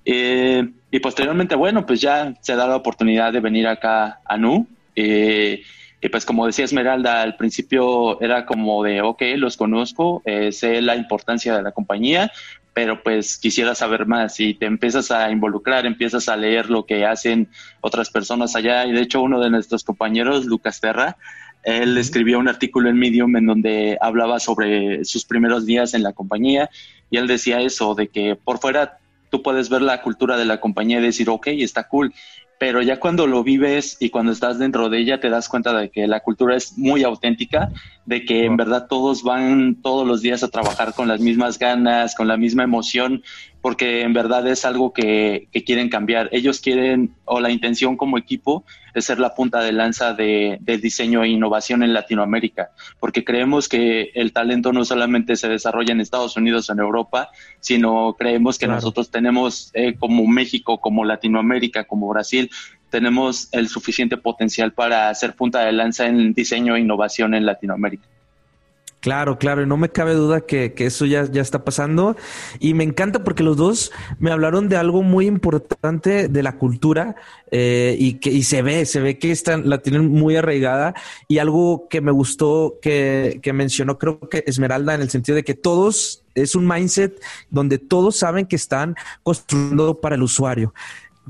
Eh, 0.04 0.68
y 0.90 1.00
posteriormente, 1.00 1.54
bueno, 1.54 1.86
pues 1.86 2.00
ya 2.00 2.34
se 2.40 2.56
da 2.56 2.66
la 2.66 2.76
oportunidad 2.76 3.32
de 3.32 3.40
venir 3.40 3.66
acá 3.66 4.20
a 4.24 4.36
NU. 4.36 4.66
Eh, 4.94 5.62
y 6.00 6.08
pues 6.08 6.26
como 6.26 6.46
decía 6.46 6.64
Esmeralda, 6.64 7.22
al 7.22 7.36
principio 7.36 8.20
era 8.20 8.44
como 8.44 8.82
de, 8.82 9.00
ok, 9.02 9.22
los 9.36 9.56
conozco, 9.56 10.20
eh, 10.24 10.50
sé 10.50 10.82
la 10.82 10.96
importancia 10.96 11.56
de 11.56 11.62
la 11.62 11.70
compañía, 11.70 12.32
pero 12.74 13.02
pues 13.04 13.38
quisiera 13.38 13.76
saber 13.76 14.06
más 14.06 14.40
y 14.40 14.54
te 14.54 14.66
empiezas 14.66 15.12
a 15.12 15.30
involucrar, 15.30 15.86
empiezas 15.86 16.28
a 16.28 16.36
leer 16.36 16.70
lo 16.70 16.86
que 16.86 17.06
hacen 17.06 17.48
otras 17.80 18.10
personas 18.10 18.56
allá. 18.56 18.84
Y 18.86 18.92
de 18.92 19.02
hecho 19.02 19.22
uno 19.22 19.40
de 19.40 19.50
nuestros 19.50 19.84
compañeros, 19.84 20.44
Lucas 20.46 20.80
Terra, 20.80 21.16
él 21.62 21.96
escribió 21.96 22.40
un 22.40 22.48
artículo 22.48 22.90
en 22.90 22.98
Medium 22.98 23.36
en 23.36 23.46
donde 23.46 23.96
hablaba 24.00 24.40
sobre 24.40 25.04
sus 25.04 25.24
primeros 25.24 25.66
días 25.66 25.94
en 25.94 26.02
la 26.02 26.12
compañía 26.12 26.68
y 27.10 27.18
él 27.18 27.28
decía 27.28 27.60
eso, 27.60 27.94
de 27.94 28.08
que 28.08 28.34
por 28.34 28.58
fuera 28.58 28.98
tú 29.32 29.42
puedes 29.42 29.70
ver 29.70 29.80
la 29.80 30.02
cultura 30.02 30.36
de 30.36 30.44
la 30.44 30.60
compañía 30.60 30.98
y 30.98 31.02
decir, 31.02 31.30
ok, 31.30 31.46
está 31.48 31.88
cool, 31.88 32.12
pero 32.58 32.82
ya 32.82 33.00
cuando 33.00 33.26
lo 33.26 33.42
vives 33.42 33.96
y 33.98 34.10
cuando 34.10 34.30
estás 34.30 34.58
dentro 34.58 34.90
de 34.90 34.98
ella 34.98 35.18
te 35.20 35.30
das 35.30 35.48
cuenta 35.48 35.72
de 35.72 35.90
que 35.90 36.06
la 36.06 36.20
cultura 36.20 36.54
es 36.54 36.76
muy 36.76 37.02
auténtica, 37.02 37.70
de 38.04 38.26
que 38.26 38.44
en 38.44 38.58
verdad 38.58 38.86
todos 38.88 39.22
van 39.22 39.80
todos 39.82 40.06
los 40.06 40.20
días 40.20 40.42
a 40.42 40.48
trabajar 40.48 40.92
con 40.92 41.08
las 41.08 41.20
mismas 41.20 41.58
ganas, 41.58 42.14
con 42.14 42.28
la 42.28 42.36
misma 42.36 42.62
emoción 42.62 43.22
porque 43.62 44.02
en 44.02 44.12
verdad 44.12 44.46
es 44.48 44.64
algo 44.64 44.92
que, 44.92 45.48
quieren 45.64 45.88
cambiar. 45.88 46.28
Ellos 46.32 46.60
quieren, 46.60 47.14
o 47.24 47.40
la 47.40 47.50
intención 47.50 47.96
como 47.96 48.18
equipo, 48.18 48.64
es 48.92 49.04
ser 49.04 49.20
la 49.20 49.34
punta 49.34 49.60
de 49.60 49.72
lanza 49.72 50.12
de, 50.12 50.58
diseño 50.82 51.22
e 51.22 51.28
innovación 51.28 51.84
en 51.84 51.94
Latinoamérica, 51.94 52.72
porque 52.98 53.24
creemos 53.24 53.68
que 53.68 54.10
el 54.14 54.32
talento 54.32 54.72
no 54.72 54.84
solamente 54.84 55.36
se 55.36 55.48
desarrolla 55.48 55.92
en 55.92 56.00
Estados 56.00 56.36
Unidos 56.36 56.68
o 56.68 56.72
en 56.72 56.80
Europa, 56.80 57.30
sino 57.60 58.16
creemos 58.18 58.58
que 58.58 58.66
nosotros 58.66 59.10
tenemos, 59.10 59.70
eh, 59.74 59.94
como 59.96 60.26
México, 60.26 60.80
como 60.80 61.04
Latinoamérica, 61.04 61.84
como 61.84 62.08
Brasil, 62.08 62.50
tenemos 62.90 63.48
el 63.52 63.68
suficiente 63.68 64.16
potencial 64.16 64.72
para 64.72 65.14
ser 65.14 65.34
punta 65.34 65.64
de 65.64 65.72
lanza 65.72 66.06
en 66.06 66.34
diseño 66.34 66.74
e 66.74 66.80
innovación 66.80 67.34
en 67.34 67.46
Latinoamérica. 67.46 68.11
Claro, 69.02 69.36
claro, 69.36 69.64
y 69.64 69.66
no 69.66 69.76
me 69.76 69.88
cabe 69.88 70.14
duda 70.14 70.42
que, 70.42 70.72
eso 70.78 71.06
ya, 71.06 71.24
ya 71.24 71.42
está 71.42 71.64
pasando. 71.64 72.16
Y 72.60 72.72
me 72.74 72.84
encanta 72.84 73.24
porque 73.24 73.42
los 73.42 73.56
dos 73.56 73.90
me 74.20 74.30
hablaron 74.30 74.68
de 74.68 74.76
algo 74.76 75.02
muy 75.02 75.26
importante 75.26 76.28
de 76.28 76.42
la 76.44 76.56
cultura 76.56 77.16
eh, 77.50 77.96
y 77.98 78.14
que 78.20 78.30
y 78.30 78.44
se 78.44 78.62
ve, 78.62 78.86
se 78.86 79.00
ve 79.00 79.18
que 79.18 79.32
están, 79.32 79.68
la 79.68 79.78
tienen 79.78 80.06
muy 80.12 80.36
arraigada. 80.36 80.94
Y 81.26 81.38
algo 81.38 81.88
que 81.90 82.00
me 82.00 82.12
gustó 82.12 82.78
que, 82.80 83.40
que 83.42 83.52
mencionó, 83.52 83.98
creo 83.98 84.20
que 84.20 84.44
Esmeralda, 84.46 84.94
en 84.94 85.00
el 85.00 85.10
sentido 85.10 85.34
de 85.34 85.42
que 85.42 85.54
todos 85.54 86.22
es 86.36 86.54
un 86.54 86.68
mindset 86.68 87.20
donde 87.50 87.78
todos 87.78 88.16
saben 88.16 88.46
que 88.46 88.54
están 88.54 88.94
construyendo 89.24 90.00
para 90.00 90.14
el 90.14 90.22
usuario. 90.22 90.72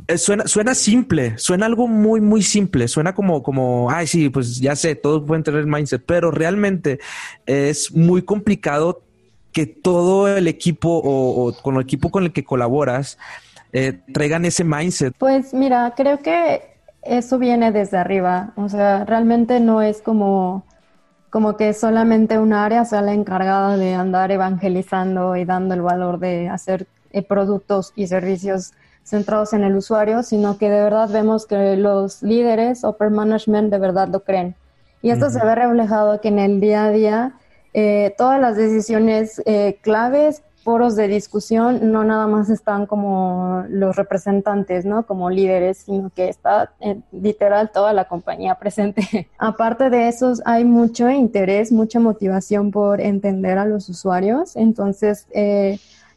Eh, 0.09 0.19
suena, 0.19 0.47
suena 0.47 0.75
simple, 0.75 1.37
suena 1.39 1.67
algo 1.67 1.87
muy, 1.87 2.21
muy 2.21 2.43
simple, 2.43 2.89
suena 2.89 3.15
como, 3.15 3.43
como, 3.43 3.91
ay, 3.91 4.07
sí, 4.07 4.31
pues 4.31 4.59
ya 4.59 4.75
sé, 4.75 4.95
todos 4.95 5.23
pueden 5.27 5.45
tener 5.45 5.67
mindset, 5.67 6.03
pero 6.05 6.31
realmente 6.31 6.99
es 7.47 7.95
muy 7.95 8.23
complicado 8.23 9.03
que 9.53 9.67
todo 9.67 10.35
el 10.35 10.49
equipo 10.49 11.01
o, 11.05 11.53
con 11.63 11.77
el 11.77 11.83
equipo 11.83 12.11
con 12.11 12.25
el 12.25 12.33
que 12.33 12.43
colaboras 12.43 13.19
eh, 13.73 14.01
traigan 14.13 14.47
ese 14.47 14.65
mindset. 14.65 15.15
Pues 15.19 15.53
mira, 15.53 15.93
creo 15.95 16.19
que 16.21 16.63
eso 17.03 17.39
viene 17.39 17.71
desde 17.71 17.99
arriba, 17.99 18.55
o 18.57 18.69
sea, 18.69 19.05
realmente 19.05 19.61
no 19.61 19.83
es 19.83 20.01
como, 20.01 20.65
como 21.29 21.57
que 21.59 21.75
solamente 21.75 22.39
una 22.39 22.65
área 22.65 22.85
sea 22.87 23.03
la 23.03 23.13
encargada 23.13 23.77
de 23.77 23.95
andar 23.95 24.33
evangelizando 24.33 25.37
y 25.37 25.45
dando 25.45 25.75
el 25.75 25.83
valor 25.83 26.19
de 26.19 26.49
hacer 26.49 26.87
eh, 27.13 27.23
productos 27.23 27.93
y 27.95 28.07
servicios 28.07 28.73
centrados 29.05 29.53
en 29.53 29.65
el 29.65 29.77
usuario, 29.77 30.23
sino 30.23 30.59
que 30.59 30.71
de 30.71 30.83
verdad 30.83 31.09
vemos 31.11 31.47
que 31.47 31.77
los 31.77 32.23
líderes, 32.23 32.85
upper 32.85 33.11
management, 33.11 33.71
de 33.71 33.79
verdad 33.79 34.09
lo 34.09 34.21
creen. 34.21 34.55
Y 35.03 35.11
esto 35.11 35.31
se 35.31 35.45
ve 35.45 35.55
reflejado 35.55 36.21
que 36.21 36.29
en 36.29 36.39
el 36.39 36.61
día 36.61 36.85
a 36.85 36.91
día 36.91 37.33
eh, 37.75 38.15
todas 38.17 38.41
las 38.41 38.57
decisiones 38.57 39.43
eh, 39.47 39.79
claves, 39.83 40.43
foros 40.63 40.95
de 40.95 41.09
discusión, 41.09 41.91
no 41.91 42.05
nada 42.05 42.29
más 42.29 42.49
están 42.49 42.87
como 42.87 43.65
los 43.69 43.97
representantes, 43.97 44.85
¿no? 44.85 45.05
Como 45.05 45.29
líderes, 45.29 45.79
sino 45.79 46.11
que 46.15 46.29
está 46.29 46.71
eh, 46.79 47.01
literal 47.11 47.73
toda 47.73 47.93
la 47.93 48.05
compañía 48.05 48.55
presente. 48.55 49.29
Aparte 49.39 49.91
de 49.91 50.07
eso, 50.07 50.35
hay 50.45 50.65
mucho 50.65 51.11
interés, 51.11 51.73
mucha 51.73 51.99
motivación 51.99 52.71
por 52.71 53.01
entender 53.01 53.59
a 53.59 53.65
los 53.65 53.89
usuarios. 53.89 54.55
Entonces, 54.55 55.27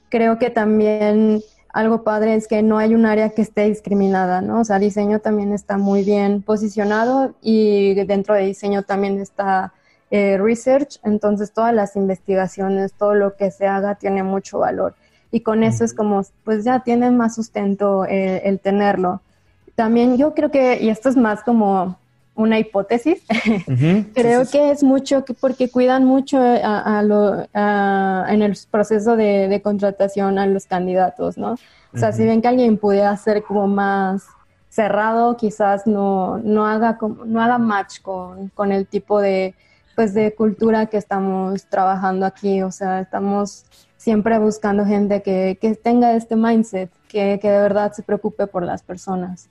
creo 0.09 0.37
que 0.37 0.51
también 0.51 1.41
algo 1.75 2.03
padre 2.03 2.35
es 2.35 2.47
que 2.47 2.63
no 2.63 2.77
hay 2.77 2.95
un 2.95 3.05
área 3.05 3.31
que 3.31 3.41
esté 3.41 3.65
discriminada, 3.65 4.39
¿no? 4.39 4.61
O 4.61 4.63
sea, 4.63 4.79
diseño 4.79 5.19
también 5.19 5.51
está 5.51 5.77
muy 5.77 6.05
bien 6.05 6.41
posicionado 6.41 7.35
y 7.41 7.95
dentro 8.05 8.33
de 8.33 8.45
diseño 8.45 8.83
también 8.83 9.19
está 9.19 9.73
eh, 10.09 10.37
research, 10.37 10.99
entonces 11.03 11.51
todas 11.51 11.73
las 11.73 11.97
investigaciones, 11.97 12.93
todo 12.93 13.13
lo 13.13 13.35
que 13.35 13.51
se 13.51 13.67
haga 13.67 13.95
tiene 13.95 14.23
mucho 14.23 14.59
valor. 14.59 14.95
Y 15.31 15.41
con 15.41 15.63
eso 15.63 15.83
es 15.83 15.93
como, 15.93 16.21
pues 16.45 16.63
ya 16.63 16.79
tiene 16.79 17.11
más 17.11 17.35
sustento 17.35 18.05
eh, 18.05 18.43
el 18.45 18.61
tenerlo. 18.61 19.19
También 19.75 20.15
yo 20.15 20.33
creo 20.33 20.51
que, 20.51 20.81
y 20.81 20.87
esto 20.87 21.09
es 21.09 21.17
más 21.17 21.43
como 21.43 21.99
una 22.35 22.59
hipótesis. 22.59 23.23
Creo 24.13 24.45
que 24.45 24.71
es 24.71 24.83
mucho 24.83 25.23
porque 25.39 25.69
cuidan 25.69 26.05
mucho 26.05 26.39
a, 26.41 27.01
lo, 27.01 27.47
en 27.53 28.41
el 28.41 28.57
proceso 28.69 29.15
de, 29.15 29.59
contratación 29.63 30.37
a 30.37 30.45
los 30.45 30.65
candidatos, 30.65 31.37
¿no? 31.37 31.55
O 31.93 31.97
sea, 31.97 32.11
si 32.11 32.25
ven 32.25 32.41
que 32.41 32.49
alguien 32.49 32.77
pudiera 32.77 33.15
ser 33.15 33.43
como 33.43 33.67
más 33.67 34.25
cerrado, 34.67 35.37
quizás 35.37 35.87
no, 35.87 36.39
no, 36.39 36.67
haga, 36.67 36.97
no 37.25 37.41
haga 37.41 37.57
match 37.57 38.01
con, 38.01 38.49
con 38.49 38.73
el 38.73 38.85
tipo 38.85 39.21
de, 39.21 39.55
pues, 39.95 40.13
de 40.13 40.35
cultura 40.35 40.87
que 40.87 40.97
estamos 40.97 41.65
trabajando 41.67 42.25
aquí. 42.25 42.61
O 42.61 42.71
sea, 42.71 42.99
estamos 42.99 43.63
siempre 43.95 44.37
buscando 44.37 44.85
gente 44.85 45.21
que, 45.21 45.57
que 45.61 45.75
tenga 45.75 46.13
este 46.15 46.35
mindset, 46.35 46.91
que, 47.07 47.39
que 47.41 47.49
de 47.49 47.61
verdad 47.61 47.93
se 47.93 48.03
preocupe 48.03 48.47
por 48.47 48.63
las 48.63 48.83
personas. 48.83 49.47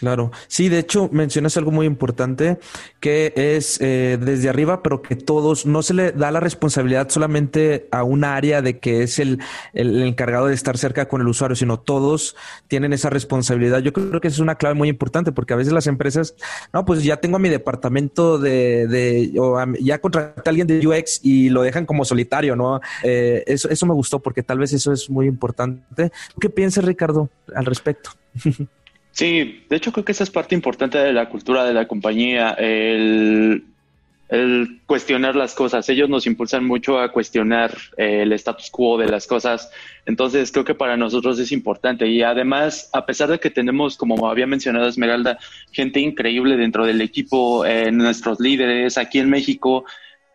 Claro, 0.00 0.32
sí, 0.48 0.70
de 0.70 0.78
hecho 0.78 1.10
mencionas 1.12 1.58
algo 1.58 1.70
muy 1.72 1.84
importante 1.84 2.58
que 3.00 3.34
es 3.36 3.78
eh, 3.82 4.18
desde 4.18 4.48
arriba, 4.48 4.82
pero 4.82 5.02
que 5.02 5.14
todos 5.14 5.66
no 5.66 5.82
se 5.82 5.92
le 5.92 6.12
da 6.12 6.30
la 6.30 6.40
responsabilidad 6.40 7.10
solamente 7.10 7.86
a 7.90 8.02
una 8.02 8.34
área 8.34 8.62
de 8.62 8.78
que 8.78 9.02
es 9.02 9.18
el, 9.18 9.40
el, 9.74 10.02
encargado 10.02 10.46
de 10.46 10.54
estar 10.54 10.78
cerca 10.78 11.06
con 11.06 11.20
el 11.20 11.28
usuario, 11.28 11.54
sino 11.54 11.78
todos 11.78 12.34
tienen 12.66 12.94
esa 12.94 13.10
responsabilidad. 13.10 13.80
Yo 13.80 13.92
creo 13.92 14.22
que 14.22 14.28
es 14.28 14.38
una 14.38 14.54
clave 14.54 14.74
muy 14.74 14.88
importante 14.88 15.32
porque 15.32 15.52
a 15.52 15.56
veces 15.56 15.74
las 15.74 15.86
empresas, 15.86 16.34
no, 16.72 16.86
pues 16.86 17.04
ya 17.04 17.18
tengo 17.18 17.36
a 17.36 17.40
mi 17.40 17.50
departamento 17.50 18.38
de, 18.38 18.86
de 18.86 19.34
o 19.38 19.62
ya 19.80 20.00
contraté 20.00 20.48
a 20.48 20.50
alguien 20.50 20.66
de 20.66 20.86
UX 20.86 21.20
y 21.22 21.50
lo 21.50 21.60
dejan 21.60 21.84
como 21.84 22.06
solitario, 22.06 22.56
¿no? 22.56 22.80
Eh, 23.02 23.44
eso, 23.46 23.68
eso 23.68 23.84
me 23.84 23.92
gustó 23.92 24.18
porque 24.20 24.42
tal 24.42 24.60
vez 24.60 24.72
eso 24.72 24.94
es 24.94 25.10
muy 25.10 25.26
importante. 25.26 26.10
¿Qué 26.40 26.48
piensas, 26.48 26.86
Ricardo, 26.86 27.28
al 27.54 27.66
respecto? 27.66 28.12
Sí, 29.12 29.64
de 29.68 29.76
hecho 29.76 29.92
creo 29.92 30.04
que 30.04 30.12
esa 30.12 30.24
es 30.24 30.30
parte 30.30 30.54
importante 30.54 30.98
de 30.98 31.12
la 31.12 31.28
cultura 31.28 31.64
de 31.64 31.74
la 31.74 31.86
compañía, 31.88 32.50
el, 32.52 33.64
cuestionar 34.86 35.34
las 35.34 35.54
cosas. 35.54 35.88
Ellos 35.88 36.08
nos 36.08 36.26
impulsan 36.26 36.64
mucho 36.64 37.00
a 37.00 37.10
cuestionar 37.10 37.76
eh, 37.96 38.22
el 38.22 38.32
status 38.32 38.70
quo 38.70 38.96
de 38.96 39.08
las 39.08 39.26
cosas. 39.26 39.70
Entonces 40.06 40.52
creo 40.52 40.64
que 40.64 40.74
para 40.74 40.96
nosotros 40.96 41.38
es 41.40 41.50
importante. 41.50 42.06
Y 42.06 42.22
además, 42.22 42.88
a 42.92 43.04
pesar 43.04 43.28
de 43.28 43.40
que 43.40 43.50
tenemos, 43.50 43.96
como 43.96 44.30
había 44.30 44.46
mencionado 44.46 44.86
Esmeralda, 44.86 45.38
gente 45.72 45.98
increíble 45.98 46.56
dentro 46.56 46.86
del 46.86 47.00
equipo, 47.00 47.64
eh, 47.66 47.90
nuestros 47.90 48.38
líderes 48.38 48.96
aquí 48.98 49.18
en 49.18 49.30
México, 49.30 49.84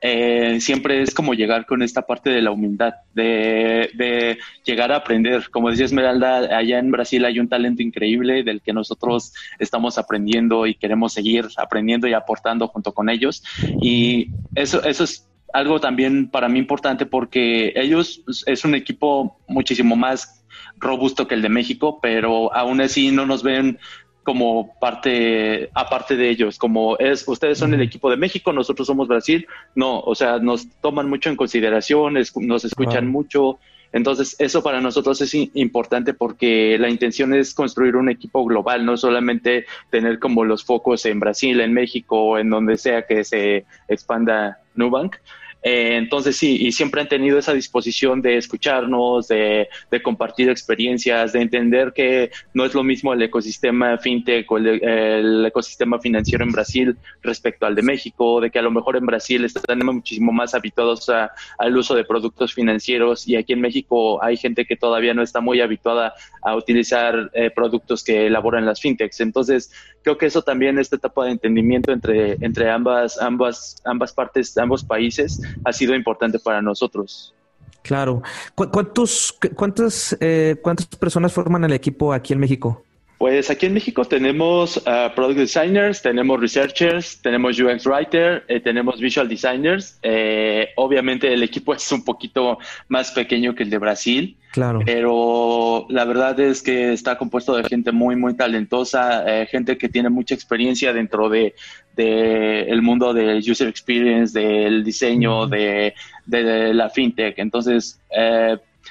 eh, 0.07 0.61
siempre 0.61 1.01
es 1.01 1.15
como 1.15 1.33
llegar 1.33 1.65
con 1.65 1.81
esta 1.81 2.03
parte 2.03 2.29
de 2.29 2.39
la 2.39 2.51
humildad, 2.51 2.93
de, 3.15 4.37
llegar 4.63 4.91
a 4.91 4.97
aprender. 4.97 5.49
Como 5.49 5.71
decía 5.71 5.85
Esmeralda, 5.85 6.55
allá 6.55 6.77
en 6.77 6.91
Brasil 6.91 7.25
hay 7.25 7.39
un 7.39 7.49
talento 7.49 7.81
increíble 7.81 8.43
del 8.43 8.61
que 8.61 8.71
nosotros 8.71 9.33
estamos 9.57 9.97
aprendiendo 9.97 10.67
y 10.67 10.75
queremos 10.75 11.13
seguir 11.13 11.47
aprendiendo 11.57 12.07
y 12.07 12.13
aportando 12.13 12.67
junto 12.67 12.91
con 12.91 13.09
ellos. 13.09 13.43
Y 13.81 14.29
eso, 14.53 14.83
eso 14.83 15.05
es 15.05 15.27
algo 15.51 15.79
también 15.79 16.29
para 16.29 16.49
mí 16.49 16.59
importante 16.59 17.07
porque 17.07 17.73
ellos 17.75 18.21
es 18.45 18.63
un 18.63 18.75
equipo 18.75 19.39
muchísimo 19.47 19.95
más 19.95 20.45
robusto 20.77 21.27
que 21.27 21.33
el 21.33 21.41
de 21.41 21.49
México, 21.49 21.99
pero 21.99 22.53
aún 22.53 22.79
así 22.79 23.09
no 23.09 23.25
nos 23.25 23.41
ven 23.41 23.79
como 24.25 24.73
parte, 24.79 25.69
aparte 25.75 26.17
de 26.17 26.31
ellos, 26.31 26.57
como 26.57 26.97
es, 26.97 27.27
ustedes 27.27 27.59
son 27.59 27.75
el 27.75 27.81
equipo 27.81 28.09
de 28.09 28.17
México, 28.17 28.51
nosotros 28.51 28.87
somos 28.87 29.07
Brasil, 29.07 29.45
no, 29.75 29.99
o 29.99 30.15
sea, 30.15 30.39
nos 30.39 30.67
toman 30.81 31.07
mucho 31.07 31.29
en 31.29 31.35
consideración, 31.35 32.15
nos 32.15 32.65
escuchan 32.65 33.07
mucho, 33.07 33.59
entonces 33.91 34.35
eso 34.39 34.63
para 34.63 34.81
nosotros 34.81 35.21
es 35.21 35.31
importante 35.53 36.15
porque 36.15 36.75
la 36.79 36.89
intención 36.89 37.35
es 37.35 37.53
construir 37.53 37.95
un 37.95 38.09
equipo 38.09 38.43
global, 38.43 38.83
no 38.83 38.97
solamente 38.97 39.67
tener 39.91 40.17
como 40.17 40.43
los 40.43 40.65
focos 40.65 41.05
en 41.05 41.19
Brasil, 41.19 41.61
en 41.61 41.73
México, 41.73 42.39
en 42.39 42.49
donde 42.49 42.77
sea 42.77 43.05
que 43.05 43.23
se 43.23 43.65
expanda 43.87 44.57
Nubank, 44.73 45.17
eh, 45.67 45.95
entonces 45.95 46.37
sí, 46.37 46.57
y 46.61 46.71
siempre 46.71 47.01
han 47.01 47.07
tenido 47.07 47.39
esa 47.39 47.51
disposición 47.51 48.21
de 48.21 48.37
escucharnos, 48.37 49.27
de, 49.27 49.67
compartir 50.03 50.47
experiencias, 50.47 51.33
de 51.33 51.41
entender 51.41 51.91
que 51.91 52.29
no 52.53 52.65
es 52.65 52.75
lo 52.75 52.83
mismo 52.83 53.13
el 53.13 53.23
ecosistema 53.23 53.97
fintech 53.97 54.51
o 54.51 54.59
el, 54.59 55.43
ecosistema 55.43 55.99
financiero 55.99 56.43
en 56.43 56.51
Brasil 56.51 56.95
respecto 57.23 57.65
al 57.65 57.73
de 57.73 57.81
México, 57.81 58.39
de 58.41 58.51
que 58.51 58.59
a 58.59 58.61
lo 58.61 58.69
mejor 58.69 58.95
en 58.95 59.07
Brasil 59.07 59.43
están 59.43 59.79
muchísimo 59.79 60.31
más 60.31 60.53
habituados 60.53 61.09
al 61.09 61.75
uso 61.75 61.95
de 61.95 62.03
productos 62.03 62.53
financieros 62.53 63.27
y 63.27 63.35
aquí 63.35 63.53
en 63.53 63.61
México 63.61 64.23
hay 64.23 64.37
gente 64.37 64.65
que 64.65 64.75
todavía 64.75 65.15
no 65.15 65.23
está 65.23 65.41
muy 65.41 65.61
habituada 65.61 66.13
a 66.43 66.55
utilizar 66.55 67.31
eh, 67.33 67.49
productos 67.49 68.03
que 68.03 68.27
elaboran 68.27 68.67
las 68.67 68.79
fintechs. 68.79 69.19
Entonces, 69.19 69.71
creo 70.03 70.15
que 70.19 70.27
eso 70.27 70.43
también, 70.43 70.77
esta 70.77 70.97
etapa 70.97 71.25
de 71.25 71.31
entendimiento 71.31 71.91
entre, 71.91 72.33
entre 72.41 72.69
ambas, 72.69 73.19
ambas, 73.19 73.81
ambas 73.83 74.13
partes, 74.13 74.55
ambos 74.59 74.83
países, 74.83 75.41
ha 75.63 75.73
sido 75.73 75.95
importante 75.95 76.39
para 76.39 76.61
nosotros. 76.61 77.33
Claro. 77.81 78.23
¿Cuántos, 78.55 79.37
cuántas, 79.55 80.17
eh, 80.19 80.55
¿Cuántas 80.61 80.87
personas 80.87 81.31
forman 81.31 81.63
el 81.65 81.73
equipo 81.73 82.13
aquí 82.13 82.33
en 82.33 82.39
México? 82.39 82.83
Pues 83.25 83.49
aquí 83.49 83.65
en 83.65 83.73
México 83.73 84.05
tenemos 84.05 84.77
uh, 84.77 85.11
product 85.15 85.39
designers, 85.39 85.99
tenemos 85.99 86.39
researchers, 86.39 87.19
tenemos 87.23 87.59
UX 87.59 87.87
writer, 87.87 88.43
eh, 88.47 88.59
tenemos 88.59 88.99
visual 88.99 89.27
designers. 89.27 89.97
Eh, 90.03 90.67
obviamente 90.75 91.33
el 91.33 91.41
equipo 91.41 91.73
es 91.73 91.91
un 91.91 92.05
poquito 92.05 92.59
más 92.87 93.09
pequeño 93.13 93.55
que 93.55 93.63
el 93.63 93.71
de 93.71 93.79
Brasil. 93.79 94.37
Claro. 94.51 94.81
Pero 94.85 95.87
la 95.89 96.05
verdad 96.05 96.39
es 96.39 96.61
que 96.61 96.93
está 96.93 97.17
compuesto 97.17 97.55
de 97.55 97.63
gente 97.63 97.91
muy, 97.91 98.15
muy 98.15 98.35
talentosa, 98.35 99.23
eh, 99.25 99.47
gente 99.47 99.75
que 99.79 99.89
tiene 99.89 100.09
mucha 100.09 100.35
experiencia 100.35 100.93
dentro 100.93 101.27
de, 101.27 101.55
el 101.97 102.81
mundo 102.83 103.11
del 103.11 103.39
user 103.39 103.67
experience, 103.67 104.39
del 104.39 104.83
diseño, 104.83 105.47
de, 105.47 105.95
de, 106.27 106.75
la 106.75 106.91
fintech. 106.91 107.39
Entonces, 107.39 107.99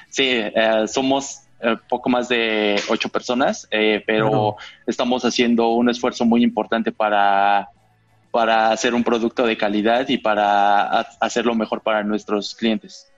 sí, 0.09 0.41
somos 0.87 1.37
eh, 1.37 1.44
poco 1.89 2.09
más 2.09 2.29
de 2.29 2.79
ocho 2.89 3.09
personas, 3.09 3.67
eh, 3.71 4.03
pero 4.05 4.55
estamos 4.85 5.23
haciendo 5.25 5.69
un 5.69 5.89
esfuerzo 5.89 6.25
muy 6.25 6.43
importante 6.43 6.91
para, 6.91 7.69
para 8.31 8.71
hacer 8.71 8.93
un 8.93 9.03
producto 9.03 9.45
de 9.45 9.57
calidad 9.57 10.07
y 10.09 10.17
para 10.17 10.99
hacerlo 11.19 11.55
mejor 11.55 11.81
para 11.81 12.03
nuestros 12.03 12.55
clientes. 12.55 13.11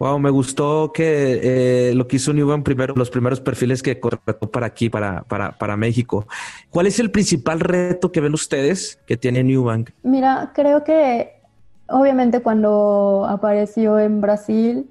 Wow, 0.00 0.18
me 0.18 0.30
gustó 0.30 0.92
que 0.94 1.90
eh, 1.90 1.94
lo 1.94 2.08
que 2.08 2.16
hizo 2.16 2.32
Newbank 2.32 2.64
primero, 2.64 2.94
los 2.96 3.10
primeros 3.10 3.38
perfiles 3.38 3.82
que 3.82 4.00
contrató 4.00 4.50
para 4.50 4.64
aquí, 4.64 4.88
para, 4.88 5.24
para, 5.24 5.52
para 5.52 5.76
México. 5.76 6.26
¿Cuál 6.70 6.86
es 6.86 6.98
el 6.98 7.10
principal 7.10 7.60
reto 7.60 8.10
que 8.10 8.22
ven 8.22 8.32
ustedes 8.32 8.98
que 9.06 9.18
tiene 9.18 9.44
Newbank? 9.44 9.90
Mira, 10.02 10.52
creo 10.54 10.84
que 10.84 11.42
obviamente 11.88 12.40
cuando 12.40 13.26
apareció 13.28 13.98
en 13.98 14.22
Brasil, 14.22 14.88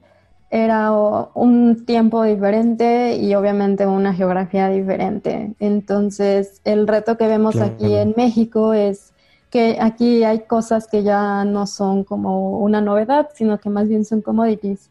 era 0.51 0.91
un 0.91 1.85
tiempo 1.85 2.23
diferente 2.23 3.17
y 3.17 3.35
obviamente 3.35 3.85
una 3.85 4.13
geografía 4.13 4.69
diferente. 4.69 5.53
Entonces, 5.59 6.61
el 6.65 6.87
reto 6.87 7.17
que 7.17 7.27
vemos 7.27 7.57
aquí 7.57 7.93
en 7.93 8.13
México 8.17 8.73
es 8.73 9.13
que 9.51 9.77
aquí 9.79 10.23
hay 10.23 10.41
cosas 10.41 10.87
que 10.87 11.03
ya 11.03 11.45
no 11.45 11.67
son 11.67 12.03
como 12.03 12.59
una 12.59 12.81
novedad, 12.81 13.29
sino 13.35 13.59
que 13.59 13.69
más 13.69 13.87
bien 13.87 14.05
son 14.05 14.21
commodities. 14.21 14.89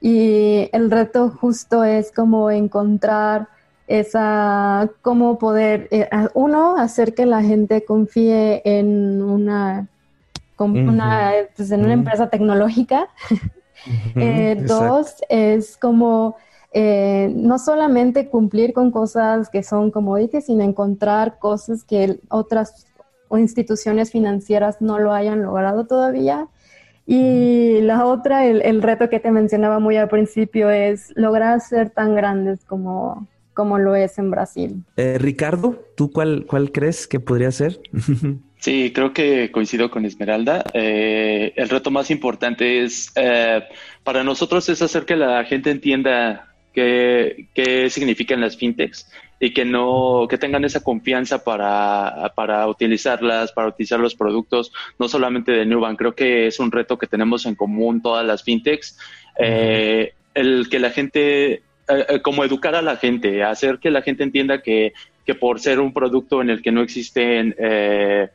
Y 0.00 0.68
el 0.72 0.90
reto 0.90 1.30
justo 1.30 1.84
es 1.84 2.12
como 2.12 2.50
encontrar 2.50 3.48
esa, 3.86 4.90
cómo 5.02 5.38
poder, 5.38 5.88
eh, 5.90 6.08
uno, 6.34 6.76
hacer 6.76 7.14
que 7.14 7.26
la 7.26 7.42
gente 7.42 7.84
confíe 7.84 8.62
en 8.64 9.22
una, 9.22 9.88
una, 10.58 11.32
pues, 11.56 11.70
en 11.70 11.84
una 11.84 11.94
empresa 11.94 12.28
tecnológica 12.28 13.08
eh, 14.16 14.56
dos, 14.66 15.16
es 15.28 15.76
como 15.76 16.36
eh, 16.72 17.32
no 17.34 17.58
solamente 17.58 18.28
cumplir 18.28 18.72
con 18.72 18.90
cosas 18.90 19.48
que 19.48 19.62
son 19.62 19.90
commodities, 19.90 20.46
sino 20.46 20.62
encontrar 20.62 21.38
cosas 21.38 21.82
que 21.82 22.20
otras 22.28 22.86
instituciones 23.30 24.10
financieras 24.10 24.80
no 24.80 24.98
lo 24.98 25.12
hayan 25.12 25.42
logrado 25.42 25.86
todavía. 25.86 26.48
Y 27.06 27.80
la 27.80 28.04
otra, 28.04 28.44
el, 28.44 28.82
reto 28.82 29.08
que 29.08 29.18
te 29.18 29.30
mencionaba 29.30 29.78
muy 29.78 29.96
al 29.96 30.08
principio, 30.08 30.68
es 30.68 31.10
lograr 31.16 31.58
ser 31.62 31.88
tan 31.88 32.14
grandes 32.14 32.66
como, 32.66 33.26
como 33.54 33.78
lo 33.78 33.94
es 33.94 34.18
en 34.18 34.30
Brasil. 34.30 34.84
Eh, 34.96 35.16
Ricardo, 35.18 35.82
¿tú 35.96 36.12
cuál, 36.12 36.44
cuál 36.46 36.70
crees 36.70 37.08
que 37.08 37.18
podría 37.18 37.50
ser? 37.50 37.80
Sí, 38.58 38.92
creo 38.92 39.12
que 39.12 39.52
coincido 39.52 39.90
con 39.90 40.04
Esmeralda. 40.04 40.64
Eh, 40.74 41.52
el 41.54 41.68
reto 41.68 41.90
más 41.90 42.10
importante 42.10 42.82
es, 42.82 43.12
eh, 43.14 43.62
para 44.02 44.24
nosotros, 44.24 44.68
es 44.68 44.82
hacer 44.82 45.04
que 45.04 45.16
la 45.16 45.44
gente 45.44 45.70
entienda 45.70 46.52
qué, 46.74 47.46
qué 47.54 47.88
significan 47.88 48.40
las 48.40 48.56
fintechs 48.56 49.08
y 49.38 49.52
que 49.52 49.64
no, 49.64 50.26
que 50.28 50.38
tengan 50.38 50.64
esa 50.64 50.82
confianza 50.82 51.44
para, 51.44 52.32
para 52.34 52.66
utilizarlas, 52.66 53.52
para 53.52 53.68
utilizar 53.68 54.00
los 54.00 54.16
productos, 54.16 54.72
no 54.98 55.08
solamente 55.08 55.52
de 55.52 55.64
Nubank. 55.64 55.96
Creo 55.96 56.14
que 56.16 56.48
es 56.48 56.58
un 56.58 56.72
reto 56.72 56.98
que 56.98 57.06
tenemos 57.06 57.46
en 57.46 57.54
común 57.54 58.02
todas 58.02 58.26
las 58.26 58.42
fintechs. 58.42 58.98
Eh, 59.38 60.14
el 60.34 60.68
que 60.68 60.80
la 60.80 60.90
gente, 60.90 61.62
como 62.22 62.44
educar 62.44 62.74
a 62.74 62.82
la 62.82 62.96
gente, 62.96 63.44
hacer 63.44 63.78
que 63.78 63.90
la 63.90 64.02
gente 64.02 64.24
entienda 64.24 64.62
que, 64.62 64.92
que 65.28 65.34
por 65.34 65.60
ser 65.60 65.78
un 65.78 65.92
producto 65.92 66.40
en 66.40 66.48
el 66.48 66.62
que 66.62 66.72
no 66.72 66.80
existen 66.80 67.54
eh, 67.58 68.28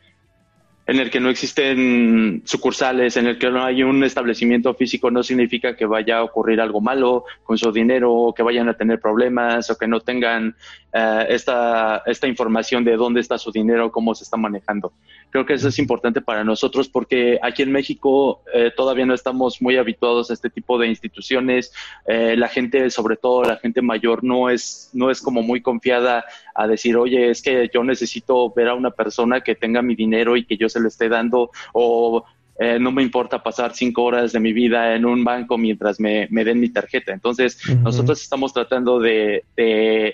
en 0.86 1.00
el 1.00 1.10
que 1.10 1.20
no 1.20 1.30
existen 1.30 2.42
sucursales, 2.46 3.16
en 3.16 3.28
el 3.28 3.38
que 3.38 3.50
no 3.50 3.64
hay 3.64 3.84
un 3.84 4.04
establecimiento 4.04 4.74
físico, 4.74 5.10
no 5.10 5.24
significa 5.24 5.76
que 5.76 5.86
vaya 5.86 6.18
a 6.18 6.24
ocurrir 6.24 6.60
algo 6.60 6.82
malo 6.82 7.24
con 7.44 7.58
su 7.58 7.72
dinero, 7.72 8.12
o 8.12 8.34
que 8.34 8.44
vayan 8.44 8.68
a 8.68 8.74
tener 8.74 9.00
problemas, 9.00 9.70
o 9.70 9.78
que 9.78 9.88
no 9.88 10.02
tengan 10.02 10.56
eh, 10.92 11.26
esta, 11.30 12.04
esta 12.06 12.28
información 12.28 12.84
de 12.84 12.98
dónde 12.98 13.22
está 13.22 13.38
su 13.38 13.52
dinero, 13.52 13.92
cómo 13.92 14.14
se 14.14 14.26
está 14.26 14.36
manejando. 14.36 14.92
Creo 15.34 15.48
que 15.48 15.56
eso 15.56 15.70
es 15.70 15.80
importante 15.80 16.22
para 16.22 16.44
nosotros 16.44 16.88
porque 16.88 17.40
aquí 17.42 17.64
en 17.64 17.72
México 17.72 18.44
eh, 18.54 18.72
todavía 18.78 19.08
no 19.08 19.16
estamos 19.16 19.64
muy 19.64 19.78
habituados 19.78 20.30
a 20.30 20.36
este 20.36 20.52
tipo 20.52 20.78
de 20.78 20.88
instituciones. 20.88 21.74
Eh, 22.06 22.36
la 22.38 22.48
gente, 22.48 22.88
sobre 22.92 23.16
todo 23.16 23.42
la 23.42 23.58
gente 23.58 23.82
mayor, 23.82 24.24
no 24.24 24.52
es, 24.52 24.92
no 24.94 25.10
es 25.10 25.24
como 25.24 25.42
muy 25.42 25.60
confiada 25.60 26.24
a 26.54 26.68
decir, 26.68 26.96
oye, 26.98 27.32
es 27.32 27.42
que 27.42 27.68
yo 27.74 27.84
necesito 27.84 28.54
ver 28.54 28.68
a 28.68 28.76
una 28.76 28.92
persona 28.92 29.42
que 29.42 29.56
tenga 29.56 29.82
mi 29.82 29.96
dinero 29.96 30.38
y 30.38 30.46
que 30.46 30.56
yo 30.56 30.70
se 30.70 30.80
lo 30.80 30.88
esté 30.88 31.10
dando 31.10 31.50
o 31.74 32.24
eh, 32.60 32.78
no 32.80 32.92
me 32.92 33.02
importa 33.02 33.42
pasar 33.42 33.74
cinco 33.74 34.04
horas 34.04 34.32
de 34.32 34.40
mi 34.40 34.54
vida 34.54 34.96
en 34.96 35.06
un 35.06 35.24
banco 35.24 35.58
mientras 35.58 36.00
me, 36.00 36.28
den 36.28 36.60
mi 36.60 36.70
tarjeta. 36.70 37.12
Entonces, 37.12 37.60
nosotros 37.82 38.22
estamos 38.22 38.54
tratando 38.54 39.00
de, 39.00 39.44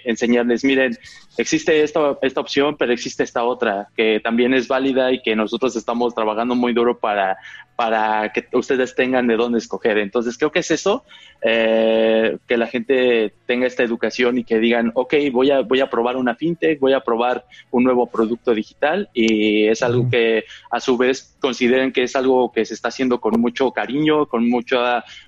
enseñarles, 0.05 0.63
miren, 0.63 0.97
existe 1.37 1.83
esta, 1.83 2.17
esta 2.21 2.39
opción, 2.39 2.77
pero 2.77 2.93
existe 2.93 3.23
esta 3.23 3.43
otra 3.43 3.89
que 3.95 4.21
también 4.21 4.53
es 4.53 4.67
válida 4.67 5.11
y 5.11 5.21
que 5.21 5.35
nosotros 5.35 5.75
estamos 5.75 6.15
trabajando 6.15 6.55
muy 6.55 6.73
duro 6.73 6.97
para, 6.97 7.37
para 7.79 8.33
que 8.33 8.45
ustedes 8.53 8.93
tengan 8.93 9.25
de 9.27 9.37
dónde 9.37 9.57
escoger. 9.57 9.97
Entonces, 9.97 10.37
creo 10.37 10.51
que 10.51 10.59
es 10.59 10.69
eso, 10.69 11.05
eh, 11.41 12.37
que 12.45 12.57
la 12.57 12.67
gente 12.67 13.33
tenga 13.45 13.67
esta 13.67 13.83
educación 13.83 14.37
y 14.37 14.43
que 14.43 14.59
digan, 14.59 14.91
ok, 14.95 15.13
voy 15.31 15.51
a, 15.51 15.61
voy 15.61 15.79
a 15.79 15.89
probar 15.89 16.17
una 16.17 16.35
fintech, 16.35 16.77
voy 16.81 16.91
a 16.91 16.99
probar 16.99 17.45
un 17.71 17.85
nuevo 17.85 18.07
producto 18.07 18.53
digital 18.53 19.09
y 19.13 19.67
es 19.67 19.81
algo 19.81 20.09
que 20.09 20.43
a 20.69 20.81
su 20.81 20.97
vez 20.97 21.37
consideren 21.39 21.91
que 21.91 22.03
es 22.03 22.15
algo 22.15 22.51
que 22.51 22.65
se 22.65 22.73
está 22.73 22.89
haciendo 22.89 23.19
con 23.19 23.39
mucho 23.39 23.71
cariño, 23.71 24.27
con 24.27 24.47
mucho, 24.49 24.77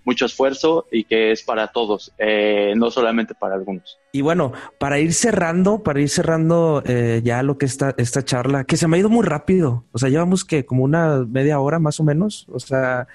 mucho 0.04 0.26
esfuerzo 0.26 0.88
y 0.92 1.04
que 1.04 1.32
es 1.32 1.44
para 1.44 1.68
todos, 1.68 2.14
eh, 2.18 2.74
no 2.76 2.92
solamente 2.92 3.34
para 3.34 3.56
algunos. 3.56 4.00
Y 4.12 4.22
bueno, 4.22 4.52
para 4.78 5.00
ir 5.00 5.14
cerrando, 5.14 5.84
para 5.84 6.02
ir 6.02 6.10
cerrando 6.10 6.84
eh, 6.86 7.22
ya 7.24 7.44
lo 7.44 7.58
que 7.58 7.66
está 7.66 7.96
esta 7.98 8.24
charla, 8.24 8.66
que 8.66 8.78
se 8.78 8.88
me 8.88 8.98
ha 8.98 9.00
ido 9.00 9.10
muy 9.10 9.26
rápido, 9.26 9.86
o 9.92 9.98
sea, 9.98 10.10
llevamos 10.10 10.46
que 10.46 10.66
como 10.66 10.84
una 10.84 11.26
media 11.28 11.60
hora 11.60 11.80
más 11.80 12.00
o 12.00 12.04
menos, 12.04 12.48
o 12.52 12.60
sea, 12.60 13.08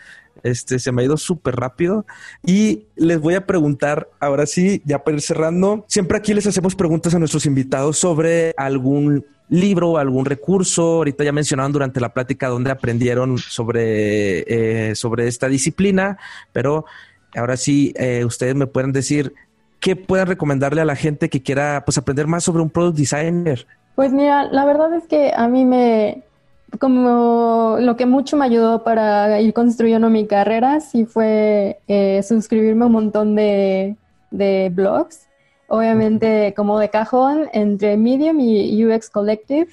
este 0.43 0.79
se 0.79 0.93
me 0.93 1.03
ha 1.03 1.05
ido 1.05 1.17
súper 1.17 1.57
rápido 1.57 2.07
y 2.45 2.85
les 2.97 3.21
voy 3.21 3.35
a 3.35 3.47
preguntar 3.47 4.09
ahora 4.21 4.47
sí, 4.47 4.83
ya 4.85 5.03
para 5.03 5.17
ir 5.17 5.23
cerrando, 5.23 5.85
siempre 5.89 6.19
aquí 6.19 6.35
les 6.35 6.47
hacemos 6.47 6.75
preguntas 6.75 7.15
a 7.15 7.19
nuestros 7.19 7.47
invitados 7.47 7.99
sobre 7.99 8.55
algún 8.57 9.25
libro, 9.49 9.99
algún 9.99 10.25
recurso. 10.25 10.83
Ahorita 10.97 11.25
ya 11.25 11.33
mencionaron 11.33 11.73
durante 11.73 12.01
la 12.01 12.13
plática 12.13 12.49
dónde 12.49 12.71
aprendieron 12.71 13.39
sobre, 13.39 14.91
eh, 14.91 14.95
sobre 14.95 15.29
esta 15.29 15.49
disciplina, 15.49 16.19
pero 16.53 16.85
ahora 17.35 17.57
sí, 17.57 17.93
eh, 17.97 18.25
ustedes 18.25 18.55
me 18.55 18.67
pueden 18.67 18.93
decir 18.93 19.35
qué 19.81 19.97
pueden 19.97 20.27
recomendarle 20.27 20.81
a 20.81 20.85
la 20.85 20.97
gente 20.97 21.29
que 21.29 21.43
quiera 21.43 21.83
pues, 21.85 21.99
aprender 21.99 22.27
más 22.27 22.45
sobre 22.45 22.63
un 22.63 22.71
product 22.71 22.99
designer. 22.99 23.67
Pues 23.95 24.13
mira, 24.13 24.45
la 24.45 24.65
verdad 24.65 24.93
es 24.95 25.07
que 25.07 25.33
a 25.35 25.49
mí 25.49 25.65
me, 25.65 26.23
como 26.79 27.77
lo 27.81 27.97
que 27.97 28.07
mucho 28.07 28.37
me 28.37 28.45
ayudó 28.45 28.83
para 28.83 29.41
ir 29.41 29.53
construyendo 29.55 30.11
mi 30.11 30.27
carrera, 30.27 30.81
sí 30.81 31.07
fue 31.07 31.81
eh, 31.89 32.23
suscribirme 32.23 32.85
a 32.85 32.87
un 32.87 32.93
montón 32.93 33.35
de, 33.35 33.97
de 34.31 34.71
blogs 34.75 35.27
obviamente 35.69 36.55
como 36.57 36.79
de 36.79 36.91
cajón 36.91 37.49
entre 37.53 37.97
Medium 37.97 38.41
y 38.41 38.85
UX 38.85 39.11
Collective. 39.11 39.69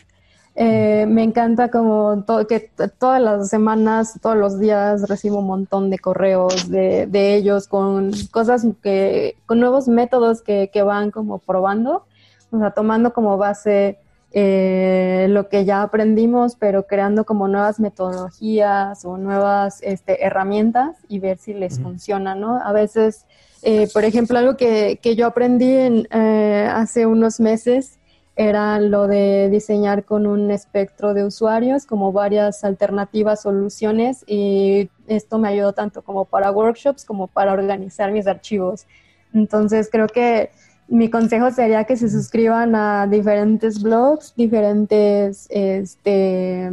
Eh, 0.56 1.08
me 1.08 1.24
encanta 1.24 1.72
como 1.72 2.24
que 2.48 2.72
todas 3.00 3.20
las 3.20 3.50
semanas, 3.50 4.20
todos 4.22 4.38
los 4.38 4.60
días 4.60 5.10
recibo 5.10 5.40
un 5.40 5.48
montón 5.48 5.90
de 5.90 5.98
correos 5.98 6.70
de, 6.70 7.36
ellos 7.36 7.68
con 7.68 8.12
cosas 8.32 8.66
que, 8.84 9.36
con 9.48 9.60
nuevos 9.60 9.88
métodos 9.88 10.44
que, 10.44 10.70
van 10.86 11.10
como 11.10 11.40
probando, 11.40 12.06
o 12.52 12.60
sea, 12.60 12.70
tomando 12.72 13.14
como 13.14 13.38
base 13.38 13.98
eh, 14.34 15.28
lo 15.30 15.48
que 15.48 15.64
ya 15.64 15.84
aprendimos, 15.84 16.56
pero 16.56 16.88
creando 16.88 17.24
como 17.24 17.48
nuevas 17.48 17.80
metodologías 17.80 19.06
o 19.06 19.18
nuevas 19.18 19.80
este, 19.82 20.26
herramientas 20.26 20.98
y 21.08 21.20
ver 21.20 21.38
si 21.38 21.54
les 21.54 21.80
funciona, 21.80 22.36
¿no? 22.36 22.60
A 22.62 22.74
veces 22.74 23.26
eh, 23.66 23.88
por 23.94 24.04
ejemplo, 24.04 24.38
algo 24.38 24.58
que, 24.58 25.00
yo 25.16 25.26
aprendí 25.26 26.06
eh, 26.12 26.70
hace 26.70 27.06
unos 27.06 27.40
meses 27.40 27.98
era 28.36 28.80
lo 28.80 29.08
de 29.08 29.50
diseñar 29.50 30.04
con 30.04 30.28
un 30.28 30.52
espectro 30.52 31.14
de 31.14 31.24
usuarios, 31.24 31.86
como 31.86 32.12
varias 32.12 32.64
alternativas, 32.66 33.44
soluciones, 33.44 34.26
y 34.28 34.90
esto 35.08 35.38
me 35.38 35.48
ayudó 35.48 35.72
tanto 35.72 36.02
como 36.02 36.26
para 36.26 36.52
workshops 36.52 37.06
como 37.06 37.28
para 37.28 37.54
organizar 37.54 38.12
mis 38.12 38.28
archivos. 38.28 38.86
Entonces, 39.34 39.88
creo 39.90 40.08
que 40.08 40.50
mi 40.88 41.10
consejo 41.10 41.52
sería 41.52 41.86
que 41.86 41.98
se 41.98 42.10
suscriban 42.10 42.76
a 42.76 43.08
diferentes 43.08 43.82
blogs, 43.82 44.34
diferentes, 44.36 45.48
este, 45.50 46.72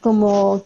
como 0.00 0.64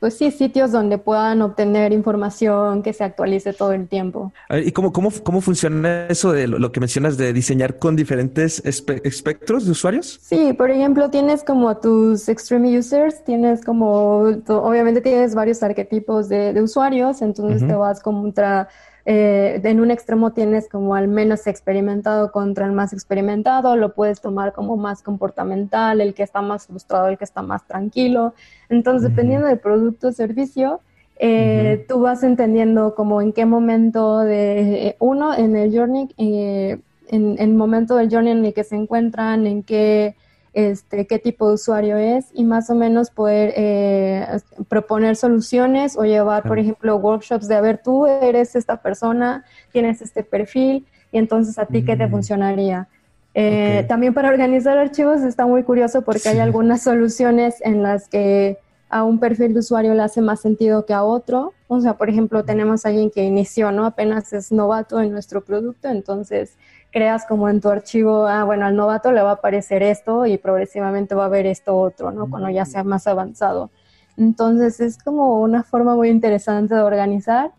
pues 0.00 0.14
sí, 0.16 0.30
sitios 0.30 0.72
donde 0.72 0.96
puedan 0.96 1.42
obtener 1.42 1.92
información 1.92 2.82
que 2.82 2.94
se 2.94 3.04
actualice 3.04 3.52
todo 3.52 3.72
el 3.72 3.86
tiempo. 3.86 4.32
¿Y 4.48 4.72
cómo, 4.72 4.94
cómo, 4.94 5.10
cómo 5.22 5.42
funciona 5.42 6.06
eso 6.06 6.32
de 6.32 6.48
lo, 6.48 6.72
que 6.72 6.80
mencionas 6.80 7.18
de 7.18 7.34
diseñar 7.34 7.78
con 7.78 7.96
diferentes 7.96 8.62
espectros 8.64 9.66
de 9.66 9.72
usuarios? 9.72 10.18
Sí, 10.22 10.54
por 10.54 10.70
ejemplo, 10.70 11.10
tienes 11.10 11.44
como 11.44 11.76
tus 11.76 12.30
extreme 12.30 12.78
users, 12.78 13.22
tienes 13.24 13.62
como, 13.62 14.22
obviamente 14.48 15.02
tienes 15.02 15.34
varios 15.34 15.62
arquetipos 15.62 16.30
de, 16.30 16.58
usuarios, 16.62 17.20
entonces 17.20 17.66
te 17.66 17.74
vas 17.74 18.00
contra 18.00 18.68
eh, 19.04 19.60
en 19.62 19.80
un 19.80 19.90
extremo 19.90 20.32
tienes 20.32 20.68
como 20.68 20.94
al 20.94 21.08
menos 21.08 21.46
experimentado 21.46 22.32
contra 22.32 22.66
el 22.66 22.72
más 22.72 22.92
experimentado, 22.92 23.76
lo 23.76 23.94
puedes 23.94 24.20
tomar 24.20 24.52
como 24.52 24.76
más 24.76 25.02
comportamental, 25.02 26.00
el 26.00 26.14
que 26.14 26.22
está 26.22 26.42
más 26.42 26.66
frustrado, 26.66 27.08
el 27.08 27.18
que 27.18 27.24
está 27.24 27.42
más 27.42 27.66
tranquilo. 27.66 28.34
Entonces, 28.68 29.10
dependiendo 29.10 29.46
del 29.46 29.58
producto 29.58 30.08
o 30.08 30.12
servicio, 30.12 30.80
eh, 31.18 31.84
tú 31.88 32.00
vas 32.00 32.22
entendiendo 32.22 32.94
como 32.94 33.20
en 33.20 33.32
qué 33.32 33.44
momento 33.44 34.20
de 34.20 34.88
eh, 34.88 34.96
uno 35.00 35.34
en 35.34 35.56
el 35.56 35.76
journey, 35.76 36.08
en, 36.16 36.82
en 37.08 37.36
el 37.38 37.54
momento 37.54 37.96
del 37.96 38.10
journey 38.10 38.32
en 38.32 38.44
el 38.44 38.54
que 38.54 38.64
se 38.64 38.76
encuentran, 38.76 39.46
en 39.46 39.62
qué 39.62 40.14
este, 40.52 41.06
qué 41.06 41.18
tipo 41.18 41.48
de 41.48 41.54
usuario 41.54 41.96
es 41.96 42.26
y 42.34 42.44
más 42.44 42.70
o 42.70 42.74
menos 42.74 43.10
poder 43.10 43.52
eh, 43.56 44.26
proponer 44.68 45.16
soluciones 45.16 45.96
o 45.96 46.04
llevar, 46.04 46.42
por 46.42 46.58
ejemplo, 46.58 46.96
workshops 46.96 47.46
de, 47.46 47.54
a 47.54 47.60
ver, 47.60 47.80
tú 47.82 48.06
eres 48.06 48.56
esta 48.56 48.82
persona, 48.82 49.44
tienes 49.72 50.02
este 50.02 50.24
perfil 50.24 50.86
y 51.12 51.18
entonces 51.18 51.58
a 51.58 51.66
ti 51.66 51.84
qué 51.84 51.96
te 51.96 52.06
mm. 52.06 52.10
funcionaría. 52.10 52.88
Eh, 53.32 53.84
también 53.88 54.12
para 54.12 54.28
organizar 54.28 54.76
archivos 54.76 55.22
está 55.22 55.46
muy 55.46 55.62
curioso 55.62 56.02
porque 56.02 56.28
hay 56.28 56.40
algunas 56.40 56.82
soluciones 56.82 57.56
en 57.60 57.82
las 57.82 58.08
que 58.08 58.58
a 58.88 59.04
un 59.04 59.20
perfil 59.20 59.54
de 59.54 59.60
usuario 59.60 59.94
le 59.94 60.02
hace 60.02 60.20
más 60.20 60.40
sentido 60.40 60.84
que 60.84 60.92
a 60.92 61.04
otro. 61.04 61.54
O 61.68 61.80
sea, 61.80 61.96
por 61.96 62.10
ejemplo, 62.10 62.44
tenemos 62.44 62.84
a 62.84 62.88
alguien 62.88 63.10
que 63.10 63.22
inició, 63.22 63.70
¿no? 63.70 63.86
Apenas 63.86 64.32
es 64.32 64.50
novato 64.50 65.00
en 65.00 65.12
nuestro 65.12 65.44
producto, 65.44 65.88
entonces 65.88 66.56
creas 66.90 67.24
como 67.26 67.48
en 67.48 67.60
tu 67.60 67.68
archivo, 67.68 68.26
ah, 68.26 68.44
bueno, 68.44 68.66
al 68.66 68.76
novato 68.76 69.12
le 69.12 69.22
va 69.22 69.30
a 69.30 69.34
aparecer 69.34 69.82
esto 69.82 70.26
y 70.26 70.38
progresivamente 70.38 71.14
va 71.14 71.26
a 71.26 71.28
ver 71.28 71.46
esto 71.46 71.76
otro, 71.76 72.10
¿no? 72.10 72.28
Cuando 72.28 72.50
ya 72.50 72.64
sea 72.64 72.84
más 72.84 73.06
avanzado. 73.06 73.70
Entonces 74.16 74.80
es 74.80 74.98
como 74.98 75.40
una 75.40 75.62
forma 75.62 75.94
muy 75.94 76.08
interesante 76.08 76.74
de 76.74 76.82
organizar 76.82 77.52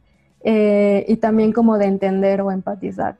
eh, 0.44 1.06
y 1.08 1.18
también 1.18 1.54
como 1.54 1.78
de 1.78 1.86
entender 1.86 2.42
o 2.42 2.52
empatizar. 2.52 3.18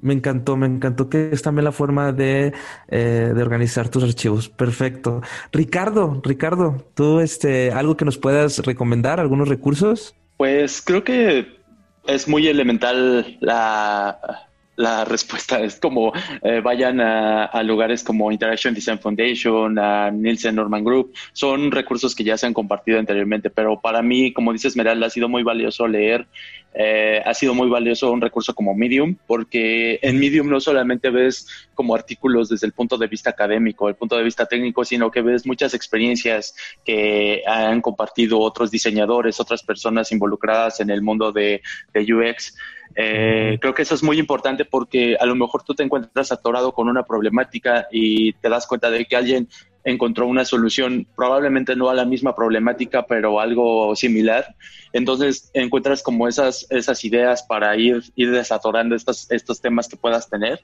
Me 0.00 0.14
encantó, 0.14 0.56
me 0.56 0.66
encantó 0.66 1.08
que 1.08 1.30
es 1.32 1.42
también 1.42 1.64
la 1.64 1.72
forma 1.72 2.12
de, 2.12 2.54
eh, 2.86 3.32
de, 3.34 3.42
organizar 3.42 3.88
tus 3.88 4.04
archivos. 4.04 4.48
Perfecto. 4.48 5.22
Ricardo, 5.50 6.20
Ricardo, 6.24 6.84
¿tú 6.94 7.18
este, 7.18 7.72
algo 7.72 7.96
que 7.96 8.04
nos 8.04 8.16
puedas 8.16 8.64
recomendar, 8.64 9.18
algunos 9.18 9.48
recursos? 9.48 10.14
Pues 10.36 10.80
creo 10.82 11.02
que 11.02 11.58
es 12.06 12.28
muy 12.28 12.46
elemental 12.46 13.36
la, 13.40 14.47
la 14.78 15.04
respuesta 15.04 15.60
es 15.60 15.80
como 15.80 16.12
eh, 16.40 16.60
vayan 16.60 17.00
a, 17.00 17.62
lugares 17.64 18.04
como 18.04 18.30
Interaction 18.30 18.72
Design 18.72 19.00
Foundation, 19.00 19.76
a 19.76 20.10
Nielsen 20.12 20.54
Norman 20.54 20.84
Group. 20.84 21.12
Son 21.32 21.72
recursos 21.72 22.14
que 22.14 22.22
ya 22.22 22.38
se 22.38 22.46
han 22.46 22.54
compartido 22.54 23.00
anteriormente, 23.00 23.50
pero 23.50 23.80
para 23.80 24.02
mí, 24.02 24.32
como 24.32 24.52
dices, 24.52 24.76
Meral, 24.76 25.02
ha 25.02 25.10
sido 25.10 25.28
muy 25.28 25.42
valioso 25.42 25.88
leer. 25.88 26.28
Eh, 26.74 27.20
ha 27.24 27.34
sido 27.34 27.54
muy 27.54 27.68
valioso 27.68 28.12
un 28.12 28.20
recurso 28.20 28.54
como 28.54 28.72
Medium, 28.72 29.16
porque 29.26 29.98
en 30.00 30.20
Medium 30.20 30.48
no 30.48 30.60
solamente 30.60 31.10
ves 31.10 31.48
como 31.74 31.96
artículos 31.96 32.48
desde 32.48 32.68
el 32.68 32.72
punto 32.72 32.96
de 32.96 33.08
vista 33.08 33.30
académico, 33.30 33.88
el 33.88 33.96
punto 33.96 34.16
de 34.16 34.22
vista 34.22 34.46
técnico, 34.46 34.84
sino 34.84 35.10
que 35.10 35.22
ves 35.22 35.44
muchas 35.44 35.74
experiencias 35.74 36.54
que 36.84 37.42
han 37.48 37.80
compartido 37.80 38.38
otros 38.38 38.70
diseñadores, 38.70 39.40
otras 39.40 39.64
personas 39.64 40.12
involucradas 40.12 40.78
en 40.78 40.90
el 40.90 41.02
mundo 41.02 41.32
de, 41.32 41.62
de 41.92 42.14
UX. 42.14 42.54
Eh, 43.00 43.58
creo 43.60 43.74
que 43.74 43.82
eso 43.82 43.94
es 43.94 44.02
muy 44.02 44.18
importante 44.18 44.64
porque 44.64 45.16
a 45.20 45.24
lo 45.24 45.36
mejor 45.36 45.62
tú 45.62 45.72
te 45.72 45.84
encuentras 45.84 46.32
atorado 46.32 46.72
con 46.72 46.88
una 46.88 47.04
problemática 47.04 47.86
y 47.92 48.32
te 48.32 48.48
das 48.48 48.66
cuenta 48.66 48.90
de 48.90 49.04
que 49.04 49.14
alguien 49.14 49.48
encontró 49.84 50.26
una 50.26 50.44
solución, 50.44 51.06
probablemente 51.14 51.76
no 51.76 51.90
a 51.90 51.94
la 51.94 52.04
misma 52.04 52.34
problemática, 52.34 53.06
pero 53.06 53.38
algo 53.38 53.94
similar. 53.94 54.56
Entonces 54.92 55.48
encuentras 55.54 56.02
como 56.02 56.26
esas, 56.26 56.66
esas 56.70 57.04
ideas 57.04 57.44
para 57.44 57.76
ir, 57.76 58.02
ir 58.16 58.32
desatorando 58.32 58.96
estos, 58.96 59.30
estos 59.30 59.60
temas 59.60 59.86
que 59.86 59.96
puedas 59.96 60.28
tener. 60.28 60.60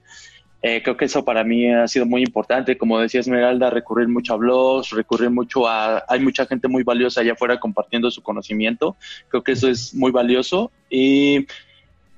Eh, 0.61 0.81
creo 0.83 0.97
que 0.97 1.05
eso 1.05 1.23
para 1.23 1.45
mí 1.45 1.71
ha 1.71 1.87
sido 1.87 2.05
muy 2.05 2.21
importante. 2.21 2.77
Como 2.77 2.99
decía 2.99 3.21
Esmeralda, 3.21 3.69
recurrir 3.69 4.09
mucho 4.09 4.33
a 4.33 4.37
blogs, 4.37 4.89
recurrir 4.89 5.29
mucho 5.29 5.69
a... 5.69 6.03
Hay 6.09 6.19
mucha 6.19 6.45
gente 6.45 6.67
muy 6.67 6.83
valiosa 6.83 7.21
allá 7.21 7.31
afuera 7.31 7.61
compartiendo 7.61 8.11
su 8.11 8.21
conocimiento. 8.21 8.97
Creo 9.29 9.41
que 9.41 9.53
eso 9.53 9.69
es 9.69 9.93
muy 9.93 10.11
valioso. 10.11 10.69
Y 10.89 11.45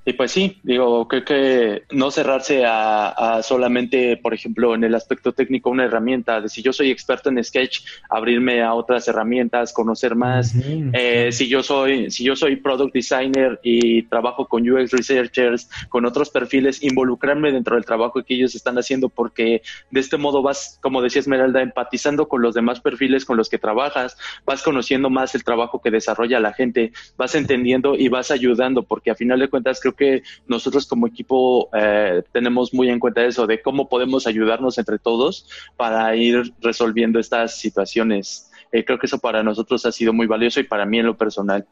y 0.08 0.14
pues 0.14 0.32
sí, 0.32 0.58
digo, 0.62 1.06
creo 1.06 1.22
que 1.22 1.82
no 1.90 2.10
cerrarse 2.10 2.64
a, 2.66 3.40
solamente, 3.42 4.16
por 4.16 4.32
ejemplo, 4.32 4.74
en 4.74 4.82
el 4.82 4.94
aspecto 4.94 5.34
técnico, 5.34 5.68
una 5.68 5.84
herramienta, 5.84 6.40
de 6.40 6.48
si 6.48 6.62
yo 6.62 6.72
soy 6.72 6.90
experto 6.90 7.28
en 7.28 7.44
Sketch, 7.44 7.80
abrirme 8.08 8.62
a 8.62 8.72
otras 8.72 9.06
herramientas, 9.06 9.74
conocer 9.74 10.14
más. 10.14 10.54
Eh, 10.94 11.30
si 11.30 11.46
yo 11.46 11.62
soy, 11.62 12.10
si 12.10 12.24
yo 12.24 12.36
soy 12.36 12.56
product 12.56 12.94
designer 12.94 13.60
y 13.62 14.04
trabajo 14.04 14.48
con 14.48 14.66
UX 14.66 14.92
researchers, 14.92 15.68
con 15.90 16.06
otros 16.06 16.30
perfiles, 16.30 16.82
involucrarme 16.82 17.52
dentro 17.52 17.74
del 17.74 17.84
trabajo 17.84 18.22
que 18.24 18.32
ellos 18.32 18.54
están 18.54 18.78
haciendo, 18.78 19.10
porque 19.10 19.60
de 19.90 20.00
este 20.00 20.16
modo 20.16 20.40
vas, 20.40 20.78
como 20.80 21.02
decía 21.02 21.20
Esmeralda, 21.20 21.60
empatizando 21.60 22.28
con 22.28 22.40
los 22.40 22.54
demás 22.54 22.80
perfiles 22.80 23.26
con 23.26 23.36
los 23.36 23.50
que 23.50 23.58
trabajas, 23.58 24.16
vas 24.46 24.62
conociendo 24.62 25.10
más 25.10 25.34
el 25.34 25.44
trabajo 25.44 25.82
que 25.82 25.90
desarrolla 25.90 26.40
la 26.40 26.54
gente, 26.54 26.92
vas 27.18 27.34
entendiendo 27.34 27.94
y 27.94 28.08
vas 28.08 28.30
ayudando, 28.30 28.84
porque 28.84 29.10
a 29.10 29.14
final 29.14 29.40
de 29.40 29.48
cuentas 29.48 29.80
creo 29.82 29.97
que 29.98 30.22
nosotros 30.46 30.86
como 30.86 31.06
equipo 31.06 31.68
eh, 31.74 32.22
tenemos 32.32 32.72
muy 32.72 32.88
en 32.88 32.98
cuenta 32.98 33.24
eso, 33.24 33.46
de 33.46 33.60
cómo 33.60 33.88
podemos 33.88 34.26
ayudarnos 34.26 34.78
entre 34.78 34.98
todos 34.98 35.46
para 35.76 36.16
ir 36.16 36.54
resolviendo 36.62 37.18
estas 37.18 37.58
situaciones 37.58 38.48
eh, 38.70 38.84
creo 38.84 38.98
que 38.98 39.06
eso 39.06 39.18
para 39.18 39.42
nosotros 39.42 39.84
ha 39.86 39.92
sido 39.92 40.12
muy 40.12 40.26
valioso 40.26 40.60
y 40.60 40.64
para 40.64 40.84
mí 40.84 40.98
en 40.98 41.06
lo 41.06 41.16
personal. 41.16 41.66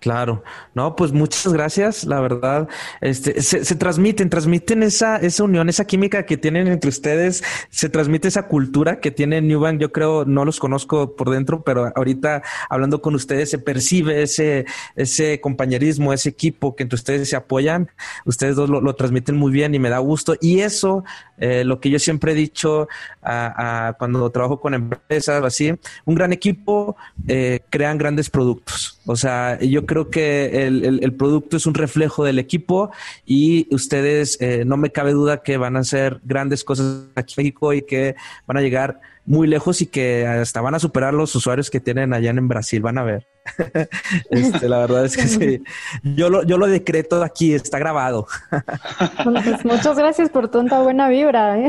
Claro, 0.00 0.42
no, 0.74 0.96
pues 0.96 1.12
muchas 1.12 1.52
gracias, 1.52 2.04
la 2.04 2.20
verdad. 2.20 2.68
Este, 3.02 3.42
se, 3.42 3.66
se, 3.66 3.74
transmiten, 3.74 4.30
transmiten 4.30 4.82
esa, 4.82 5.18
esa 5.18 5.44
unión, 5.44 5.68
esa 5.68 5.84
química 5.84 6.24
que 6.24 6.38
tienen 6.38 6.68
entre 6.68 6.88
ustedes, 6.88 7.44
se 7.68 7.90
transmite 7.90 8.28
esa 8.28 8.44
cultura 8.48 8.98
que 9.00 9.10
tiene 9.10 9.42
Newbank. 9.42 9.78
Yo 9.78 9.92
creo, 9.92 10.24
no 10.24 10.46
los 10.46 10.58
conozco 10.58 11.16
por 11.16 11.28
dentro, 11.28 11.62
pero 11.64 11.92
ahorita 11.94 12.42
hablando 12.70 13.02
con 13.02 13.14
ustedes 13.14 13.50
se 13.50 13.58
percibe 13.58 14.22
ese, 14.22 14.64
ese 14.96 15.38
compañerismo, 15.38 16.14
ese 16.14 16.30
equipo 16.30 16.74
que 16.74 16.84
entre 16.84 16.94
ustedes 16.94 17.28
se 17.28 17.36
apoyan. 17.36 17.90
Ustedes 18.24 18.56
dos 18.56 18.70
lo, 18.70 18.80
lo 18.80 18.94
transmiten 18.94 19.36
muy 19.36 19.52
bien 19.52 19.74
y 19.74 19.78
me 19.78 19.90
da 19.90 19.98
gusto. 19.98 20.34
Y 20.40 20.60
eso, 20.60 21.04
eh, 21.36 21.62
lo 21.62 21.78
que 21.78 21.90
yo 21.90 21.98
siempre 21.98 22.32
he 22.32 22.34
dicho 22.34 22.88
a, 23.20 23.88
a 23.88 23.92
cuando 23.94 24.30
trabajo 24.30 24.60
con 24.60 24.72
empresas 24.72 25.44
así, 25.44 25.74
un 26.06 26.14
gran 26.14 26.32
equipo 26.32 26.96
eh, 27.28 27.60
crean 27.68 27.98
grandes 27.98 28.30
productos. 28.30 28.98
O 29.04 29.16
sea, 29.16 29.58
yo 29.58 29.86
creo 29.90 30.08
que 30.08 30.68
el, 30.68 30.84
el, 30.84 31.00
el, 31.02 31.12
producto 31.14 31.56
es 31.56 31.66
un 31.66 31.74
reflejo 31.74 32.22
del 32.24 32.38
equipo 32.38 32.92
y 33.26 33.66
ustedes, 33.74 34.40
eh, 34.40 34.62
no 34.64 34.76
me 34.76 34.92
cabe 34.92 35.10
duda 35.10 35.42
que 35.42 35.56
van 35.56 35.76
a 35.76 35.80
hacer 35.80 36.20
grandes 36.22 36.62
cosas 36.62 37.06
aquí 37.16 37.34
en 37.36 37.42
México 37.42 37.72
y 37.72 37.82
que 37.82 38.14
van 38.46 38.56
a 38.56 38.60
llegar 38.60 39.00
muy 39.26 39.48
lejos 39.48 39.82
y 39.82 39.86
que 39.86 40.28
hasta 40.28 40.60
van 40.60 40.76
a 40.76 40.78
superar 40.78 41.12
los 41.12 41.34
usuarios 41.34 41.70
que 41.70 41.80
tienen 41.80 42.14
allá 42.14 42.30
en 42.30 42.46
Brasil, 42.46 42.80
van 42.82 42.98
a 42.98 43.02
ver. 43.02 43.26
este, 44.30 44.68
la 44.68 44.78
verdad 44.78 45.06
es 45.06 45.16
que 45.16 45.26
sí. 45.26 45.62
Yo 46.04 46.30
lo, 46.30 46.44
yo 46.44 46.56
lo 46.56 46.68
decreto 46.68 47.20
aquí, 47.24 47.52
está 47.52 47.80
grabado. 47.80 48.28
bueno, 49.24 49.40
pues 49.42 49.64
muchas 49.64 49.98
gracias 49.98 50.30
por 50.30 50.52
tanta 50.52 50.82
buena 50.82 51.08
vibra. 51.08 51.58
¿eh? 51.58 51.68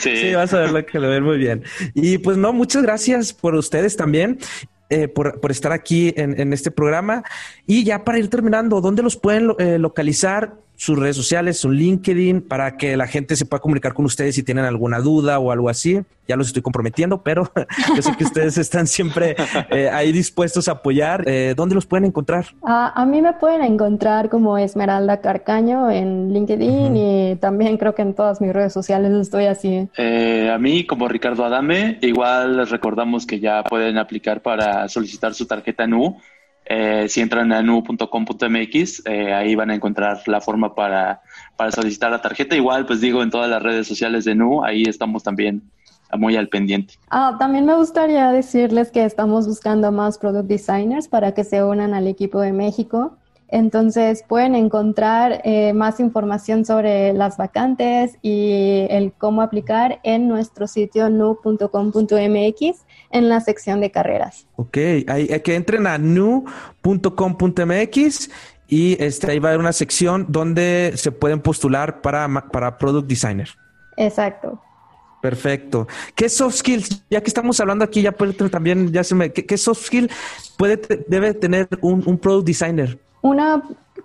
Sí. 0.00 0.16
sí, 0.16 0.34
vas 0.34 0.52
a 0.52 0.58
ver 0.58 0.72
lo 0.72 0.84
que 0.84 0.98
lo 0.98 1.08
ven 1.08 1.22
muy 1.22 1.38
bien. 1.38 1.62
Y 1.94 2.18
pues 2.18 2.36
no, 2.36 2.52
muchas 2.52 2.82
gracias 2.82 3.32
por 3.32 3.54
ustedes 3.54 3.96
también 3.96 4.40
eh, 4.90 5.08
por, 5.08 5.40
por, 5.40 5.50
estar 5.50 5.72
aquí 5.72 6.12
en, 6.16 6.38
en, 6.40 6.52
este 6.52 6.70
programa. 6.70 7.22
Y 7.66 7.84
ya 7.84 8.04
para 8.04 8.18
ir 8.18 8.28
terminando, 8.28 8.80
¿dónde 8.80 9.02
los 9.02 9.16
pueden 9.16 9.52
eh, 9.58 9.78
localizar? 9.78 10.54
Sus 10.80 10.98
redes 10.98 11.14
sociales, 11.14 11.58
su 11.58 11.70
LinkedIn, 11.70 12.40
para 12.40 12.78
que 12.78 12.96
la 12.96 13.06
gente 13.06 13.36
se 13.36 13.44
pueda 13.44 13.60
comunicar 13.60 13.92
con 13.92 14.06
ustedes 14.06 14.34
si 14.34 14.42
tienen 14.42 14.64
alguna 14.64 15.00
duda 15.00 15.38
o 15.38 15.52
algo 15.52 15.68
así. 15.68 16.00
Ya 16.26 16.36
los 16.36 16.46
estoy 16.46 16.62
comprometiendo, 16.62 17.22
pero 17.22 17.52
yo 17.94 18.00
sé 18.00 18.16
que 18.16 18.24
ustedes 18.24 18.56
están 18.56 18.86
siempre 18.86 19.36
eh, 19.68 19.90
ahí 19.92 20.10
dispuestos 20.10 20.68
a 20.68 20.72
apoyar. 20.72 21.24
Eh, 21.26 21.52
¿Dónde 21.54 21.74
los 21.74 21.84
pueden 21.84 22.06
encontrar? 22.06 22.46
A, 22.62 22.98
a, 22.98 23.04
mí 23.04 23.20
me 23.20 23.34
pueden 23.34 23.60
encontrar 23.60 24.30
como 24.30 24.56
Esmeralda 24.56 25.20
Carcaño 25.20 25.90
en 25.90 26.32
LinkedIn 26.32 26.70
uh 26.70 26.88
-huh. 26.94 27.34
y 27.34 27.36
también 27.36 27.76
creo 27.76 27.94
que 27.94 28.00
en 28.00 28.14
todas 28.14 28.40
mis 28.40 28.50
redes 28.50 28.72
sociales 28.72 29.12
estoy 29.12 29.44
así. 29.44 29.86
Eh, 29.98 30.50
a 30.50 30.56
mí 30.56 30.86
como 30.86 31.08
Ricardo 31.08 31.44
Adame, 31.44 31.98
igual 32.00 32.56
les 32.56 32.70
recordamos 32.70 33.26
que 33.26 33.38
ya 33.38 33.62
pueden 33.64 33.98
aplicar 33.98 34.40
para 34.40 34.88
solicitar 34.88 35.34
su 35.34 35.44
tarjeta 35.44 35.86
NU. 35.86 36.16
Eh, 36.72 37.08
si 37.08 37.20
entran 37.20 37.50
a 37.52 37.62
nu.com.mx, 37.62 39.02
eh, 39.04 39.34
ahí 39.34 39.56
van 39.56 39.70
a 39.70 39.74
encontrar 39.74 40.22
la 40.26 40.40
forma 40.40 40.72
para, 40.72 41.20
para, 41.56 41.72
solicitar 41.72 42.12
la 42.12 42.22
tarjeta. 42.22 42.54
Igual, 42.54 42.86
pues 42.86 43.00
digo, 43.00 43.24
en 43.24 43.30
todas 43.30 43.50
las 43.50 43.60
redes 43.60 43.88
sociales 43.88 44.24
de 44.24 44.36
Nu, 44.36 44.62
ahí 44.62 44.84
estamos 44.84 45.24
también 45.24 45.64
muy 46.16 46.36
al 46.36 46.48
pendiente. 46.48 46.94
Ah, 47.10 47.34
también 47.40 47.66
me 47.66 47.74
gustaría 47.74 48.30
decirles 48.30 48.92
que 48.92 49.04
estamos 49.04 49.48
buscando 49.48 49.90
más 49.90 50.16
product 50.16 50.46
designers 50.46 51.08
para 51.08 51.32
que 51.32 51.42
se 51.42 51.64
unan 51.64 51.92
al 51.92 52.06
equipo 52.06 52.40
de 52.40 52.52
México. 52.52 53.16
Entonces 53.48 54.24
pueden 54.28 54.54
encontrar 54.54 55.40
eh, 55.42 55.72
más 55.72 55.98
información 55.98 56.64
sobre 56.64 57.12
las 57.14 57.36
vacantes 57.36 58.16
y 58.22 58.86
el 58.90 59.12
cómo 59.12 59.42
aplicar 59.42 59.98
en 60.04 60.28
nuestro 60.28 60.68
sitio 60.68 61.10
nu.com.mx 61.10 62.84
en 63.10 63.28
la 63.28 63.40
sección 63.40 63.80
de 63.80 63.90
carreras. 63.90 64.46
Ok, 64.56 64.76
hay, 64.76 65.28
hay 65.32 65.40
que 65.40 65.54
entren 65.54 65.86
a 65.86 65.98
nu.com.mx 65.98 66.90
y 68.68 69.02
este, 69.02 69.30
ahí 69.30 69.38
va 69.40 69.48
a 69.48 69.52
haber 69.52 69.60
una 69.60 69.72
sección 69.72 70.26
donde 70.28 70.92
se 70.94 71.10
pueden 71.10 71.40
postular 71.40 72.00
para, 72.02 72.28
para 72.52 72.78
Product 72.78 73.08
Designer. 73.08 73.48
Exacto. 73.96 74.60
Perfecto. 75.20 75.86
¿Qué 76.14 76.28
soft 76.28 76.54
skills? 76.54 77.04
Ya 77.10 77.20
que 77.20 77.28
estamos 77.28 77.60
hablando 77.60 77.84
aquí, 77.84 78.00
ya 78.00 78.12
puede 78.12 78.32
también, 78.48 78.90
ya 78.92 79.04
se 79.04 79.14
me. 79.14 79.32
¿Qué, 79.32 79.44
qué 79.44 79.58
soft 79.58 79.84
skill 79.84 80.10
puede, 80.56 80.80
debe 81.08 81.34
tener 81.34 81.68
un, 81.82 82.02
un 82.06 82.16
product 82.16 82.46
designer? 82.46 82.98
Una 83.20 83.62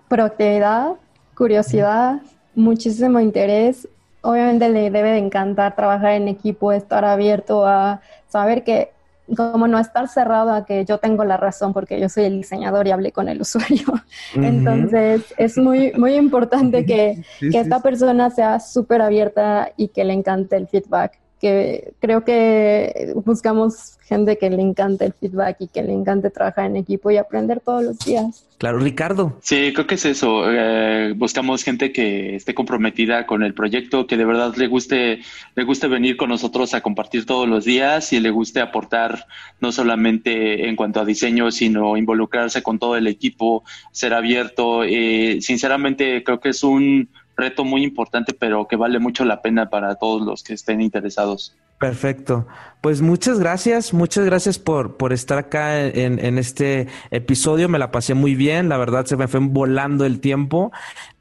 proactividad, 0.09 0.95
curiosidad, 1.35 2.21
muchísimo 2.55 3.19
interés. 3.19 3.87
Obviamente 4.21 4.67
le 4.69 4.89
debe 4.89 5.11
de 5.11 5.19
encantar 5.19 5.75
trabajar 5.75 6.13
en 6.13 6.27
equipo, 6.27 6.71
estar 6.71 7.05
abierto 7.05 7.65
a 7.65 8.01
saber 8.27 8.63
que 8.63 8.94
como 9.35 9.67
no 9.67 9.79
estar 9.79 10.07
cerrado 10.07 10.51
a 10.51 10.65
que 10.65 10.85
yo 10.85 10.99
tengo 10.99 11.23
la 11.23 11.37
razón 11.37 11.73
porque 11.73 11.99
yo 11.99 12.09
soy 12.09 12.25
el 12.25 12.37
diseñador 12.37 12.87
y 12.87 12.91
hablé 12.91 13.11
con 13.11 13.27
el 13.29 13.41
usuario. 13.45 13.85
Uh 13.87 14.39
-huh. 14.39 14.45
Entonces 14.45 15.33
es 15.37 15.57
muy, 15.57 15.91
muy 15.93 16.15
importante 16.15 16.85
que, 16.89 17.23
sí, 17.39 17.49
que 17.49 17.59
esta 17.59 17.77
sí. 17.77 17.83
persona 17.83 18.29
sea 18.29 18.59
súper 18.59 19.01
abierta 19.01 19.71
y 19.77 19.89
que 19.89 20.03
le 20.03 20.13
encante 20.13 20.55
el 20.57 20.67
feedback. 20.67 21.19
Que 21.39 21.93
creo 21.99 22.23
que 22.23 23.13
buscamos 23.25 23.97
gente 24.07 24.37
que 24.37 24.49
le 24.49 24.61
encante 24.61 25.05
el 25.05 25.13
feedback 25.13 25.57
y 25.59 25.67
que 25.67 25.81
le 25.81 25.91
encante 25.91 26.29
trabajar 26.29 26.65
en 26.67 26.75
equipo 26.75 27.09
y 27.09 27.17
aprender 27.17 27.59
todos 27.59 27.83
los 27.83 27.99
días. 27.99 28.45
Claro, 28.59 28.77
Ricardo. 28.77 29.37
Sí, 29.41 29.73
creo 29.73 29.87
que 29.87 29.95
es 29.95 30.05
eso. 30.05 30.49
Eh, 30.49 31.13
buscamos 31.15 31.63
gente 31.63 31.91
que 31.91 32.35
esté 32.35 32.53
comprometida 32.53 33.25
con 33.25 33.43
el 33.43 33.53
proyecto, 33.53 34.05
que 34.07 34.15
de 34.15 34.25
verdad 34.25 34.55
le 34.55 34.67
guste, 34.67 35.21
le 35.55 35.63
guste 35.63 35.87
venir 35.87 36.17
con 36.17 36.29
nosotros 36.29 36.73
a 36.73 36.81
compartir 36.81 37.25
todos 37.25 37.49
los 37.49 37.65
días 37.65 38.13
y 38.13 38.19
le 38.19 38.29
guste 38.29 38.61
aportar 38.61 39.25
no 39.59 39.71
solamente 39.71 40.69
en 40.69 40.75
cuanto 40.75 41.01
a 41.01 41.05
diseño, 41.05 41.51
sino 41.51 41.97
involucrarse 41.97 42.63
con 42.63 42.79
todo 42.79 42.95
el 42.95 43.07
equipo, 43.07 43.63
ser 43.91 44.13
abierto. 44.13 44.83
Eh, 44.83 45.39
sinceramente, 45.41 46.23
creo 46.23 46.39
que 46.39 46.49
es 46.49 46.63
un 46.63 47.09
reto 47.35 47.63
muy 47.63 47.83
importante, 47.83 48.33
pero 48.33 48.67
que 48.67 48.75
vale 48.75 48.99
mucho 48.99 49.25
la 49.25 49.41
pena 49.41 49.69
para 49.69 49.95
todos 49.95 50.21
los 50.21 50.43
que 50.43 50.53
estén 50.53 50.81
interesados. 50.81 51.55
Perfecto. 51.79 52.47
Pues 52.81 53.01
muchas 53.01 53.39
gracias, 53.39 53.93
muchas 53.93 54.25
gracias 54.25 54.59
por, 54.59 54.95
por 54.95 55.11
estar 55.11 55.37
acá 55.37 55.85
en, 55.85 56.23
en, 56.23 56.37
este 56.37 56.87
episodio. 57.11 57.67
Me 57.67 57.79
la 57.79 57.91
pasé 57.91 58.13
muy 58.13 58.35
bien, 58.35 58.69
la 58.69 58.77
verdad 58.77 59.05
se 59.05 59.17
me 59.17 59.27
fue 59.27 59.41
volando 59.41 60.05
el 60.05 60.21
tiempo. 60.21 60.71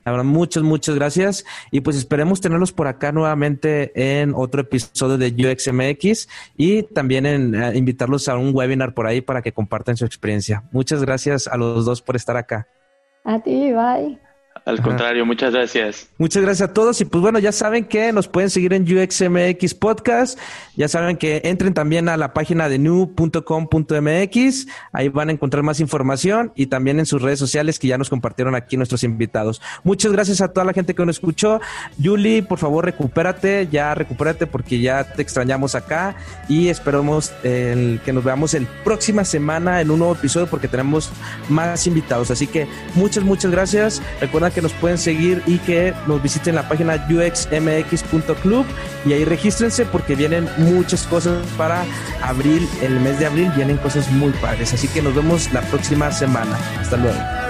La 0.05 0.13
verdad, 0.13 0.27
muchas, 0.27 0.63
muchas 0.63 0.95
gracias. 0.95 1.45
Y 1.71 1.81
pues 1.81 1.97
esperemos 1.97 2.41
tenerlos 2.41 2.73
por 2.73 2.87
acá 2.87 3.11
nuevamente 3.11 4.21
en 4.21 4.35
otro 4.35 4.61
episodio 4.61 5.17
de 5.17 5.29
UXMX 5.29 6.29
y 6.57 6.83
también 6.83 7.27
en 7.27 7.55
uh, 7.55 7.73
invitarlos 7.73 8.29
a 8.29 8.37
un 8.37 8.55
webinar 8.55 8.95
por 8.95 9.07
ahí 9.07 9.21
para 9.21 9.43
que 9.43 9.53
compartan 9.53 9.97
su 9.97 10.05
experiencia. 10.05 10.63
Muchas 10.73 11.03
gracias 11.03 11.47
a 11.47 11.57
los 11.57 11.85
dos 11.85 12.03
por 12.03 12.17
estar 12.17 12.37
acá. 12.37 12.69
A 13.25 13.41
ti, 13.41 13.73
bye. 13.73 14.24
Al 14.65 14.81
contrario, 14.81 15.23
Ajá. 15.23 15.27
muchas 15.27 15.53
gracias. 15.53 16.09
Muchas 16.17 16.43
gracias 16.43 16.71
a 16.71 16.73
todos. 16.73 17.01
Y 17.01 17.05
pues 17.05 17.21
bueno, 17.21 17.39
ya 17.39 17.53
saben 17.53 17.85
que 17.85 18.13
nos 18.13 18.29
pueden 18.29 18.51
seguir 18.51 18.73
en 18.73 18.85
UXMX 18.85 19.75
Podcast. 19.75 20.39
Ya 20.77 20.89
saben 20.89 21.17
que 21.17 21.43
entren 21.45 21.75
también 21.75 22.09
a 22.09 22.17
la 22.17 22.33
página 22.33 22.69
de 22.69 22.79
new.com.mx. 22.79 24.67
Ahí 24.93 25.09
van 25.09 25.29
a 25.29 25.33
encontrar 25.33 25.63
más 25.65 25.81
información 25.81 26.53
y 26.55 26.67
también 26.67 26.99
en 26.99 27.07
sus 27.07 27.21
redes 27.21 27.39
sociales 27.39 27.79
que 27.79 27.89
ya 27.89 27.99
nos 27.99 28.09
compartieron 28.09 28.55
aquí 28.55 28.77
nuestros 28.77 29.03
invitados. 29.05 29.61
Muchas 29.83 30.13
gracias 30.13 30.41
a 30.41 30.49
toda 30.49 30.65
la 30.65 30.73
gente 30.73 30.95
que 30.95 31.05
nos 31.05 31.17
escuchó. 31.17 31.61
Yuli, 31.99 32.41
por 32.43 32.59
favor, 32.59 32.85
recupérate. 32.85 33.69
Ya 33.71 33.95
recupérate 33.95 34.47
porque 34.47 34.81
ya 34.81 35.05
te 35.05 35.21
extrañamos 35.21 35.75
acá 35.75 36.17
y 36.49 36.69
esperamos 36.69 37.33
eh, 37.43 37.99
que 38.05 38.13
nos 38.13 38.25
veamos 38.25 38.55
el 38.55 38.67
próxima 38.85 39.25
semana 39.25 39.81
en 39.81 39.91
un 39.91 39.99
nuevo 39.99 40.15
episodio 40.15 40.47
porque 40.47 40.69
tenemos 40.69 41.11
más 41.49 41.87
invitados. 41.87 42.31
Así 42.31 42.47
que 42.47 42.67
muchas, 42.95 43.25
muchas 43.25 43.51
gracias. 43.51 44.01
Recuerda 44.21 44.44
que 44.51 44.63
nos 44.63 44.73
pueden 44.73 44.99
seguir 44.99 45.43
y 45.47 45.59
que 45.59 45.95
nos 46.07 46.23
visiten 46.23 46.55
la 46.55 46.69
página 46.69 47.07
uxmx.club 47.09 48.67
y 49.05 49.13
ahí 49.13 49.25
regístrense 49.25 49.85
porque 49.87 50.15
vienen 50.15 50.49
muchas 50.59 51.05
cosas 51.05 51.47
para 51.57 51.85
abril, 52.23 52.69
el 52.83 53.01
mes 53.01 53.19
de 53.19 53.27
abril 53.27 53.51
vienen 53.57 53.77
cosas 53.79 54.11
muy 54.11 54.33
padres. 54.33 54.73
Así 54.73 54.89
que 54.89 55.03
nos 55.03 55.15
vemos 55.15 55.53
la 55.53 55.63
próxima 55.63 56.11
semana. 56.11 56.59
Hasta 56.81 56.97
luego. 56.97 57.44